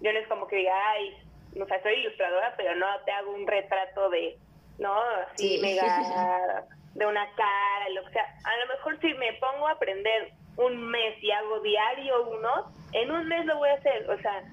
yo 0.02 0.12
no 0.12 0.20
es 0.20 0.28
como 0.28 0.48
que 0.48 0.58
diga, 0.58 0.74
ay, 0.90 1.16
o 1.60 1.66
sea, 1.66 1.82
soy 1.82 1.94
ilustradora, 1.94 2.54
pero 2.58 2.76
no 2.76 2.86
te 3.06 3.12
hago 3.12 3.32
un 3.32 3.48
retrato 3.48 4.10
de, 4.10 4.38
¿no? 4.78 4.94
Así 5.34 5.60
mega 5.62 6.66
de 6.96 7.06
una 7.06 7.26
cara, 7.36 7.90
lo 7.94 8.04
que 8.06 8.14
sea. 8.14 8.26
A 8.44 8.58
lo 8.58 8.74
mejor 8.74 9.00
si 9.00 9.14
me 9.14 9.34
pongo 9.34 9.68
a 9.68 9.72
aprender 9.72 10.32
un 10.58 10.90
mes 10.90 11.22
y 11.24 11.32
hago 11.32 11.60
diario 11.62 12.30
uno, 12.30 12.72
en 12.94 13.12
un 13.12 13.28
mes 13.28 13.46
lo 13.46 13.58
voy 13.58 13.70
a 13.70 13.76
hacer. 13.76 14.10
O 14.10 14.18
sea, 14.20 14.44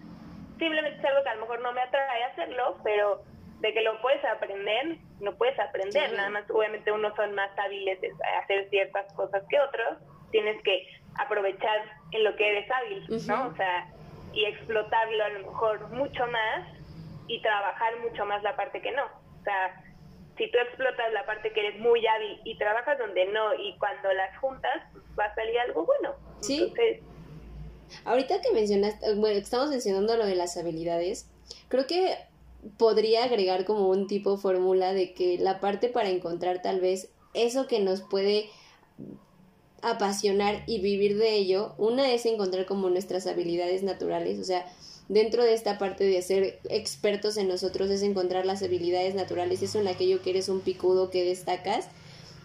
simplemente 0.58 0.98
es 0.98 1.04
algo 1.04 1.22
que 1.22 1.28
a 1.28 1.34
lo 1.34 1.40
mejor 1.42 1.60
no 1.60 1.72
me 1.72 1.80
atrae 1.80 2.24
a 2.24 2.28
hacerlo, 2.28 2.78
pero 2.84 3.22
de 3.60 3.74
que 3.74 3.82
lo 3.82 4.00
puedes 4.00 4.24
aprender, 4.24 4.98
no 5.20 5.34
puedes 5.34 5.58
aprender. 5.58 6.12
Nada 6.12 6.30
más, 6.30 6.48
obviamente, 6.50 6.92
unos 6.92 7.14
son 7.16 7.34
más 7.34 7.50
hábiles 7.58 8.00
de 8.00 8.12
hacer 8.42 8.68
ciertas 8.70 9.12
cosas 9.14 9.42
que 9.48 9.60
otros, 9.60 9.98
tienes 10.30 10.62
que 10.62 10.86
aprovechar 11.18 11.82
en 12.12 12.24
lo 12.24 12.36
que 12.36 12.48
eres 12.48 12.70
hábil, 12.70 13.06
¿no? 13.26 13.48
O 13.48 13.54
sea, 13.56 13.88
y 14.32 14.44
explotarlo 14.44 15.24
a 15.24 15.28
lo 15.30 15.50
mejor 15.50 15.88
mucho 15.90 16.26
más 16.26 16.68
y 17.26 17.40
trabajar 17.42 17.98
mucho 17.98 18.24
más 18.24 18.42
la 18.42 18.54
parte 18.54 18.80
que 18.80 18.92
no. 18.92 19.04
O 19.04 19.42
sea, 19.42 19.82
si 20.38 20.50
tú 20.50 20.58
explotas 20.58 21.12
la 21.12 21.26
parte 21.26 21.52
que 21.52 21.60
eres 21.60 21.80
muy 21.80 22.06
hábil 22.06 22.40
y 22.44 22.56
trabajas 22.56 22.98
donde 22.98 23.26
no 23.26 23.54
y 23.54 23.76
cuando 23.78 24.12
las 24.12 24.36
juntas, 24.38 24.82
pues 24.92 25.04
va 25.18 25.24
a 25.24 25.34
salir 25.34 25.58
algo 25.58 25.84
bueno. 25.84 26.14
Sí. 26.40 26.72
Ahorita 28.04 28.40
que 28.40 28.52
mencionaste, 28.52 29.14
bueno, 29.14 29.38
estamos 29.38 29.70
mencionando 29.70 30.16
lo 30.16 30.26
de 30.26 30.36
las 30.36 30.56
habilidades, 30.56 31.28
creo 31.68 31.86
que 31.86 32.16
podría 32.78 33.24
agregar 33.24 33.64
como 33.64 33.88
un 33.88 34.06
tipo 34.06 34.36
fórmula 34.36 34.92
de 34.92 35.14
que 35.14 35.38
la 35.38 35.60
parte 35.60 35.88
para 35.88 36.08
encontrar 36.08 36.62
tal 36.62 36.80
vez 36.80 37.10
eso 37.34 37.66
que 37.66 37.80
nos 37.80 38.02
puede 38.02 38.50
apasionar 39.82 40.62
y 40.66 40.80
vivir 40.80 41.16
de 41.18 41.34
ello, 41.34 41.74
una 41.78 42.12
es 42.12 42.26
encontrar 42.26 42.66
como 42.66 42.90
nuestras 42.90 43.26
habilidades 43.26 43.82
naturales, 43.82 44.38
o 44.38 44.44
sea, 44.44 44.66
dentro 45.08 45.42
de 45.42 45.54
esta 45.54 45.78
parte 45.78 46.04
de 46.04 46.22
ser 46.22 46.60
expertos 46.68 47.36
en 47.36 47.48
nosotros 47.48 47.90
es 47.90 48.02
encontrar 48.02 48.46
las 48.46 48.62
habilidades 48.62 49.14
naturales, 49.14 49.62
eso 49.62 49.80
en 49.80 49.88
aquello 49.88 50.22
que 50.22 50.30
eres 50.30 50.48
un 50.48 50.60
picudo 50.60 51.10
que 51.10 51.24
destacas. 51.24 51.88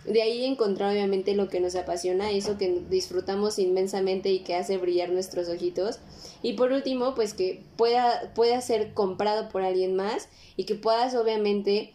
De 0.05 0.21
ahí 0.21 0.43
encontrar 0.43 0.91
obviamente 0.91 1.33
lo 1.33 1.47
que 1.47 1.61
nos 1.61 1.75
apasiona, 1.75 2.31
eso 2.31 2.57
que 2.57 2.81
disfrutamos 2.89 3.57
inmensamente 3.57 4.31
y 4.31 4.39
que 4.39 4.55
hace 4.55 4.77
brillar 4.77 5.09
nuestros 5.09 5.47
ojitos. 5.47 5.99
Y 6.41 6.53
por 6.53 6.73
último, 6.73 7.15
pues 7.15 7.33
que 7.33 7.61
pueda, 7.77 8.33
pueda 8.35 8.59
ser 8.59 8.93
comprado 8.93 9.47
por 9.47 9.61
alguien 9.61 9.95
más 9.95 10.27
y 10.57 10.65
que 10.65 10.75
puedas 10.75 11.15
obviamente 11.15 11.93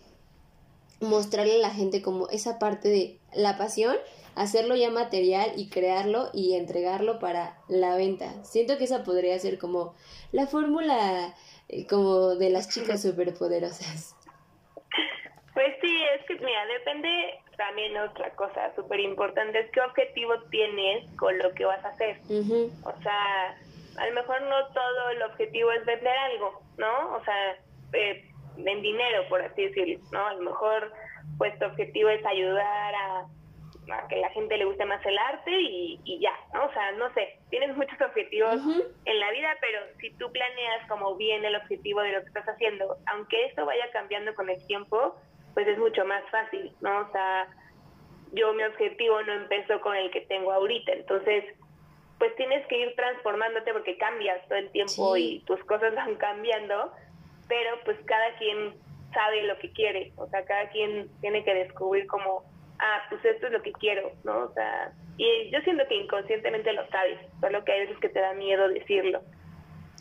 mostrarle 1.00 1.56
a 1.56 1.68
la 1.68 1.70
gente 1.70 2.02
como 2.02 2.28
esa 2.28 2.58
parte 2.58 2.88
de 2.88 3.18
la 3.34 3.56
pasión 3.56 3.96
hacerlo 4.38 4.76
ya 4.76 4.90
material 4.90 5.52
y 5.56 5.68
crearlo 5.68 6.30
y 6.32 6.54
entregarlo 6.54 7.18
para 7.18 7.58
la 7.68 7.96
venta. 7.96 8.44
Siento 8.44 8.78
que 8.78 8.84
esa 8.84 9.02
podría 9.02 9.38
ser 9.38 9.58
como 9.58 9.94
la 10.30 10.46
fórmula 10.46 11.34
eh, 11.68 11.86
como 11.86 12.36
de 12.36 12.50
las 12.50 12.68
chicas 12.68 13.02
superpoderosas. 13.02 14.14
Pues 15.54 15.74
sí, 15.80 16.04
es 16.16 16.24
que 16.24 16.34
mira, 16.34 16.66
depende 16.66 17.08
también 17.56 17.96
otra 17.96 18.30
cosa 18.36 18.72
súper 18.76 19.00
importante, 19.00 19.58
es 19.58 19.68
qué 19.72 19.80
objetivo 19.80 20.40
tienes 20.50 21.10
con 21.16 21.36
lo 21.36 21.52
que 21.52 21.64
vas 21.64 21.84
a 21.84 21.88
hacer. 21.88 22.20
O 22.84 23.02
sea, 23.02 23.58
a 23.96 24.06
lo 24.06 24.14
mejor 24.14 24.40
no 24.42 24.66
todo 24.68 25.10
el 25.10 25.22
objetivo 25.24 25.72
es 25.72 25.84
vender 25.84 26.16
algo, 26.16 26.62
¿no? 26.76 27.16
O 27.16 27.24
sea, 27.24 27.56
eh, 27.94 28.30
en 28.64 28.82
dinero, 28.82 29.24
por 29.28 29.40
así 29.42 29.66
decirlo, 29.66 29.98
¿no? 30.12 30.26
A 30.26 30.34
lo 30.34 30.42
mejor 30.42 30.92
pues 31.36 31.58
tu 31.58 31.66
objetivo 31.66 32.08
es 32.08 32.24
ayudar 32.26 32.94
a 32.94 33.26
a 33.92 34.06
que 34.08 34.16
la 34.16 34.28
gente 34.30 34.56
le 34.56 34.64
guste 34.64 34.84
más 34.84 35.04
el 35.04 35.16
arte 35.18 35.50
y, 35.50 36.00
y 36.04 36.20
ya, 36.20 36.32
¿no? 36.52 36.66
O 36.66 36.72
sea, 36.72 36.92
no 36.92 37.12
sé, 37.14 37.38
tienes 37.50 37.76
muchos 37.76 38.00
objetivos 38.00 38.56
en 39.04 39.20
la 39.20 39.30
vida, 39.30 39.56
pero 39.60 39.80
si 40.00 40.10
tú 40.14 40.30
planeas 40.30 40.86
como 40.88 41.16
bien 41.16 41.44
el 41.44 41.56
objetivo 41.56 42.00
de 42.02 42.12
lo 42.12 42.20
que 42.20 42.28
estás 42.28 42.48
haciendo, 42.48 42.96
aunque 43.06 43.46
esto 43.46 43.64
vaya 43.64 43.90
cambiando 43.92 44.34
con 44.34 44.50
el 44.50 44.64
tiempo, 44.66 45.16
pues 45.54 45.66
es 45.66 45.78
mucho 45.78 46.04
más 46.04 46.22
fácil, 46.30 46.72
¿no? 46.80 47.00
O 47.00 47.12
sea, 47.12 47.48
yo 48.32 48.52
mi 48.52 48.62
objetivo 48.62 49.22
no 49.22 49.32
empezó 49.32 49.80
con 49.80 49.96
el 49.96 50.10
que 50.10 50.22
tengo 50.22 50.52
ahorita, 50.52 50.92
entonces 50.92 51.44
pues 52.18 52.34
tienes 52.34 52.66
que 52.66 52.78
ir 52.78 52.96
transformándote 52.96 53.72
porque 53.72 53.96
cambias 53.96 54.46
todo 54.48 54.58
el 54.58 54.70
tiempo 54.70 55.16
y 55.16 55.38
tus 55.46 55.62
cosas 55.64 55.94
van 55.94 56.16
cambiando, 56.16 56.92
pero 57.48 57.78
pues 57.84 57.96
cada 58.04 58.36
quien 58.36 58.74
sabe 59.12 59.42
lo 59.42 59.58
que 59.58 59.72
quiere, 59.72 60.12
o 60.16 60.26
sea, 60.28 60.44
cada 60.44 60.68
quien 60.70 61.08
tiene 61.20 61.42
que 61.44 61.54
descubrir 61.54 62.06
como 62.06 62.44
ah, 62.80 63.02
pues 63.08 63.24
esto 63.24 63.46
es 63.46 63.52
lo 63.52 63.62
que 63.62 63.72
quiero, 63.72 64.12
¿no? 64.24 64.44
O 64.44 64.52
sea, 64.52 64.92
y 65.16 65.50
yo 65.50 65.60
siento 65.60 65.86
que 65.88 65.96
inconscientemente 65.96 66.72
lo 66.72 66.86
sabes, 66.88 67.18
solo 67.40 67.64
que 67.64 67.72
hay 67.72 67.80
veces 67.80 67.98
que 67.98 68.08
te 68.08 68.20
da 68.20 68.34
miedo 68.34 68.68
decirlo. 68.68 69.22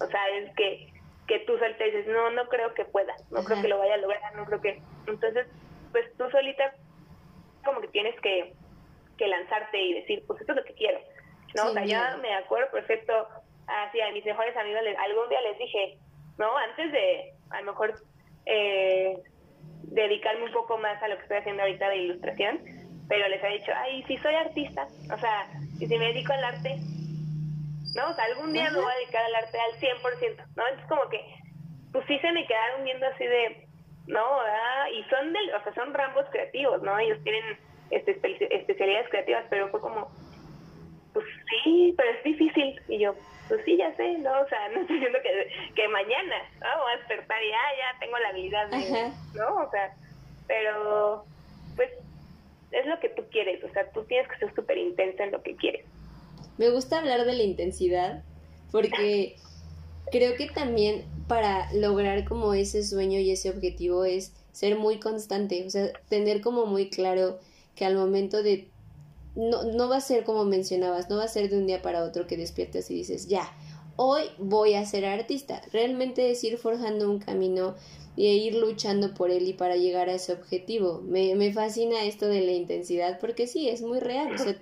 O 0.01 0.05
sea, 0.05 0.29
es 0.29 0.53
que, 0.55 0.93
que 1.27 1.39
tú 1.39 1.55
y 1.55 1.83
dices, 1.83 2.07
no, 2.07 2.29
no 2.31 2.47
creo 2.47 2.73
que 2.73 2.85
pueda, 2.85 3.15
no 3.31 3.43
creo 3.43 3.61
que 3.61 3.67
lo 3.67 3.79
vaya 3.79 3.95
a 3.95 3.97
lograr, 3.97 4.35
no 4.35 4.45
creo 4.45 4.61
que... 4.61 4.81
Entonces, 5.07 5.47
pues 5.91 6.05
tú 6.17 6.29
solita 6.29 6.73
como 7.65 7.81
que 7.81 7.87
tienes 7.87 8.19
que, 8.21 8.53
que 9.17 9.27
lanzarte 9.27 9.81
y 9.81 9.93
decir, 9.93 10.23
pues 10.27 10.39
esto 10.39 10.53
es 10.53 10.57
lo 10.57 10.63
que 10.63 10.73
quiero, 10.75 10.99
¿no? 11.55 11.71
o 11.71 11.73
sea, 11.73 11.83
ya 11.83 12.17
me 12.17 12.33
acuerdo 12.35 12.71
perfecto, 12.71 13.27
así 13.65 13.99
a 13.99 14.11
mis 14.11 14.23
mejores 14.23 14.55
amigos 14.55 14.81
algún 14.99 15.29
día 15.29 15.41
les 15.41 15.57
dije, 15.57 15.97
¿no? 16.37 16.55
Antes 16.57 16.91
de, 16.91 17.33
a 17.51 17.61
lo 17.61 17.71
mejor... 17.71 17.95
Eh, 18.45 19.17
dedicarme 19.83 20.45
un 20.45 20.51
poco 20.51 20.77
más 20.77 21.01
a 21.01 21.07
lo 21.07 21.15
que 21.15 21.23
estoy 21.23 21.37
haciendo 21.37 21.63
ahorita 21.63 21.89
de 21.89 21.97
ilustración, 21.97 22.59
pero 23.07 23.27
les 23.29 23.43
he 23.43 23.47
dicho, 23.59 23.71
ay, 23.75 24.03
si 24.07 24.17
soy 24.17 24.35
artista, 24.35 24.87
o 25.13 25.17
sea, 25.17 25.47
y 25.79 25.87
si 25.87 25.97
me 25.97 26.07
dedico 26.07 26.33
al 26.33 26.43
arte, 26.43 26.75
¿no? 27.95 28.09
O 28.09 28.13
sea, 28.13 28.25
algún 28.25 28.53
día 28.53 28.69
me 28.71 28.81
voy 28.81 28.91
a 28.91 28.97
dedicar 28.97 29.23
al 29.23 29.35
arte 29.35 29.57
al 29.59 29.79
100%, 29.79 30.45
¿no? 30.55 30.67
Entonces 30.67 30.89
como 30.89 31.09
que, 31.09 31.21
pues 31.91 32.05
sí 32.07 32.19
se 32.19 32.31
me 32.31 32.45
quedaron 32.45 32.83
viendo 32.83 33.07
así 33.07 33.25
de, 33.25 33.67
¿no? 34.07 34.23
Ah, 34.41 34.89
y 34.91 35.03
son, 35.09 35.31
del, 35.31 35.53
o 35.55 35.63
sea, 35.63 35.73
son 35.73 35.93
rambos 35.93 36.25
creativos, 36.31 36.81
¿no? 36.81 36.99
Ellos 36.99 37.19
tienen 37.23 37.57
este, 37.91 38.11
especialidades 38.51 39.09
creativas, 39.09 39.45
pero 39.49 39.69
fue 39.69 39.79
como, 39.79 40.11
pues 41.13 41.25
sí, 41.63 41.93
pero 41.95 42.11
es 42.11 42.23
difícil. 42.23 42.81
Y 42.89 42.99
yo, 42.99 43.15
pues 43.47 43.61
sí, 43.65 43.77
ya 43.77 43.95
sé, 43.95 44.17
¿no? 44.19 44.31
O 44.41 44.47
sea, 44.47 44.69
no 44.73 44.81
estoy 44.81 44.95
diciendo 44.95 45.19
que, 45.21 45.73
que 45.73 45.87
mañana, 45.87 46.35
¿no? 46.59 46.83
Voy 46.83 46.93
a 46.93 46.97
despertar 46.97 47.43
y 47.43 47.51
ah, 47.51 47.71
ya 47.77 47.99
tengo 47.99 48.17
la 48.17 48.29
habilidad 48.29 48.69
de, 48.69 49.11
¿no? 49.37 49.55
O 49.55 49.71
sea, 49.71 49.95
pero, 50.47 51.25
pues, 51.75 51.89
es 52.71 52.85
lo 52.85 52.99
que 52.99 53.09
tú 53.09 53.23
quieres, 53.31 53.63
o 53.63 53.69
sea, 53.71 53.89
tú 53.91 54.03
tienes 54.05 54.27
que 54.29 54.37
ser 54.37 54.53
súper 54.55 54.77
intensa 54.77 55.23
en 55.23 55.31
lo 55.31 55.41
que 55.41 55.55
quieres. 55.55 55.85
Me 56.57 56.69
gusta 56.69 56.99
hablar 56.99 57.25
de 57.25 57.33
la 57.33 57.43
intensidad 57.43 58.23
porque 58.71 59.35
creo 60.11 60.35
que 60.35 60.47
también 60.47 61.05
para 61.27 61.71
lograr 61.73 62.25
como 62.25 62.53
ese 62.53 62.83
sueño 62.83 63.19
y 63.19 63.31
ese 63.31 63.49
objetivo 63.49 64.05
es 64.05 64.33
ser 64.51 64.75
muy 64.75 64.99
constante, 64.99 65.63
o 65.65 65.69
sea, 65.69 65.91
tener 66.09 66.41
como 66.41 66.65
muy 66.65 66.89
claro 66.89 67.39
que 67.75 67.85
al 67.85 67.95
momento 67.95 68.41
de 68.41 68.67
no, 69.38 69.63
no 69.63 69.88
va 69.88 69.97
a 69.97 70.01
ser 70.01 70.23
como 70.23 70.43
mencionabas, 70.45 71.09
no 71.09 71.17
va 71.17 71.25
a 71.25 71.29
ser 71.29 71.49
de 71.49 71.57
un 71.57 71.67
día 71.67 71.81
para 71.81 72.03
otro 72.03 72.25
que 72.25 72.38
despiertas 72.38 72.89
y 72.89 72.95
dices, 72.95 73.27
ya, 73.27 73.55
hoy 73.95 74.23
voy 74.39 74.73
a 74.73 74.85
ser 74.85 75.05
artista. 75.05 75.61
Realmente 75.71 76.31
es 76.31 76.43
ir 76.43 76.57
forjando 76.57 77.09
un 77.09 77.19
camino 77.19 77.75
y 78.15 78.25
ir 78.25 78.55
luchando 78.55 79.13
por 79.13 79.29
él 79.29 79.47
y 79.47 79.53
para 79.53 79.75
llegar 79.75 80.09
a 80.09 80.15
ese 80.15 80.33
objetivo. 80.33 81.01
Me, 81.01 81.35
me 81.35 81.53
fascina 81.53 82.03
esto 82.03 82.27
de 82.27 82.41
la 82.41 82.53
intensidad 82.53 83.19
porque 83.19 83.45
sí, 83.45 83.69
es 83.69 83.83
muy 83.83 83.99
real. 83.99 84.33
O 84.33 84.38
sea, 84.39 84.59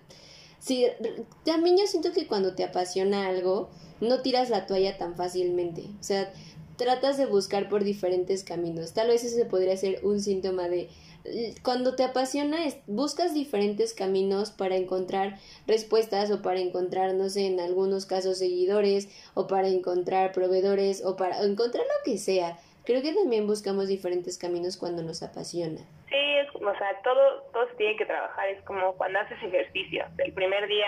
sí, 0.60 0.86
también 1.46 1.78
yo 1.78 1.88
siento 1.88 2.12
que 2.12 2.28
cuando 2.28 2.54
te 2.54 2.66
apasiona 2.66 3.28
algo, 3.28 3.70
no 4.02 4.22
tiras 4.22 4.50
la 4.50 4.68
toalla 4.68 4.98
tan 4.98 5.16
fácilmente. 5.16 5.84
O 6.02 6.04
sea, 6.04 6.34
tratas 6.76 7.18
de 7.18 7.28
buscar 7.28 7.70
por 7.70 7.86
diferentes 7.86 8.44
caminos. 8.44 8.92
Tal 8.92 9.08
vez 9.08 9.24
ese 9.24 9.46
podría 9.46 9.78
ser 9.78 10.02
un 10.04 10.20
síntoma 10.20 10.68
de 10.68 10.90
cuando 11.64 11.96
te 11.96 12.04
apasiona 12.04 12.58
buscas 12.88 13.34
diferentes 13.34 13.94
caminos 13.94 14.52
para 14.52 14.76
encontrar 14.76 15.38
respuestas 15.68 16.32
o 16.32 16.42
para 16.42 16.60
encontrar, 16.60 17.14
no 17.14 17.30
sé, 17.30 17.48
en 17.48 17.60
algunos 17.60 18.06
casos 18.06 18.40
seguidores 18.40 19.10
o 19.34 19.48
para 19.48 19.68
encontrar 19.68 20.32
proveedores 20.32 21.04
o 21.04 21.16
para 21.16 21.42
encontrar 21.44 21.84
lo 21.86 22.04
que 22.12 22.18
sea. 22.18 22.58
Creo 22.86 23.02
que 23.02 23.14
también 23.14 23.48
buscamos 23.48 23.88
diferentes 23.88 24.38
caminos 24.38 24.78
cuando 24.78 25.02
nos 25.02 25.24
apasiona. 25.24 25.82
Sí, 26.08 26.16
es, 26.16 26.48
o 26.54 26.78
sea, 26.78 27.02
todo, 27.04 27.42
todo 27.52 27.68
se 27.70 27.76
tiene 27.76 27.98
que 27.98 28.06
trabajar. 28.06 28.48
Es 28.50 28.62
como 28.64 28.94
cuando 28.94 29.20
haces 29.20 29.42
ejercicio. 29.42 30.06
El 30.20 30.34
primer 30.34 30.68
día 30.68 30.88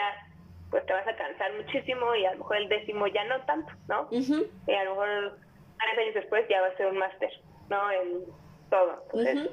pues 0.69 0.85
te 0.85 0.93
vas 0.93 1.07
a 1.07 1.15
cansar 1.15 1.53
muchísimo 1.53 2.13
y 2.15 2.25
a 2.25 2.33
lo 2.33 2.39
mejor 2.39 2.57
el 2.57 2.69
décimo 2.69 3.07
ya 3.07 3.23
no 3.23 3.41
tanto, 3.45 3.71
¿no? 3.87 4.07
Y 4.11 4.73
a 4.73 4.83
lo 4.83 4.91
mejor 4.91 5.37
tres 5.79 5.97
años 5.97 6.13
después 6.13 6.45
ya 6.49 6.61
va 6.61 6.67
a 6.67 6.77
ser 6.77 6.87
un 6.87 6.97
máster, 6.97 7.31
¿no? 7.69 7.91
En 7.91 8.25
todo. 8.69 9.03
Entonces, 9.13 9.49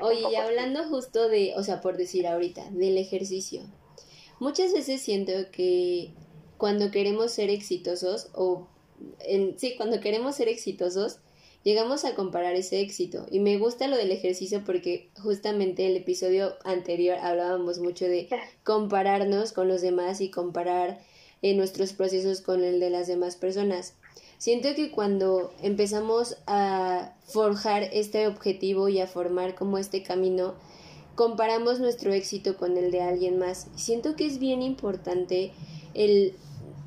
Oye, 0.00 0.22
y 0.30 0.34
hablando 0.36 0.84
justo 0.84 1.28
de, 1.28 1.54
o 1.56 1.62
sea, 1.62 1.80
por 1.80 1.96
decir 1.96 2.26
ahorita, 2.26 2.70
del 2.70 2.98
ejercicio. 2.98 3.62
Muchas 4.40 4.72
veces 4.72 5.00
siento 5.00 5.32
que 5.52 6.12
cuando 6.58 6.90
queremos 6.90 7.32
ser 7.32 7.50
exitosos, 7.50 8.28
o 8.34 8.66
en, 9.20 9.58
sí, 9.58 9.74
cuando 9.76 10.00
queremos 10.00 10.36
ser 10.36 10.48
exitosos, 10.48 11.18
llegamos 11.64 12.04
a 12.04 12.14
comparar 12.14 12.54
ese 12.54 12.80
éxito. 12.80 13.26
Y 13.30 13.40
me 13.40 13.58
gusta 13.58 13.88
lo 13.88 13.96
del 13.96 14.10
ejercicio 14.10 14.62
porque 14.64 15.10
justamente 15.20 15.86
el 15.86 15.96
episodio 15.96 16.56
anterior 16.64 17.18
hablábamos 17.18 17.78
mucho 17.78 18.06
de 18.06 18.28
compararnos 18.64 19.52
con 19.52 19.68
los 19.68 19.80
demás 19.80 20.20
y 20.20 20.30
comparar 20.30 21.00
eh, 21.42 21.54
nuestros 21.54 21.92
procesos 21.92 22.40
con 22.40 22.62
el 22.62 22.80
de 22.80 22.90
las 22.90 23.06
demás 23.06 23.36
personas. 23.36 23.94
Siento 24.42 24.74
que 24.74 24.90
cuando 24.90 25.52
empezamos 25.62 26.36
a 26.48 27.12
forjar 27.26 27.84
este 27.92 28.26
objetivo 28.26 28.88
y 28.88 28.98
a 28.98 29.06
formar 29.06 29.54
como 29.54 29.78
este 29.78 30.02
camino, 30.02 30.54
comparamos 31.14 31.78
nuestro 31.78 32.12
éxito 32.12 32.56
con 32.56 32.76
el 32.76 32.90
de 32.90 33.02
alguien 33.02 33.38
más. 33.38 33.68
Siento 33.76 34.16
que 34.16 34.26
es 34.26 34.40
bien 34.40 34.60
importante 34.60 35.52
el 35.94 36.34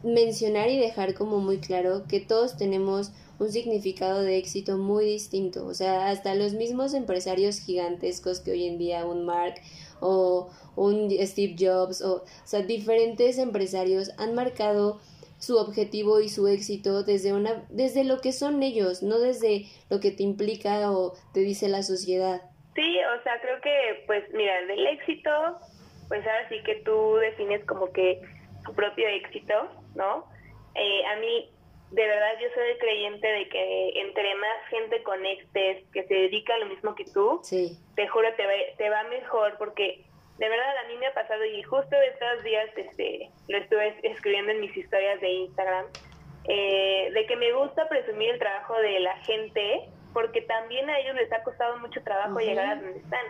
mencionar 0.04 0.70
y 0.70 0.78
dejar 0.78 1.14
como 1.14 1.40
muy 1.40 1.60
claro 1.60 2.04
que 2.10 2.20
todos 2.20 2.58
tenemos 2.58 3.14
un 3.40 3.50
significado 3.50 4.22
de 4.22 4.36
éxito 4.36 4.78
muy 4.78 5.06
distinto. 5.06 5.66
O 5.66 5.74
sea, 5.74 6.10
hasta 6.10 6.36
los 6.36 6.56
mismos 6.56 6.94
empresarios 6.94 7.60
gigantescos 7.60 8.42
que 8.42 8.52
hoy 8.52 8.66
en 8.66 8.78
día 8.78 9.06
un 9.06 9.24
Mark 9.24 9.56
o 10.02 10.50
un 10.76 11.10
Steve 11.22 11.56
Jobs 11.58 12.02
o, 12.02 12.16
o 12.16 12.24
sea, 12.44 12.64
diferentes 12.64 13.38
empresarios 13.38 14.12
han 14.18 14.36
marcado 14.36 15.00
su 15.46 15.58
objetivo 15.58 16.20
y 16.22 16.30
su 16.30 16.48
éxito 16.48 17.04
desde 17.04 17.32
una 17.34 17.66
desde 17.70 18.04
lo 18.04 18.20
que 18.20 18.32
son 18.32 18.64
ellos, 18.64 19.04
no 19.04 19.20
desde 19.20 19.66
lo 19.90 20.00
que 20.00 20.12
te 20.12 20.24
implica 20.24 20.92
o 20.92 21.14
te 21.34 21.42
dice 21.42 21.70
la 21.70 21.84
sociedad. 21.84 22.42
Sí, 22.74 22.98
o 23.18 23.24
sea, 23.24 23.40
creo 23.42 23.62
que 23.62 24.04
pues 24.08 24.24
mira, 24.34 24.66
del 24.66 24.88
éxito, 24.88 25.30
pues 26.08 26.26
ahora 26.26 26.50
sí 26.50 26.64
que 26.64 26.76
tú 26.84 27.16
defines 27.18 27.64
como 27.66 27.92
que 27.92 28.22
tu 28.66 28.74
propio 28.74 29.08
éxito, 29.08 29.70
¿no? 29.94 30.26
Eh, 30.74 31.06
a 31.06 31.20
mí 31.20 31.52
de 31.92 32.08
verdad 32.08 32.32
yo 32.42 32.48
soy 32.56 32.78
creyente 32.80 33.28
de 33.28 33.48
que 33.48 34.02
entre 34.02 34.36
más 34.36 34.70
gente 34.70 35.04
conectes 35.04 35.84
que 35.94 36.04
se 36.08 36.14
dedica 36.14 36.56
a 36.56 36.58
lo 36.58 36.66
mismo 36.66 36.96
que 36.96 37.06
tú, 37.06 37.42
te 37.50 38.08
juro 38.08 38.28
te 38.36 38.46
va, 38.46 38.54
te 38.78 38.90
va 38.90 39.04
mejor 39.04 39.56
porque 39.60 40.05
de 40.38 40.50
verdad 40.50 40.78
a 40.78 40.88
mí 40.88 40.98
me 40.98 41.08
ha 41.08 41.14
pasado 41.14 41.44
y 41.46 41.64
justo 41.64 41.96
estos 41.96 42.44
días 42.44 42.70
este, 42.76 43.30
lo 43.48 43.58
estuve 43.58 43.96
escribiendo 44.04 44.52
en 44.52 44.62
mis 44.62 44.76
historias 44.76 45.22
de 45.22 45.30
Instagram, 45.30 45.86
eh, 46.48 47.10
de 47.14 47.26
que 47.26 47.36
me 47.36 47.54
gusta 47.54 47.88
presumir 47.88 48.32
el 48.32 48.40
trabajo 48.40 48.78
de 48.80 49.00
la 49.00 49.16
gente 49.24 49.90
porque 50.16 50.42
también 50.44 50.90
a 50.90 50.98
ellos 50.98 51.14
les 51.16 51.32
ha 51.34 51.44
costado 51.44 51.78
mucho 51.80 52.02
trabajo 52.02 52.40
llegar 52.40 52.66
a 52.66 52.76
donde 52.76 53.00
están. 53.00 53.26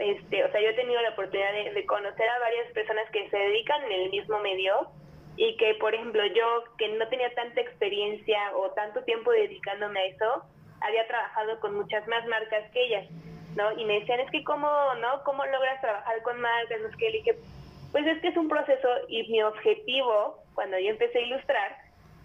Este, 0.00 0.44
o 0.44 0.50
sea, 0.50 0.60
yo 0.60 0.70
he 0.70 0.74
tenido 0.74 1.00
la 1.00 1.10
oportunidad 1.10 1.52
de, 1.52 1.86
conocer 1.86 2.28
a 2.28 2.38
varias 2.40 2.70
personas 2.72 3.08
que 3.12 3.30
se 3.30 3.36
dedican 3.36 3.84
en 3.84 3.92
el 3.92 4.10
mismo 4.10 4.40
medio 4.40 4.88
y 5.36 5.56
que, 5.56 5.74
por 5.76 5.94
ejemplo, 5.94 6.20
yo 6.26 6.64
que 6.78 6.88
no 6.88 7.08
tenía 7.08 7.32
tanta 7.34 7.60
experiencia 7.60 8.38
o 8.56 8.70
tanto 8.72 9.04
tiempo 9.04 9.30
dedicándome 9.30 10.00
a 10.00 10.06
eso, 10.06 10.44
había 10.80 11.06
trabajado 11.06 11.60
con 11.60 11.76
muchas 11.76 12.06
más 12.08 12.26
marcas 12.26 12.68
que 12.72 12.84
ellas. 12.86 13.06
¿No? 13.56 13.72
Y 13.72 13.84
me 13.84 14.00
decían, 14.00 14.20
es 14.20 14.30
que 14.30 14.44
cómo, 14.44 14.68
¿no? 15.00 15.24
¿Cómo 15.24 15.44
logras 15.44 15.80
trabajar 15.80 16.22
con 16.22 16.40
marcas? 16.40 16.80
Es 16.80 16.96
que 16.96 17.10
le 17.10 17.18
dije, 17.18 17.34
pues 17.90 18.06
es 18.06 18.20
que 18.20 18.28
es 18.28 18.36
un 18.36 18.48
proceso 18.48 18.88
y 19.08 19.26
mi 19.28 19.42
objetivo 19.42 20.38
cuando 20.54 20.78
yo 20.78 20.90
empecé 20.90 21.18
a 21.18 21.22
ilustrar 21.22 21.76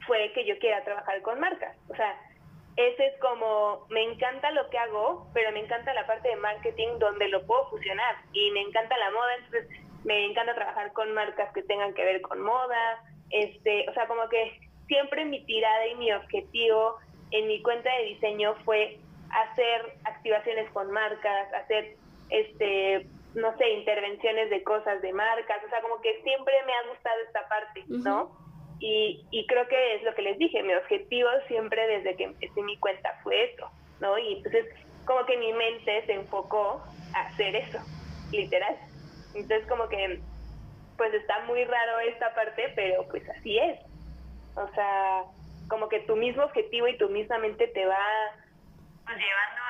fue 0.05 0.31
que 0.33 0.45
yo 0.45 0.57
quiera 0.59 0.83
trabajar 0.83 1.21
con 1.21 1.39
marcas. 1.39 1.75
O 1.89 1.95
sea, 1.95 2.19
ese 2.75 3.07
es 3.07 3.19
como, 3.19 3.85
me 3.89 4.03
encanta 4.03 4.51
lo 4.51 4.69
que 4.69 4.77
hago, 4.77 5.27
pero 5.33 5.51
me 5.51 5.59
encanta 5.59 5.93
la 5.93 6.07
parte 6.07 6.29
de 6.29 6.35
marketing 6.37 6.99
donde 6.99 7.27
lo 7.29 7.45
puedo 7.45 7.69
fusionar 7.69 8.15
y 8.33 8.51
me 8.51 8.61
encanta 8.61 8.97
la 8.97 9.11
moda, 9.11 9.35
entonces 9.35 9.67
me 10.03 10.25
encanta 10.25 10.55
trabajar 10.55 10.91
con 10.93 11.13
marcas 11.13 11.53
que 11.53 11.63
tengan 11.63 11.93
que 11.93 12.03
ver 12.03 12.21
con 12.21 12.41
moda, 12.41 13.03
este, 13.29 13.87
o 13.89 13.93
sea, 13.93 14.07
como 14.07 14.27
que 14.29 14.59
siempre 14.87 15.25
mi 15.25 15.43
tirada 15.45 15.87
y 15.87 15.95
mi 15.95 16.11
objetivo 16.11 16.97
en 17.31 17.47
mi 17.47 17.61
cuenta 17.61 17.93
de 17.95 18.05
diseño 18.05 18.55
fue 18.65 18.97
hacer 19.33 19.93
activaciones 20.05 20.69
con 20.71 20.91
marcas, 20.91 21.53
hacer, 21.53 21.95
este, 22.29 23.07
no 23.35 23.55
sé, 23.57 23.69
intervenciones 23.69 24.49
de 24.49 24.63
cosas 24.63 25.01
de 25.01 25.13
marcas, 25.13 25.63
o 25.65 25.69
sea, 25.69 25.81
como 25.81 26.01
que 26.01 26.21
siempre 26.23 26.53
me 26.65 26.73
ha 26.73 26.89
gustado 26.89 27.15
esta 27.25 27.47
parte, 27.47 27.83
¿no? 27.87 28.31
Y, 28.79 29.25
y 29.31 29.45
creo 29.45 29.67
que 29.67 29.95
es 29.95 30.03
lo 30.03 30.13
que 30.15 30.23
les 30.23 30.37
dije, 30.37 30.63
mi 30.63 30.73
objetivo 30.73 31.29
siempre 31.47 31.85
desde 31.87 32.15
que 32.15 32.23
empecé 32.23 32.61
mi 32.63 32.77
cuenta 32.77 33.19
fue 33.23 33.51
eso, 33.53 33.69
¿no? 33.99 34.17
Y 34.17 34.37
entonces 34.37 34.65
como 35.05 35.25
que 35.25 35.37
mi 35.37 35.53
mente 35.53 36.05
se 36.05 36.13
enfocó 36.13 36.83
a 37.13 37.21
hacer 37.27 37.55
eso, 37.55 37.79
literal. 38.31 38.77
Entonces 39.35 39.67
como 39.67 39.87
que 39.87 40.19
pues 40.97 41.13
está 41.13 41.39
muy 41.45 41.63
raro 41.63 41.99
esta 41.99 42.33
parte, 42.33 42.73
pero 42.75 43.07
pues 43.07 43.27
así 43.29 43.57
es. 43.57 43.79
O 44.55 44.67
sea, 44.73 45.23
como 45.67 45.87
que 45.89 46.01
tu 46.01 46.15
mismo 46.15 46.43
objetivo 46.43 46.87
y 46.87 46.97
tu 46.97 47.09
misma 47.09 47.37
mente 47.39 47.67
te 47.67 47.85
va 47.85 47.97
pues, 49.05 49.17
llevando 49.17 49.61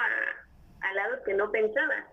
a, 0.81 0.93
lado 0.93 1.23
que 1.23 1.33
no 1.33 1.51
pensaba. 1.51 2.07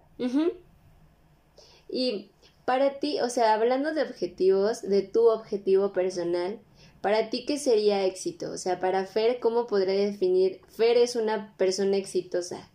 Y 1.89 2.31
para 2.65 2.99
ti, 3.01 3.21
o 3.21 3.29
sea, 3.29 3.55
hablando 3.55 3.95
de 3.95 4.03
objetivos, 4.03 4.83
de 4.83 5.03
tu 5.03 5.29
objetivo 5.29 5.93
personal, 5.93 6.61
para 7.01 7.31
ti, 7.31 7.47
¿qué 7.47 7.59
sería 7.59 8.05
éxito? 8.05 8.51
O 8.51 8.57
sea, 8.57 8.81
para 8.81 9.05
Fer, 9.07 9.39
¿cómo 9.41 9.67
podría 9.67 9.95
definir? 9.95 10.61
Fer 10.69 10.97
es 10.97 11.17
una 11.17 11.55
persona 11.57 11.97
exitosa. 11.97 12.71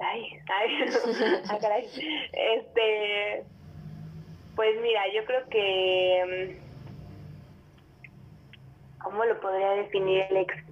Ay, 0.00 0.22
ay, 0.48 0.68
ah, 1.48 1.58
caray. 1.60 1.86
Este, 2.32 3.44
pues 4.56 4.80
mira, 4.80 5.02
yo 5.14 5.24
creo 5.24 5.48
que, 5.48 6.56
mm, 8.98 9.02
¿cómo 9.04 9.24
lo 9.24 9.40
podría 9.40 9.70
definir 9.72 10.22
el 10.30 10.38
éxito? 10.38 10.71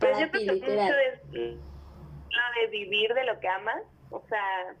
Pues 0.00 0.18
yo 0.18 0.30
creo 0.30 0.46
que 0.46 0.52
mucho 0.52 0.94
es 0.94 1.20
lo 1.32 2.60
de 2.60 2.66
vivir 2.70 3.14
de 3.14 3.24
lo 3.24 3.38
que 3.40 3.48
amas, 3.48 3.82
o 4.10 4.22
sea, 4.28 4.74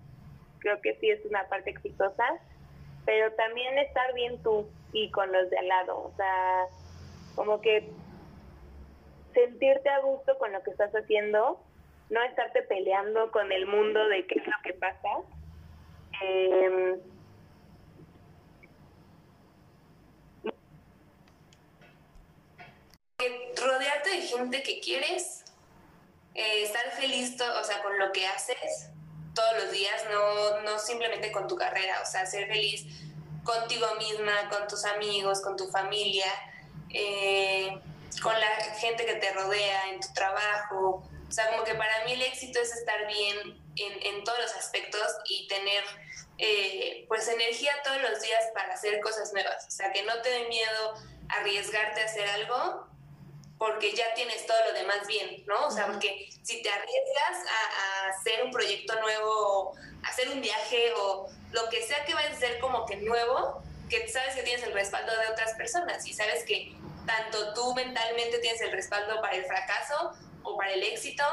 creo 0.58 0.80
que 0.80 0.96
sí 1.00 1.10
es 1.10 1.24
una 1.24 1.48
parte 1.48 1.70
exitosa, 1.70 2.24
pero 3.04 3.32
también 3.32 3.78
estar 3.78 4.12
bien 4.14 4.42
tú 4.42 4.68
y 4.92 5.10
con 5.10 5.32
los 5.32 5.48
de 5.50 5.58
al 5.58 5.68
lado, 5.68 5.98
o 5.98 6.12
sea, 6.16 6.66
como 7.34 7.60
que 7.60 7.90
sentirte 9.32 9.88
a 9.88 10.00
gusto 10.00 10.36
con 10.38 10.52
lo 10.52 10.62
que 10.62 10.70
estás 10.70 10.92
haciendo, 10.92 11.60
no 12.10 12.22
estarte 12.22 12.62
peleando 12.62 13.30
con 13.30 13.52
el 13.52 13.66
mundo 13.66 14.08
de 14.08 14.26
qué 14.26 14.38
es 14.38 14.46
lo 14.46 14.56
que 14.62 14.74
pasa. 14.74 15.08
Eh, 16.22 16.96
rodearte 23.66 24.10
de 24.10 24.22
gente 24.22 24.62
que 24.62 24.80
quieres, 24.80 25.44
eh, 26.34 26.62
estar 26.62 26.90
feliz, 26.92 27.40
o 27.40 27.64
sea, 27.64 27.82
con 27.82 27.98
lo 27.98 28.12
que 28.12 28.26
haces 28.26 28.88
todos 29.34 29.64
los 29.64 29.70
días, 29.70 30.04
no, 30.10 30.60
no 30.62 30.78
simplemente 30.78 31.30
con 31.32 31.46
tu 31.46 31.56
carrera, 31.56 32.00
o 32.02 32.06
sea, 32.06 32.26
ser 32.26 32.48
feliz 32.48 32.84
contigo 33.44 33.86
misma, 33.96 34.48
con 34.50 34.66
tus 34.66 34.84
amigos, 34.84 35.40
con 35.40 35.56
tu 35.56 35.68
familia, 35.68 36.26
eh, 36.90 37.78
con 38.22 38.38
la 38.38 38.48
gente 38.80 39.04
que 39.04 39.14
te 39.14 39.32
rodea 39.32 39.90
en 39.90 40.00
tu 40.00 40.12
trabajo. 40.14 41.08
O 41.28 41.32
sea, 41.32 41.50
como 41.50 41.64
que 41.64 41.74
para 41.74 42.04
mí 42.04 42.12
el 42.12 42.22
éxito 42.22 42.60
es 42.60 42.72
estar 42.74 43.06
bien 43.06 43.62
en, 43.76 44.14
en 44.14 44.24
todos 44.24 44.38
los 44.40 44.54
aspectos 44.54 45.06
y 45.28 45.46
tener 45.48 45.84
eh, 46.38 47.04
pues 47.08 47.28
energía 47.28 47.72
todos 47.82 48.00
los 48.02 48.20
días 48.20 48.44
para 48.52 48.74
hacer 48.74 49.00
cosas 49.00 49.32
nuevas. 49.32 49.66
O 49.66 49.70
sea, 49.70 49.92
que 49.92 50.02
no 50.02 50.20
te 50.22 50.28
dé 50.28 50.48
miedo 50.48 50.94
arriesgarte 51.28 52.02
a 52.02 52.04
hacer 52.04 52.28
algo 52.28 52.86
porque 53.58 53.94
ya 53.94 54.12
tienes 54.14 54.46
todo 54.46 54.56
lo 54.68 54.78
demás 54.78 55.06
bien, 55.06 55.44
¿no? 55.46 55.66
O 55.66 55.70
sea, 55.70 55.86
porque 55.86 56.28
si 56.42 56.62
te 56.62 56.70
arriesgas 56.70 57.46
a, 57.48 58.08
hacer 58.10 58.44
un 58.44 58.50
proyecto 58.50 58.98
nuevo, 59.00 59.74
hacer 60.04 60.28
un 60.28 60.40
viaje 60.40 60.92
o 61.00 61.28
lo 61.52 61.68
que 61.68 61.82
sea 61.82 62.04
que 62.04 62.14
vaya 62.14 62.30
a 62.30 62.34
ser 62.34 62.58
como 62.60 62.84
que 62.86 62.96
nuevo, 62.96 63.62
que 63.88 64.08
sabes 64.08 64.34
que 64.34 64.42
tienes 64.42 64.62
el 64.64 64.72
respaldo 64.72 65.12
de 65.18 65.28
otras 65.28 65.54
personas 65.54 66.06
y 66.06 66.12
sabes 66.12 66.44
que 66.44 66.74
tanto 67.06 67.54
tú 67.54 67.74
mentalmente 67.74 68.38
tienes 68.38 68.60
el 68.60 68.72
respaldo 68.72 69.20
para 69.20 69.36
el 69.36 69.44
fracaso 69.44 70.12
o 70.42 70.56
para 70.56 70.72
el 70.72 70.82
éxito 70.82 71.24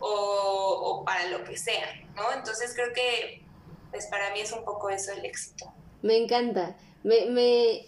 o, 0.00 1.02
para 1.04 1.26
lo 1.26 1.44
que 1.44 1.56
sea, 1.56 1.94
¿no? 2.14 2.32
Entonces 2.32 2.72
creo 2.74 2.92
que 2.92 3.42
pues 3.90 4.06
para 4.06 4.30
mí 4.30 4.40
es 4.40 4.52
un 4.52 4.64
poco 4.64 4.90
eso 4.90 5.12
el 5.12 5.24
éxito. 5.24 5.72
Me 6.02 6.16
encanta. 6.16 6.76
Me, 7.02 7.26
me, 7.26 7.86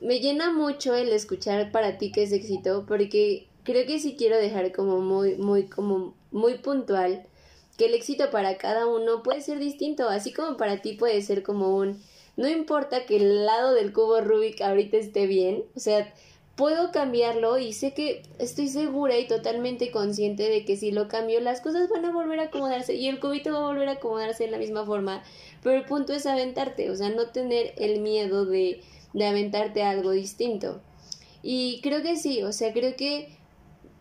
me 0.00 0.20
llena 0.20 0.52
mucho 0.52 0.94
el 0.94 1.10
escuchar 1.10 1.70
para 1.70 1.98
ti 1.98 2.12
que 2.12 2.22
es 2.22 2.32
éxito, 2.32 2.84
porque 2.86 3.46
creo 3.64 3.86
que 3.86 3.98
sí 3.98 4.16
quiero 4.16 4.36
dejar 4.36 4.72
como 4.72 5.00
muy, 5.00 5.36
muy, 5.36 5.64
como 5.64 6.14
muy 6.30 6.58
puntual 6.58 7.26
que 7.76 7.86
el 7.86 7.94
éxito 7.94 8.30
para 8.30 8.58
cada 8.58 8.86
uno 8.86 9.22
puede 9.22 9.40
ser 9.40 9.58
distinto, 9.58 10.08
así 10.08 10.32
como 10.32 10.56
para 10.56 10.82
ti 10.82 10.94
puede 10.94 11.20
ser 11.22 11.42
como 11.42 11.76
un, 11.76 12.02
no 12.36 12.48
importa 12.48 13.06
que 13.06 13.16
el 13.16 13.46
lado 13.46 13.74
del 13.74 13.92
cubo 13.92 14.20
Rubik 14.20 14.60
ahorita 14.60 14.96
esté 14.96 15.26
bien, 15.26 15.64
o 15.74 15.80
sea, 15.80 16.12
puedo 16.56 16.92
cambiarlo 16.92 17.58
y 17.58 17.72
sé 17.72 17.94
que 17.94 18.22
estoy 18.38 18.68
segura 18.68 19.18
y 19.18 19.26
totalmente 19.26 19.90
consciente 19.90 20.50
de 20.50 20.66
que 20.66 20.76
si 20.76 20.90
lo 20.90 21.08
cambio 21.08 21.40
las 21.40 21.62
cosas 21.62 21.88
van 21.88 22.04
a 22.04 22.12
volver 22.12 22.38
a 22.38 22.44
acomodarse 22.44 22.94
y 22.94 23.08
el 23.08 23.18
cubito 23.18 23.52
va 23.52 23.60
a 23.60 23.68
volver 23.68 23.88
a 23.88 23.92
acomodarse 23.92 24.44
de 24.44 24.50
la 24.50 24.58
misma 24.58 24.84
forma, 24.84 25.22
pero 25.62 25.76
el 25.76 25.86
punto 25.86 26.12
es 26.12 26.26
aventarte, 26.26 26.90
o 26.90 26.96
sea, 26.96 27.08
no 27.08 27.28
tener 27.28 27.72
el 27.78 28.00
miedo 28.00 28.44
de 28.44 28.82
de 29.12 29.26
aventarte 29.26 29.82
algo 29.82 30.10
distinto. 30.10 30.80
Y 31.42 31.80
creo 31.82 32.02
que 32.02 32.16
sí, 32.16 32.42
o 32.42 32.52
sea, 32.52 32.72
creo 32.72 32.96
que 32.96 33.36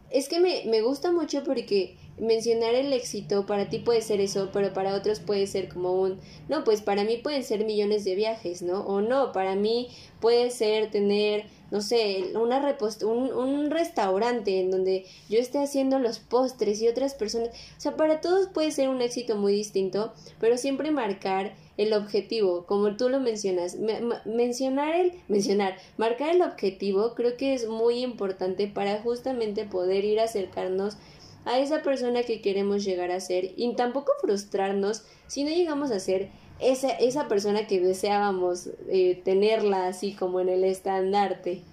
es 0.09 0.27
que 0.27 0.39
me, 0.39 0.63
me 0.65 0.81
gusta 0.81 1.11
mucho 1.11 1.43
porque 1.43 1.97
mencionar 2.19 2.75
el 2.75 2.91
éxito 2.93 3.45
para 3.45 3.69
ti 3.69 3.79
puede 3.79 4.01
ser 4.01 4.21
eso, 4.21 4.49
pero 4.51 4.73
para 4.73 4.95
otros 4.95 5.19
puede 5.19 5.47
ser 5.47 5.69
como 5.69 5.93
un, 5.93 6.19
no, 6.47 6.63
pues 6.63 6.81
para 6.81 7.03
mí 7.03 7.17
pueden 7.17 7.43
ser 7.43 7.65
millones 7.65 8.03
de 8.03 8.15
viajes, 8.15 8.61
¿no? 8.61 8.81
O 8.81 9.01
no, 9.01 9.31
para 9.31 9.55
mí 9.55 9.89
puede 10.19 10.49
ser 10.51 10.91
tener, 10.91 11.45
no 11.71 11.81
sé, 11.81 12.31
una 12.35 12.59
repost 12.59 13.03
un, 13.03 13.31
un 13.31 13.71
restaurante 13.71 14.59
en 14.59 14.71
donde 14.71 15.05
yo 15.29 15.39
esté 15.39 15.59
haciendo 15.59 15.99
los 15.99 16.19
postres 16.19 16.81
y 16.81 16.87
otras 16.87 17.13
personas, 17.13 17.49
o 17.49 17.79
sea, 17.79 17.95
para 17.95 18.21
todos 18.21 18.47
puede 18.47 18.71
ser 18.71 18.89
un 18.89 19.01
éxito 19.01 19.35
muy 19.35 19.53
distinto, 19.53 20.13
pero 20.39 20.57
siempre 20.57 20.91
marcar 20.91 21.55
el 21.79 21.93
objetivo, 21.93 22.65
como 22.65 22.97
tú 22.97 23.07
lo 23.07 23.21
mencionas, 23.21 23.77
mencionar 24.25 24.95
el, 24.95 25.13
mencionar, 25.29 25.77
marcar 25.95 26.31
el 26.31 26.41
objetivo 26.41 27.15
creo 27.15 27.37
que 27.37 27.53
es 27.53 27.67
muy 27.67 28.03
importante 28.03 28.67
para 28.67 29.01
justamente 29.01 29.63
poder 29.63 30.03
ir 30.03 30.19
a 30.19 30.25
acercarnos 30.25 30.97
a 31.45 31.57
esa 31.57 31.81
persona 31.81 32.23
que 32.23 32.41
queremos 32.41 32.83
llegar 32.83 33.11
a 33.11 33.21
ser 33.21 33.53
y 33.55 33.73
tampoco 33.75 34.11
frustrarnos 34.19 35.03
si 35.27 35.45
no 35.45 35.51
llegamos 35.51 35.91
a 35.91 36.01
ser 36.01 36.29
esa, 36.59 36.89
esa 36.89 37.29
persona 37.29 37.65
que 37.65 37.79
deseábamos 37.79 38.67
eh, 38.89 39.21
tenerla 39.23 39.87
así 39.87 40.13
como 40.13 40.41
en 40.41 40.49
el 40.49 40.65
estandarte. 40.65 41.63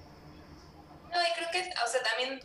No, 1.10 1.20
y 1.20 1.34
creo 1.34 1.48
que, 1.50 1.68
o 1.84 1.90
sea, 1.90 2.00
también 2.04 2.40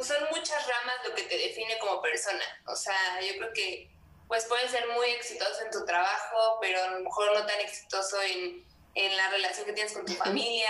son 0.00 0.16
muchas 0.30 0.64
ramas 0.68 0.94
lo 1.08 1.12
que 1.16 1.22
te 1.22 1.36
define 1.38 1.76
como 1.80 2.00
persona. 2.00 2.44
O 2.68 2.76
sea, 2.76 2.94
yo 3.20 3.36
creo 3.36 3.52
que 3.52 3.93
pues 4.34 4.46
puedes 4.46 4.72
ser 4.72 4.84
muy 4.88 5.10
exitoso 5.10 5.62
en 5.64 5.70
tu 5.70 5.84
trabajo, 5.84 6.58
pero 6.60 6.82
a 6.82 6.90
lo 6.90 7.00
mejor 7.04 7.32
no 7.34 7.46
tan 7.46 7.60
exitoso 7.60 8.20
en, 8.20 8.66
en 8.96 9.16
la 9.16 9.30
relación 9.30 9.64
que 9.64 9.74
tienes 9.74 9.92
con 9.92 10.04
tu 10.04 10.12
familia. 10.14 10.68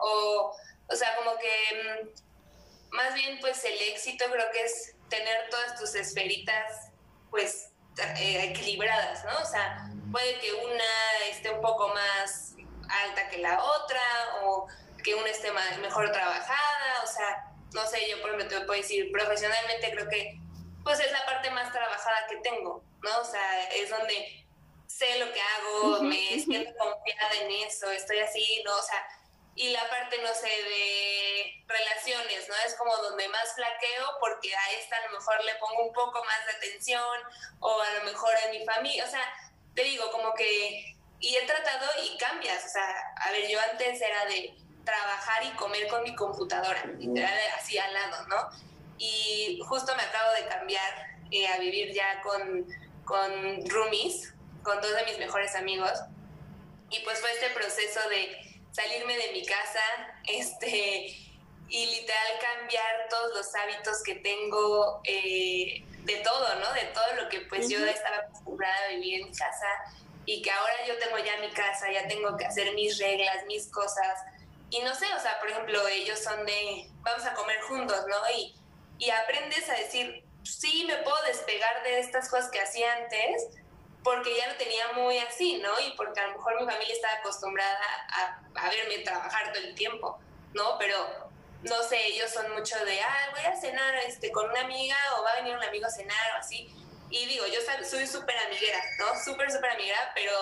o, 0.00 0.52
o 0.88 0.96
sea, 0.96 1.14
como 1.14 1.38
que 1.38 2.02
mm, 2.02 2.96
más 2.96 3.14
bien 3.14 3.38
pues 3.38 3.64
el 3.64 3.80
éxito 3.82 4.24
creo 4.32 4.50
que 4.50 4.64
es 4.64 4.96
tener 5.08 5.48
todas 5.48 5.78
tus 5.78 5.94
esferitas, 5.94 6.90
pues, 7.30 7.70
eh, 8.18 8.50
equilibradas, 8.50 9.24
¿no? 9.24 9.38
O 9.40 9.44
sea, 9.44 9.88
puede 10.10 10.40
que 10.40 10.52
una 10.52 11.28
esté 11.30 11.50
un 11.50 11.60
poco 11.60 11.86
más 11.90 12.54
alta 12.88 13.28
que 13.28 13.38
la 13.38 13.62
otra, 13.62 14.02
o 14.42 14.66
que 15.04 15.14
una 15.14 15.30
esté 15.30 15.52
mejor 15.80 16.10
trabajada, 16.10 17.04
o 17.04 17.06
sea, 17.06 17.52
no 17.74 17.86
sé, 17.86 18.10
yo 18.10 18.20
por 18.20 18.30
ejemplo 18.30 18.58
te 18.58 18.66
puedo 18.66 18.80
decir, 18.80 19.12
profesionalmente 19.12 19.92
creo 19.92 20.08
que, 20.08 20.40
pues, 20.82 20.98
es 20.98 21.12
la 21.12 21.24
parte 21.24 21.48
más 21.52 21.70
trabajada 21.70 22.26
que 22.28 22.38
tengo, 22.38 22.82
¿no? 23.04 23.20
O 23.20 23.24
sea, 23.24 23.68
es 23.68 23.90
donde 23.90 24.44
sé 24.86 25.18
lo 25.18 25.32
que 25.32 25.40
hago, 25.40 26.02
me 26.02 26.40
siento 26.40 26.72
confiada 26.76 27.34
en 27.42 27.50
eso, 27.66 27.90
estoy 27.90 28.18
así, 28.20 28.62
¿no? 28.64 28.74
O 28.76 28.82
sea, 28.82 29.06
y 29.56 29.70
la 29.70 29.88
parte, 29.88 30.18
no 30.22 30.34
sé, 30.34 30.48
de 30.48 31.64
relaciones, 31.68 32.48
¿no? 32.48 32.54
Es 32.66 32.74
como 32.74 32.96
donde 32.96 33.28
más 33.28 33.54
flaqueo 33.54 34.06
porque 34.20 34.54
a 34.54 34.72
esta 34.80 34.96
a 34.96 35.06
lo 35.06 35.18
mejor 35.18 35.44
le 35.44 35.54
pongo 35.56 35.86
un 35.86 35.92
poco 35.92 36.24
más 36.24 36.46
de 36.46 36.52
atención 36.52 37.18
o 37.60 37.80
a 37.80 37.90
lo 37.98 38.04
mejor 38.04 38.32
a 38.34 38.50
mi 38.50 38.64
familia, 38.64 39.04
o 39.04 39.10
sea, 39.10 39.24
te 39.74 39.84
digo, 39.84 40.10
como 40.10 40.34
que, 40.34 40.96
y 41.20 41.36
he 41.36 41.46
tratado 41.46 41.86
y 42.02 42.16
cambias, 42.18 42.64
o 42.64 42.68
sea, 42.68 43.14
a 43.16 43.30
ver, 43.30 43.48
yo 43.48 43.58
antes 43.70 44.00
era 44.00 44.24
de 44.26 44.54
trabajar 44.84 45.44
y 45.44 45.50
comer 45.56 45.88
con 45.88 46.02
mi 46.02 46.14
computadora, 46.14 46.84
literal, 46.98 47.38
así 47.56 47.78
al 47.78 47.92
lado, 47.92 48.26
¿no? 48.26 48.50
Y 48.98 49.60
justo 49.66 49.94
me 49.96 50.02
acabo 50.02 50.32
de 50.32 50.46
cambiar 50.46 51.14
eh, 51.30 51.46
a 51.48 51.58
vivir 51.58 51.92
ya 51.92 52.20
con, 52.22 52.66
con 53.04 53.68
roomies, 53.68 54.34
con 54.62 54.80
dos 54.80 54.94
de 54.94 55.04
mis 55.04 55.18
mejores 55.18 55.54
amigos, 55.54 55.92
y 56.90 57.00
pues 57.00 57.20
fue 57.20 57.32
este 57.32 57.50
proceso 57.50 58.00
de 58.08 58.60
salirme 58.72 59.16
de 59.16 59.32
mi 59.32 59.44
casa, 59.44 59.80
este, 60.26 61.16
y 61.68 61.86
literal 61.86 62.28
cambiar 62.40 63.08
todos 63.08 63.34
los 63.34 63.54
hábitos 63.54 64.02
que 64.02 64.16
tengo 64.16 65.00
eh, 65.04 65.84
de 66.04 66.16
todo, 66.16 66.54
¿no? 66.60 66.72
De 66.74 66.84
todo 66.92 67.22
lo 67.22 67.28
que 67.28 67.40
pues 67.42 67.68
yo 67.68 67.84
estaba 67.84 68.18
acostumbrada 68.18 68.76
a 68.86 68.88
vivir 68.90 69.22
en 69.22 69.34
casa 69.34 69.66
y 70.26 70.42
que 70.42 70.50
ahora 70.50 70.74
yo 70.86 70.98
tengo 70.98 71.18
ya 71.18 71.36
mi 71.40 71.50
casa, 71.50 71.90
ya 71.90 72.06
tengo 72.06 72.36
que 72.36 72.44
hacer 72.44 72.72
mis 72.74 72.98
reglas, 72.98 73.44
mis 73.46 73.70
cosas. 73.70 74.20
Y 74.70 74.80
no 74.80 74.94
sé, 74.94 75.06
o 75.14 75.20
sea, 75.20 75.38
por 75.40 75.50
ejemplo, 75.50 75.86
ellos 75.88 76.18
son 76.18 76.44
de, 76.46 76.88
vamos 77.00 77.24
a 77.26 77.34
comer 77.34 77.60
juntos, 77.62 78.04
¿no? 78.08 78.16
Y, 78.36 78.54
y 78.98 79.10
aprendes 79.10 79.68
a 79.68 79.74
decir, 79.74 80.24
sí, 80.44 80.84
me 80.86 80.96
puedo 80.98 81.16
despegar 81.26 81.82
de 81.82 82.00
estas 82.00 82.28
cosas 82.28 82.50
que 82.50 82.60
hacía 82.60 82.92
antes, 82.94 83.48
porque 84.02 84.36
ya 84.36 84.48
lo 84.48 84.56
tenía 84.56 84.92
muy 84.94 85.18
así, 85.18 85.58
¿no? 85.58 85.80
Y 85.80 85.92
porque 85.96 86.20
a 86.20 86.26
lo 86.28 86.36
mejor 86.36 86.60
mi 86.60 86.70
familia 86.70 86.94
estaba 86.94 87.14
acostumbrada 87.14 87.80
a, 88.08 88.40
a 88.54 88.68
verme 88.70 88.98
trabajar 88.98 89.52
todo 89.52 89.62
el 89.62 89.74
tiempo, 89.74 90.18
¿no? 90.52 90.76
Pero 90.78 91.24
no 91.64 91.82
sé, 91.82 92.06
ellos 92.08 92.30
son 92.30 92.52
mucho 92.52 92.76
de, 92.84 93.00
ah, 93.00 93.28
voy 93.32 93.44
a 93.44 93.56
cenar 93.56 93.94
este, 94.06 94.30
con 94.30 94.48
una 94.50 94.60
amiga 94.60 94.96
o 95.16 95.22
va 95.22 95.32
a 95.32 95.36
venir 95.36 95.56
un 95.56 95.64
amigo 95.64 95.86
a 95.86 95.90
cenar 95.90 96.32
o 96.36 96.38
así. 96.38 96.68
Y 97.10 97.26
digo, 97.26 97.46
yo 97.46 97.60
soy 97.84 98.06
súper 98.06 98.36
amiguera, 98.38 98.80
¿no? 98.98 99.06
Súper, 99.24 99.50
súper 99.50 99.70
amiguera, 99.70 100.12
pero 100.14 100.32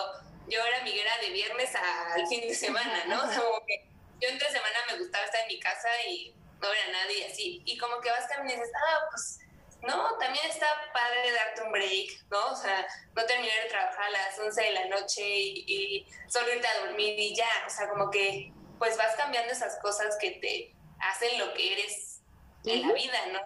yo 0.47 0.59
era 0.65 0.79
amiguera 0.79 1.11
de 1.21 1.29
viernes 1.29 1.69
al 1.75 2.27
fin 2.27 2.41
de 2.41 2.53
semana, 2.53 3.05
¿no? 3.05 3.21
Como 3.21 3.65
que 3.65 3.87
yo 4.19 4.29
entre 4.29 4.49
semana 4.49 4.79
me 4.91 4.97
gustaba 4.97 5.23
estar 5.25 5.41
en 5.41 5.47
mi 5.47 5.59
casa 5.59 5.89
y 6.07 6.35
no 6.61 6.69
ver 6.69 6.79
a 6.89 6.91
nadie 6.91 7.27
así. 7.27 7.61
Y 7.65 7.77
como 7.77 8.01
que 8.01 8.09
vas 8.09 8.27
caminando 8.27 8.53
y 8.53 8.67
dices, 8.67 8.73
ah, 8.89 8.99
pues 9.09 9.39
no, 9.83 10.17
también 10.17 10.45
está 10.49 10.65
padre 10.93 11.31
darte 11.33 11.61
un 11.61 11.71
break, 11.71 12.25
¿no? 12.31 12.51
O 12.51 12.55
sea, 12.55 12.87
no 13.13 13.25
terminar 13.25 13.63
de 13.63 13.69
trabajar 13.69 14.05
a 14.05 14.09
las 14.11 14.39
11 14.39 14.61
de 14.61 14.71
la 14.71 14.85
noche 14.85 15.21
y, 15.25 16.07
solo 16.27 16.53
irte 16.53 16.67
a 16.67 16.85
dormir 16.85 17.19
y 17.19 17.35
ya, 17.35 17.49
o 17.67 17.69
sea, 17.69 17.89
como 17.89 18.09
que 18.09 18.51
pues 18.79 18.97
vas 18.97 19.15
cambiando 19.15 19.51
esas 19.51 19.77
cosas 19.81 20.17
que 20.19 20.31
te 20.31 20.73
hacen 20.99 21.37
lo 21.37 21.53
que 21.53 21.73
eres 21.73 22.21
en 22.65 22.87
la 22.87 22.93
vida, 22.93 23.25
¿no? 23.33 23.41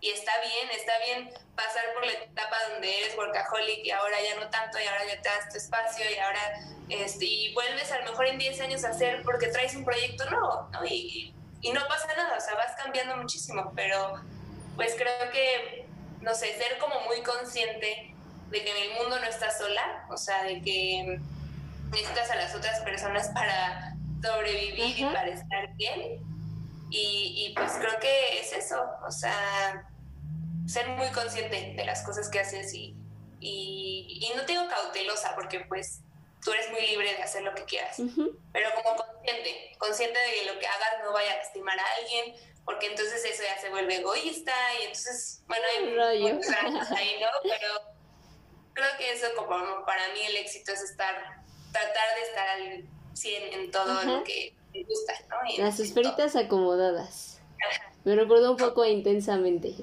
Y, 0.00 0.10
está 0.10 0.32
bien, 0.40 0.70
está 0.70 0.98
bien 0.98 1.30
pasar 1.54 1.92
por 1.94 2.04
la 2.04 2.12
etapa 2.12 2.56
donde 2.70 3.00
eres 3.00 3.16
workaholic 3.16 3.84
y 3.84 3.90
ahora 3.90 4.16
ya 4.20 4.38
no 4.38 4.50
tanto 4.50 4.80
y 4.80 4.86
ahora 4.86 5.04
ya 5.06 5.20
te 5.20 5.28
das 5.28 5.48
tu 5.48 5.58
espacio 5.58 6.08
y 6.08 6.18
ahora 6.18 6.40
este, 6.88 7.24
y 7.24 7.54
vuelves 7.54 7.90
a 7.92 7.98
lo 7.98 8.10
mejor 8.10 8.26
en 8.26 8.38
10 8.38 8.60
años 8.60 8.84
a 8.84 8.90
hacer 8.90 9.22
porque 9.22 9.48
traes 9.48 9.74
un 9.74 9.84
proyecto 9.84 10.28
nuevo, 10.28 10.68
¿no? 10.72 10.84
Y, 10.84 11.34
y 11.60 11.72
no 11.72 11.86
pasa 11.86 12.08
nada, 12.16 12.36
o 12.36 12.40
sea, 12.40 12.54
vas 12.54 12.74
cambiando 12.76 13.16
muchísimo, 13.16 13.72
pero 13.74 14.20
pues 14.78 14.94
creo 14.94 15.30
que, 15.32 15.86
no 16.20 16.32
sé, 16.36 16.56
ser 16.56 16.78
como 16.78 17.00
muy 17.06 17.20
consciente 17.22 18.14
de 18.48 18.64
que 18.64 18.70
en 18.70 18.90
el 18.90 18.96
mundo 18.96 19.18
no 19.18 19.26
estás 19.26 19.58
sola, 19.58 20.06
o 20.08 20.16
sea, 20.16 20.44
de 20.44 20.62
que 20.62 21.18
necesitas 21.90 22.30
a 22.30 22.36
las 22.36 22.54
otras 22.54 22.78
personas 22.82 23.28
para 23.34 23.96
sobrevivir 24.22 25.00
y 25.00 25.04
para 25.06 25.30
estar 25.30 25.74
bien. 25.74 26.20
Y, 26.90 27.52
pues 27.56 27.72
creo 27.72 27.98
que 27.98 28.38
es 28.38 28.52
eso, 28.52 28.80
o 29.04 29.10
sea, 29.10 29.84
ser 30.66 30.88
muy 30.90 31.08
consciente 31.08 31.74
de 31.76 31.84
las 31.84 32.02
cosas 32.02 32.28
que 32.28 32.38
haces 32.38 32.72
y, 32.72 32.96
y, 33.40 34.32
no 34.36 34.46
te 34.46 34.52
digo 34.52 34.68
cautelosa 34.68 35.34
porque 35.34 35.60
pues 35.68 36.02
tú 36.44 36.52
eres 36.52 36.70
muy 36.70 36.80
libre 36.86 37.14
de 37.14 37.22
hacer 37.22 37.42
lo 37.42 37.54
que 37.54 37.64
quieras, 37.64 37.96
pero 38.52 38.70
como 38.74 38.96
consciente, 38.96 39.72
consciente 39.78 40.18
de 40.18 40.32
que 40.32 40.52
lo 40.52 40.58
que 40.58 40.66
hagas 40.66 41.04
no 41.04 41.12
vaya 41.12 41.32
a 41.32 41.36
lastimar 41.36 41.78
a 41.78 41.84
alguien, 42.00 42.34
porque 42.64 42.86
entonces 42.86 43.24
eso 43.24 43.42
ya 43.42 43.60
se 43.60 43.70
vuelve 43.70 43.96
egoísta 43.96 44.52
y 44.80 44.82
entonces, 44.84 45.42
bueno, 45.46 45.64
hay 45.66 45.94
rollo 45.94 46.40
ahí, 46.96 47.20
¿no? 47.20 47.28
Pero 47.42 47.98
creo 48.74 48.88
que 48.98 49.12
eso 49.12 49.26
como 49.36 49.84
para 49.84 50.08
mí 50.12 50.20
el 50.26 50.36
éxito 50.36 50.72
es 50.72 50.82
estar, 50.82 51.14
tratar 51.72 52.14
de 52.14 52.22
estar 52.22 52.48
al 52.48 52.84
100 53.14 53.52
en 53.54 53.70
todo 53.70 54.02
lo 54.04 54.22
que 54.24 54.54
me 54.72 54.84
gusta, 54.84 55.14
¿no? 55.28 55.36
Las 55.64 55.80
esferitas 55.80 56.36
acomodadas. 56.36 57.40
Me 58.04 58.14
recuerdo 58.14 58.52
un 58.52 58.56
poco 58.56 58.84
intensamente. 58.84 59.74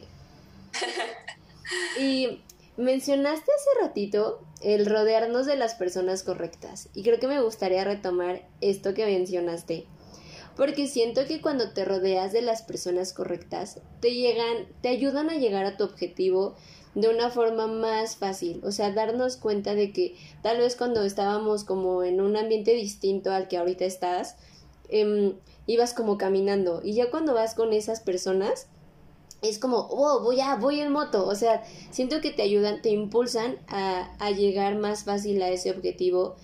y 2.00 2.42
mencionaste 2.78 3.52
hace 3.52 3.70
ratito 3.82 4.42
el 4.66 4.86
rodearnos 4.86 5.46
de 5.46 5.56
las 5.56 5.76
personas 5.76 6.24
correctas. 6.24 6.90
Y 6.94 7.04
creo 7.04 7.20
que 7.20 7.28
me 7.28 7.42
gustaría 7.42 7.84
retomar 7.84 8.42
esto 8.60 8.94
que 8.94 9.06
mencionaste 9.06 9.86
porque 10.56 10.88
siento 10.88 11.26
que 11.26 11.42
cuando 11.42 11.72
te 11.72 11.86
rodeas 11.86 12.32
de 12.32 12.42
las 12.42 12.62
personas 12.62 13.14
correctas, 13.14 13.82
te 14.00 14.14
llegan, 14.14 14.68
te 14.82 14.90
ayudan 14.90 15.30
a 15.30 15.36
llegar 15.36 15.66
a 15.66 15.76
tu 15.76 15.84
objetivo 15.84 16.56
de 16.94 17.10
una 17.10 17.30
forma 17.30 17.68
más 17.68 18.16
fácil, 18.16 18.62
o 18.64 18.72
sea, 18.72 18.92
darnos 18.92 19.36
cuenta 19.36 19.76
de 19.76 19.92
que 19.92 20.16
tal 20.42 20.60
vez 20.60 20.78
cuando 20.78 21.04
estábamos 21.04 21.66
como 21.66 22.04
en 22.04 22.22
un 22.22 22.38
ambiente 22.38 22.74
distinto 22.74 23.34
al 23.34 23.50
que 23.50 23.58
ahorita 23.58 23.84
estás, 23.84 24.38
em, 24.88 25.36
ibas 25.68 25.94
como 25.94 26.18
caminando. 26.18 26.82
Y 26.84 26.94
ya 26.94 27.12
cuando 27.12 27.34
vas 27.34 27.54
con 27.54 27.74
esas 27.74 28.00
personas, 28.00 28.68
es 29.50 29.60
como, 29.60 29.88
oh, 29.90 30.22
voy 30.22 30.40
a, 30.42 30.56
voy 30.56 30.80
en 30.80 30.92
moto, 30.92 31.28
o 31.28 31.36
sea, 31.36 31.64
siento 31.92 32.22
que 32.22 32.32
te 32.32 32.42
ayudan, 32.42 32.82
te 32.82 32.90
impulsan 32.90 33.58
a, 33.68 34.14
a 34.20 34.32
llegar 34.32 34.76
más 34.76 35.04
fácil 35.04 35.42
a 35.42 35.50
ese 35.50 35.72
objetivo. 35.72 36.36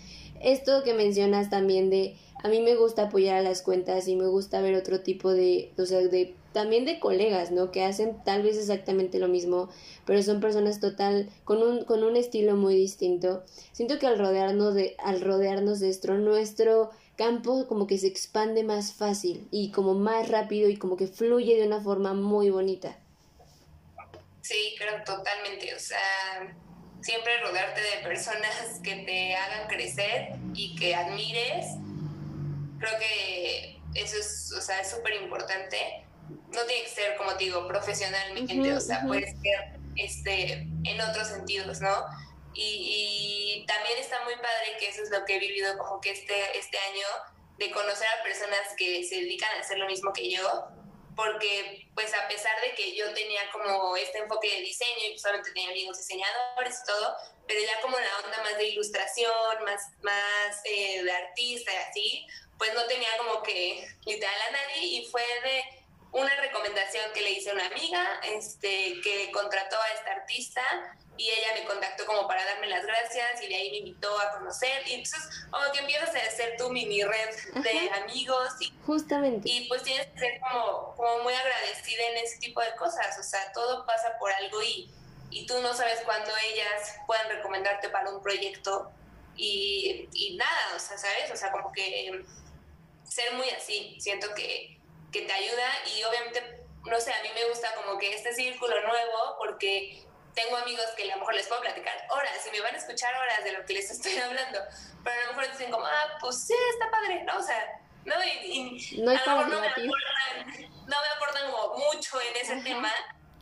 Esto 0.41 0.83
que 0.83 0.93
mencionas 0.93 1.49
también 1.49 1.89
de 1.89 2.15
a 2.43 2.47
mí 2.47 2.61
me 2.61 2.75
gusta 2.75 3.03
apoyar 3.03 3.37
a 3.37 3.41
las 3.41 3.61
cuentas 3.61 4.07
y 4.07 4.15
me 4.15 4.27
gusta 4.27 4.61
ver 4.61 4.75
otro 4.75 5.01
tipo 5.01 5.31
de, 5.31 5.71
o 5.77 5.85
sea, 5.85 5.99
de 5.99 6.33
también 6.53 6.85
de 6.85 6.99
colegas, 6.99 7.51
¿no? 7.51 7.71
Que 7.71 7.83
hacen 7.83 8.17
tal 8.25 8.41
vez 8.41 8.57
exactamente 8.57 9.19
lo 9.19 9.27
mismo, 9.27 9.69
pero 10.05 10.21
son 10.21 10.41
personas 10.41 10.79
total 10.79 11.29
con 11.45 11.61
un 11.63 11.85
con 11.85 12.03
un 12.03 12.17
estilo 12.17 12.55
muy 12.55 12.75
distinto. 12.75 13.43
Siento 13.71 13.99
que 13.99 14.07
al 14.07 14.17
rodearnos 14.17 14.73
de 14.73 14.95
al 15.03 15.21
rodearnos 15.21 15.79
de 15.79 15.89
esto 15.89 16.13
nuestro 16.15 16.89
campo 17.21 17.67
como 17.67 17.85
que 17.85 17.99
se 17.99 18.07
expande 18.07 18.63
más 18.63 18.93
fácil 18.93 19.47
y 19.51 19.71
como 19.71 19.93
más 19.93 20.27
rápido 20.29 20.69
y 20.69 20.77
como 20.77 20.97
que 20.97 21.05
fluye 21.05 21.55
de 21.55 21.67
una 21.67 21.79
forma 21.79 22.15
muy 22.15 22.49
bonita. 22.49 22.97
Sí, 24.41 24.73
creo 24.75 25.03
totalmente. 25.05 25.75
O 25.75 25.79
sea, 25.79 25.99
siempre 27.01 27.39
rodearte 27.41 27.79
de 27.79 28.03
personas 28.03 28.79
que 28.83 28.95
te 29.05 29.35
hagan 29.35 29.67
crecer 29.67 30.29
y 30.55 30.75
que 30.75 30.95
admires. 30.95 31.67
Creo 32.79 32.97
que 32.97 33.79
eso 33.93 34.17
es, 34.17 34.51
o 34.57 34.61
sea, 34.61 34.81
es 34.81 34.89
súper 34.89 35.21
importante. 35.21 35.77
No 36.27 36.65
tiene 36.65 36.83
que 36.85 36.89
ser, 36.89 37.17
como 37.17 37.35
te 37.35 37.43
digo, 37.43 37.67
profesionalmente, 37.67 38.73
o 38.73 38.81
sea, 38.81 39.03
puede 39.05 39.27
ser 39.27 39.79
este, 39.95 40.53
en 40.85 41.01
otros 41.01 41.27
sentidos, 41.27 41.81
¿no? 41.81 41.93
Y, 42.53 43.65
también 43.67 43.99
está 43.99 44.23
muy 44.23 44.35
padre 44.35 44.75
que 44.79 44.89
eso 44.89 45.03
es 45.03 45.09
lo 45.11 45.23
que 45.23 45.35
he 45.35 45.39
vivido 45.39 45.77
como 45.77 46.01
que 46.01 46.11
este, 46.11 46.57
este 46.57 46.77
año, 46.77 47.07
de 47.57 47.71
conocer 47.71 48.07
a 48.07 48.23
personas 48.23 48.61
que 48.75 49.03
se 49.03 49.15
dedican 49.15 49.55
a 49.55 49.61
hacer 49.61 49.77
lo 49.77 49.85
mismo 49.85 50.11
que 50.11 50.31
yo, 50.31 50.67
porque 51.15 51.87
pues 51.93 52.13
a 52.13 52.27
pesar 52.27 52.59
de 52.61 52.73
que 52.73 52.95
yo 52.95 53.13
tenía 53.13 53.41
como 53.51 53.95
este 53.95 54.19
enfoque 54.19 54.49
de 54.49 54.61
diseño 54.61 55.13
y 55.13 55.19
solamente 55.19 55.51
tenía 55.51 55.69
amigos 55.69 55.97
diseñadores 55.97 56.79
y 56.81 56.85
todo, 56.87 57.15
pero 57.47 57.59
ya 57.61 57.79
como 57.81 57.99
la 57.99 58.17
onda 58.23 58.41
más 58.43 58.57
de 58.57 58.69
ilustración, 58.69 59.63
más, 59.63 59.81
más 60.01 60.61
eh, 60.65 61.03
de 61.03 61.11
artista 61.11 61.71
y 61.71 61.75
así, 61.75 62.27
pues 62.57 62.73
no 62.73 62.85
tenía 62.87 63.09
como 63.17 63.43
que 63.43 63.87
literal 64.05 64.41
a 64.49 64.51
nadie 64.51 64.85
y 64.85 65.05
fue 65.05 65.23
de 65.43 65.80
una 66.11 66.35
recomendación 66.35 67.05
que 67.13 67.21
le 67.21 67.31
hice 67.31 67.51
a 67.51 67.53
una 67.53 67.67
amiga 67.67 68.19
este, 68.23 68.99
que 69.01 69.31
contrató 69.31 69.77
a 69.77 69.87
esta 69.93 70.11
artista 70.11 70.61
y 71.17 71.29
ella 71.29 71.53
me 71.53 71.65
contactó 71.65 72.05
como 72.05 72.27
para 72.27 72.43
darme 72.43 72.67
las 72.67 72.85
gracias 72.85 73.41
y 73.43 73.47
de 73.47 73.55
ahí 73.55 73.71
me 73.71 73.77
invitó 73.77 74.19
a 74.19 74.31
conocer. 74.31 74.87
Y 74.87 74.95
entonces 74.95 75.45
como 75.49 75.71
que 75.71 75.79
empiezas 75.79 76.13
a 76.15 76.17
hacer 76.17 76.57
tu 76.57 76.69
mini 76.69 77.03
red 77.03 77.63
de 77.63 77.89
amigos 78.03 78.49
y, 78.59 78.73
justamente. 78.85 79.49
y 79.49 79.67
pues 79.67 79.83
tienes 79.83 80.07
que 80.07 80.19
ser 80.19 80.39
como, 80.41 80.95
como 80.95 81.23
muy 81.23 81.33
agradecida 81.33 82.03
en 82.11 82.17
ese 82.17 82.39
tipo 82.39 82.61
de 82.61 82.75
cosas, 82.75 83.17
o 83.19 83.23
sea, 83.23 83.51
todo 83.53 83.85
pasa 83.85 84.17
por 84.19 84.31
algo 84.31 84.61
y, 84.63 84.91
y 85.29 85.45
tú 85.45 85.61
no 85.61 85.73
sabes 85.73 86.01
cuándo 86.03 86.31
ellas 86.51 86.95
puedan 87.07 87.29
recomendarte 87.29 87.89
para 87.89 88.09
un 88.09 88.21
proyecto 88.21 88.91
y, 89.35 90.09
y 90.13 90.35
nada, 90.35 90.75
o 90.75 90.79
sea, 90.79 90.97
¿sabes? 90.97 91.31
O 91.31 91.35
sea, 91.35 91.51
como 91.51 91.71
que 91.71 92.25
ser 93.03 93.33
muy 93.33 93.49
así, 93.49 93.97
siento 93.99 94.33
que, 94.33 94.80
que 95.11 95.21
te 95.21 95.33
ayuda 95.33 95.67
y 95.95 96.03
obviamente, 96.03 96.63
no 96.85 96.99
sé, 96.99 97.13
a 97.13 97.21
mí 97.21 97.29
me 97.33 97.45
gusta 97.45 97.73
como 97.75 97.97
que 97.97 98.13
este 98.13 98.33
círculo 98.33 98.81
nuevo 98.81 99.35
porque 99.37 100.05
tengo 100.33 100.57
amigos 100.57 100.85
que 100.95 101.03
a 101.03 101.15
lo 101.15 101.19
mejor 101.19 101.35
les 101.35 101.47
puedo 101.47 101.61
platicar 101.61 101.93
horas 102.09 102.47
y 102.47 102.51
me 102.51 102.61
van 102.61 102.75
a 102.75 102.77
escuchar 102.77 103.13
horas 103.15 103.43
de 103.43 103.51
lo 103.51 103.65
que 103.65 103.73
les 103.73 103.91
estoy 103.91 104.17
hablando, 104.17 104.59
pero 105.03 105.15
a 105.21 105.25
lo 105.25 105.33
mejor 105.33 105.51
dicen 105.51 105.71
como, 105.71 105.85
ah, 105.85 106.17
pues 106.19 106.43
sí, 106.45 106.55
está 106.73 106.89
padre, 106.89 107.23
¿no? 107.23 107.37
O 107.37 107.43
sea, 107.43 107.81
¿no? 108.05 108.15
Y, 108.23 108.97
no, 108.99 109.11
a 109.11 109.13
lo 109.13 109.19
mejor 109.19 109.47
no 109.49 109.61
me, 109.61 109.67
aportan, 109.67 110.71
no 110.87 111.01
me 111.01 111.07
aportan 111.15 111.51
como 111.51 111.77
mucho 111.77 112.19
en 112.21 112.35
ese 112.35 112.55
tema, 112.61 112.91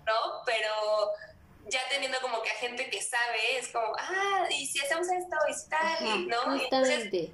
¿no? 0.06 0.44
Pero 0.46 1.14
ya 1.68 1.82
teniendo 1.90 2.20
como 2.22 2.42
que 2.42 2.50
a 2.50 2.56
gente 2.56 2.90
que 2.90 3.02
sabe, 3.02 3.58
es 3.58 3.70
como, 3.70 3.94
ah, 3.98 4.48
y 4.50 4.66
si 4.66 4.80
hacemos 4.80 5.08
esto, 5.08 5.38
y 5.48 5.70
tal, 5.70 6.28
¿no? 6.28 6.60
Justamente. 6.60 7.32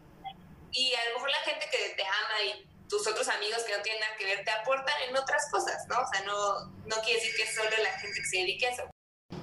Y, 0.71 0.93
a 0.93 1.05
lo 1.05 1.15
mejor 1.15 1.29
la 1.29 1.39
gente 1.39 1.69
que 1.71 1.89
te 1.95 2.03
ama 2.03 2.43
y 2.43 2.67
tus 2.89 3.07
otros 3.07 3.27
amigos 3.27 3.63
que 3.65 3.75
no 3.75 3.81
tienen 3.83 4.01
nada 4.01 4.15
que 4.17 4.25
ver 4.25 4.43
te 4.43 4.51
aportan 4.51 4.95
en 5.09 5.15
otras 5.15 5.49
cosas, 5.51 5.85
¿no? 5.87 5.95
O 5.95 6.07
sea, 6.11 6.25
no, 6.25 6.71
no 6.85 6.95
quiere 7.03 7.19
decir 7.19 7.35
que 7.35 7.43
es 7.43 7.55
solo 7.55 7.69
la 7.81 7.99
gente 7.99 8.19
que 8.19 8.25
se 8.25 8.37
dedique 8.37 8.67
a 8.67 8.69
eso. 8.71 8.83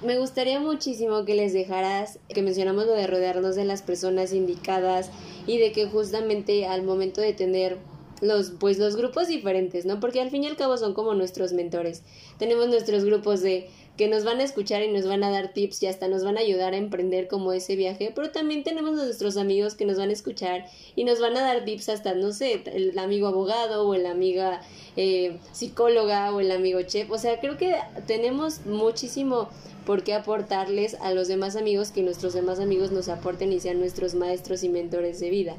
Me 0.02 0.18
gustaría 0.18 0.58
muchísimo 0.60 1.24
que 1.24 1.34
les 1.34 1.52
dejaras, 1.52 2.18
que 2.28 2.42
mencionamos 2.42 2.86
lo 2.86 2.92
de 2.92 3.06
rodearnos 3.06 3.56
de 3.56 3.64
las 3.64 3.82
personas 3.82 4.32
indicadas 4.32 5.10
y 5.46 5.58
de 5.58 5.72
que 5.72 5.86
justamente 5.86 6.66
al 6.66 6.82
momento 6.82 7.20
de 7.20 7.32
tener 7.32 7.78
los 8.20 8.52
pues 8.52 8.78
los 8.78 8.96
grupos 8.96 9.28
diferentes, 9.28 9.84
¿no? 9.84 10.00
Porque 10.00 10.20
al 10.20 10.30
fin 10.30 10.44
y 10.44 10.46
al 10.46 10.56
cabo 10.56 10.76
son 10.76 10.94
como 10.94 11.14
nuestros 11.14 11.52
mentores. 11.52 12.02
Tenemos 12.38 12.68
nuestros 12.68 13.04
grupos 13.04 13.42
de 13.42 13.68
que 13.96 14.08
nos 14.08 14.24
van 14.24 14.40
a 14.40 14.44
escuchar 14.44 14.82
y 14.82 14.88
nos 14.90 15.06
van 15.06 15.22
a 15.22 15.30
dar 15.30 15.52
tips 15.52 15.82
y 15.82 15.86
hasta 15.86 16.08
nos 16.08 16.24
van 16.24 16.38
a 16.38 16.40
ayudar 16.40 16.72
a 16.72 16.78
emprender 16.78 17.28
como 17.28 17.52
ese 17.52 17.76
viaje, 17.76 18.12
pero 18.14 18.30
también 18.30 18.64
tenemos 18.64 18.94
nuestros 18.94 19.36
amigos 19.36 19.74
que 19.74 19.84
nos 19.84 19.98
van 19.98 20.08
a 20.08 20.12
escuchar 20.12 20.64
y 20.96 21.04
nos 21.04 21.20
van 21.20 21.36
a 21.36 21.42
dar 21.42 21.64
tips 21.64 21.90
hasta, 21.90 22.14
no 22.14 22.32
sé, 22.32 22.62
el 22.66 22.98
amigo 22.98 23.26
abogado 23.26 23.86
o 23.86 23.94
el 23.94 24.06
amiga 24.06 24.62
eh, 24.96 25.38
psicóloga 25.52 26.34
o 26.34 26.40
el 26.40 26.50
amigo 26.50 26.80
chef, 26.82 27.10
o 27.10 27.18
sea, 27.18 27.38
creo 27.40 27.58
que 27.58 27.76
tenemos 28.06 28.64
muchísimo 28.64 29.48
por 29.84 30.04
qué 30.04 30.14
aportarles 30.14 30.94
a 30.94 31.12
los 31.12 31.28
demás 31.28 31.56
amigos 31.56 31.90
que 31.90 32.02
nuestros 32.02 32.32
demás 32.32 32.60
amigos 32.60 32.92
nos 32.92 33.08
aporten 33.08 33.52
y 33.52 33.60
sean 33.60 33.78
nuestros 33.78 34.14
maestros 34.14 34.62
y 34.62 34.68
mentores 34.68 35.20
de 35.20 35.30
vida. 35.30 35.56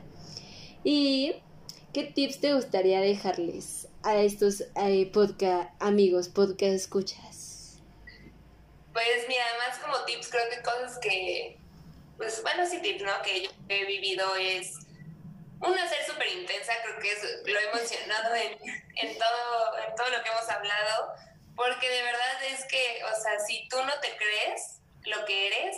¿Y 0.84 1.34
qué 1.93 2.03
tips 2.03 2.39
te 2.39 2.53
gustaría 2.53 2.99
dejarles 3.01 3.88
a 4.01 4.17
estos 4.21 4.63
eh, 4.75 5.09
podcast 5.11 5.69
amigos, 5.79 6.29
podcast 6.29 6.73
escuchas? 6.73 7.43
Pues 8.94 9.28
mira, 9.28 9.44
además 9.50 9.80
como 9.80 10.06
tips, 10.06 10.30
creo 10.30 10.50
que 10.50 10.62
cosas 10.62 11.00
que, 11.00 11.58
pues 12.18 12.41
bueno, 12.44 12.66
sí 12.66 12.80
tips, 12.80 13.02
¿no? 13.02 13.22
Que 13.24 13.44
yo 13.44 13.50
he 13.70 13.86
vivido 13.86 14.36
es 14.36 14.78
una 15.60 15.88
ser 15.88 16.06
súper 16.06 16.28
intensa, 16.28 16.74
creo 16.84 17.00
que 17.00 17.52
lo 17.52 17.60
he 17.60 17.74
mencionado 17.74 18.36
en, 18.36 19.18
todo, 19.18 19.78
en 19.88 19.96
todo 19.96 20.10
lo 20.10 20.24
que 20.24 20.30
hemos 20.30 20.50
hablado, 20.50 21.14
porque 21.56 21.89
de 21.89 22.04
verdad 22.04 22.44
es 22.52 22.66
que, 22.66 23.02
o 23.06 23.22
sea, 23.22 23.39
si 23.39 23.68
tú 23.70 23.78
no 23.78 23.94
te 24.00 24.16
crees 24.18 24.80
lo 25.06 25.26
que 25.26 25.48
eres, 25.48 25.76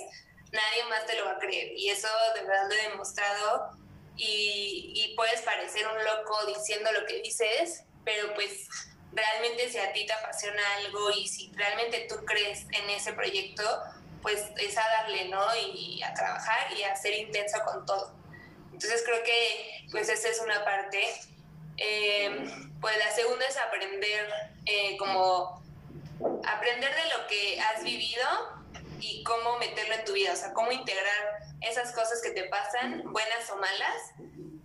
nadie 0.52 0.84
más 0.90 1.06
te 1.06 1.18
lo 1.18 1.26
va 1.26 1.32
a 1.34 1.40
creer. 1.40 1.74
Y 1.78 1.90
eso 1.90 2.08
de 2.36 2.42
verdad 2.42 2.68
lo 2.68 2.76
he 2.76 2.90
demostrado. 2.90 3.72
Y 4.18 5.14
puedes 5.18 5.42
parecer 5.42 5.86
un 5.88 6.04
loco 6.04 6.46
diciendo 6.46 6.90
lo 6.94 7.06
que 7.06 7.22
dices, 7.22 7.84
pero 8.06 8.34
pues 8.34 8.68
realmente 9.16 9.70
si 9.70 9.80
a 9.80 9.94
ti 9.94 10.06
te 10.06 10.14
apasiona 10.14 10.62
algo 10.78 11.12
y 11.12 11.28
si 11.28 11.52
realmente 11.54 12.06
tú 12.10 12.24
crees 12.26 12.66
en 12.72 12.90
ese 12.90 13.14
proyecto, 13.14 13.64
pues 14.22 14.44
es 14.58 14.78
a 14.78 14.82
darle, 14.82 15.30
¿no? 15.30 15.44
Y, 15.56 16.02
a 16.04 16.14
trabajar 16.14 16.72
y 16.76 16.84
a 16.84 16.96
ser 16.96 17.14
intenso 17.14 17.58
con 17.66 17.86
todo. 17.86 18.12
Entonces 18.74 19.04
creo 19.06 19.24
que 19.24 19.88
pues 19.92 20.10
esa 20.10 20.30
es 20.30 20.40
una 20.40 20.64
parte. 20.66 21.02
Eh, 21.78 22.46
pues 22.80 22.98
la 22.98 23.12
segunda 23.12 23.46
es 23.48 23.58
aprender 23.58 24.30
eh, 24.66 24.98
como 24.98 25.64
aprender 26.46 26.96
de 26.96 27.10
lo 27.18 27.28
que 27.28 27.60
has 27.60 27.84
vivido 27.84 28.24
y 29.00 29.24
cómo 29.24 29.58
meterlo 29.58 29.96
en 29.96 30.06
tu 30.06 30.14
vida, 30.14 30.34
o 30.34 30.36
sea, 30.36 30.54
cómo 30.54 30.72
integrar 30.72 31.40
esas 31.62 31.92
cosas 31.92 32.22
que 32.22 32.32
te 32.32 32.46
pasan, 32.46 33.04
buenas 33.12 33.50
o 33.50 33.58
malas, 33.58 34.14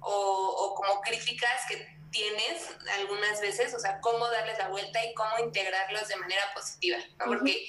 o, 0.01 0.75
como 0.77 1.01
críticas 1.03 1.67
que 1.69 2.00
tienes 2.11 2.69
algunas 2.99 3.41
veces, 3.41 3.75
o 3.75 3.79
sea, 3.79 4.01
cómo 4.01 4.29
darles 4.29 4.59
la 4.59 4.69
vuelta 4.69 5.05
y 5.05 5.15
cómo 5.15 5.39
integrarlos 5.39 6.09
de 6.09 6.17
manera 6.17 6.43
positiva, 6.55 6.99
¿no? 7.19 7.27
Porque, 7.27 7.65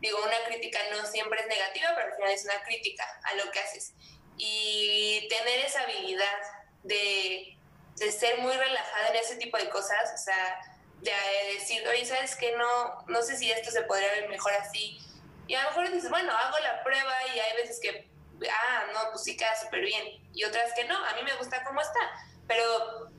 digo, 0.00 0.18
una 0.22 0.44
crítica 0.46 0.78
no 0.92 1.06
siempre 1.06 1.40
es 1.40 1.46
negativa, 1.46 1.90
pero 1.94 2.08
al 2.08 2.14
final 2.16 2.30
es 2.30 2.44
una 2.44 2.62
crítica 2.64 3.04
a 3.24 3.34
lo 3.34 3.50
que 3.50 3.60
haces. 3.60 3.94
Y 4.36 5.26
tener 5.28 5.60
esa 5.60 5.82
habilidad 5.82 6.38
de, 6.82 7.56
de 7.96 8.12
ser 8.12 8.38
muy 8.38 8.54
relajada 8.54 9.08
en 9.08 9.16
ese 9.16 9.36
tipo 9.36 9.56
de 9.56 9.68
cosas, 9.70 10.12
o 10.14 10.18
sea, 10.18 10.60
de 11.00 11.12
decir, 11.54 11.86
oye, 11.88 12.04
¿sabes 12.04 12.36
qué? 12.36 12.56
No, 12.56 13.04
no 13.06 13.22
sé 13.22 13.36
si 13.36 13.50
esto 13.50 13.70
se 13.70 13.82
podría 13.82 14.10
ver 14.12 14.28
mejor 14.28 14.52
así. 14.54 14.98
Y 15.46 15.54
a 15.54 15.62
lo 15.62 15.68
mejor 15.68 15.92
dices, 15.92 16.10
bueno, 16.10 16.32
hago 16.32 16.58
la 16.58 16.82
prueba 16.82 17.14
y 17.34 17.38
hay 17.38 17.56
veces 17.56 17.78
que, 17.80 18.08
ah, 18.50 18.86
no, 18.92 19.10
pues 19.12 19.22
sí 19.22 19.36
queda 19.36 19.54
súper 19.60 19.82
bien. 19.82 20.26
Y 20.32 20.44
otras 20.44 20.72
que 20.74 20.84
no, 20.84 20.96
a 21.04 21.14
mí 21.14 21.22
me 21.22 21.36
gusta 21.36 21.62
cómo 21.64 21.80
está. 21.80 22.00
Pero 22.48 23.10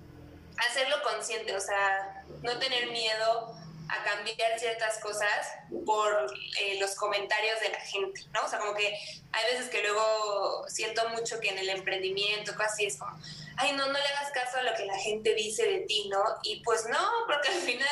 hacerlo 0.70 0.98
consciente, 1.04 1.56
o 1.56 1.60
sea, 1.60 2.24
no 2.42 2.58
tener 2.60 2.92
miedo 2.92 3.56
a 3.90 4.04
cambiar 4.04 4.60
ciertas 4.60 5.00
cosas 5.00 5.48
por 5.86 6.28
eh, 6.60 6.78
los 6.80 6.96
comentarios 6.96 7.60
de 7.62 7.70
la 7.70 7.80
gente, 7.80 8.22
¿no? 8.34 8.44
O 8.44 8.50
sea, 8.50 8.60
como 8.60 8.74
que 8.74 9.00
hay 9.32 9.54
veces 9.54 9.70
que 9.70 9.82
luego 9.82 10.66
siento 10.68 11.08
mucho 11.10 11.40
que 11.40 11.50
en 11.50 11.58
el 11.58 11.70
emprendimiento, 11.70 12.54
casi 12.56 12.86
es 12.86 12.98
como, 12.98 13.18
ay, 13.58 13.74
no, 13.74 13.86
no 13.86 13.94
le 13.94 14.06
hagas 14.06 14.32
caso 14.32 14.58
a 14.58 14.64
lo 14.64 14.74
que 14.76 14.86
la 14.86 14.98
gente 14.98 15.34
dice 15.36 15.66
de 15.66 15.80
ti, 15.82 16.10
¿no? 16.10 16.22
Y 16.44 16.62
pues 16.64 16.86
no, 16.90 17.00
porque 17.28 17.50
al 17.50 17.62
final, 17.62 17.88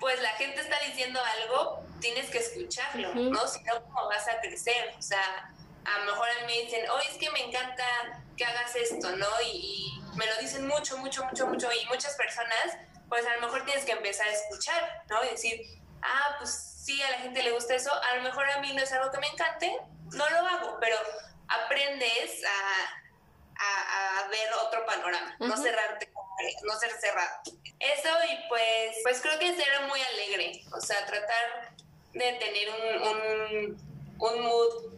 pues 0.00 0.20
la 0.22 0.30
gente 0.32 0.60
está 0.60 0.78
diciendo 0.86 1.20
algo, 1.42 1.84
tienes 2.00 2.30
que 2.30 2.38
escucharlo, 2.38 3.14
¿no? 3.14 3.46
Si 3.46 3.62
no, 3.64 3.82
¿cómo 3.84 4.08
vas 4.08 4.28
a 4.28 4.40
crecer? 4.40 4.94
O 4.98 5.02
sea, 5.02 5.52
a 5.94 5.98
lo 5.98 6.04
mejor 6.06 6.28
a 6.28 6.46
mí 6.46 6.46
me 6.46 6.62
dicen, 6.64 6.88
oye, 6.90 7.08
es 7.10 7.18
que 7.18 7.30
me 7.30 7.44
encanta 7.44 7.84
que 8.36 8.44
hagas 8.44 8.74
esto, 8.76 9.10
¿no? 9.16 9.28
Y, 9.44 9.94
me 10.16 10.26
lo 10.26 10.36
dicen 10.40 10.66
mucho, 10.66 10.98
mucho, 10.98 11.24
mucho, 11.26 11.46
mucho, 11.46 11.68
y 11.72 11.86
muchas 11.86 12.16
personas, 12.16 12.76
pues 13.08 13.24
a 13.24 13.36
lo 13.36 13.42
mejor 13.42 13.64
tienes 13.64 13.84
que 13.84 13.92
empezar 13.92 14.26
a 14.26 14.32
escuchar, 14.32 15.04
¿no? 15.08 15.24
Y 15.24 15.28
decir, 15.28 15.60
ah, 16.02 16.34
pues 16.38 16.50
sí, 16.84 17.00
a 17.02 17.10
la 17.10 17.18
gente 17.18 17.40
le 17.42 17.52
gusta 17.52 17.76
eso, 17.76 17.92
a 17.92 18.16
lo 18.16 18.22
mejor 18.22 18.50
a 18.50 18.58
mí 18.58 18.72
no 18.72 18.82
es 18.82 18.92
algo 18.92 19.12
que 19.12 19.18
me 19.18 19.28
encante, 19.28 19.78
no 20.12 20.28
lo 20.28 20.38
hago, 20.38 20.78
pero 20.80 20.96
aprendes 21.48 22.42
a 22.44 22.98
a, 23.58 24.28
ver 24.28 24.48
otro 24.66 24.84
panorama, 24.86 25.36
no 25.40 25.56
cerrarte, 25.56 26.10
no 26.64 26.78
ser 26.78 26.90
cerrado. 26.92 27.40
Eso 27.78 28.08
y 28.30 28.48
pues, 28.48 28.96
pues 29.02 29.20
creo 29.20 29.38
que 29.38 29.54
ser 29.54 29.82
muy 29.88 30.00
alegre, 30.00 30.64
o 30.72 30.80
sea, 30.80 31.04
tratar 31.06 31.74
de 32.12 32.32
tener 32.34 32.68
un, 32.70 33.82
un, 34.18 34.40
mood 34.40 34.92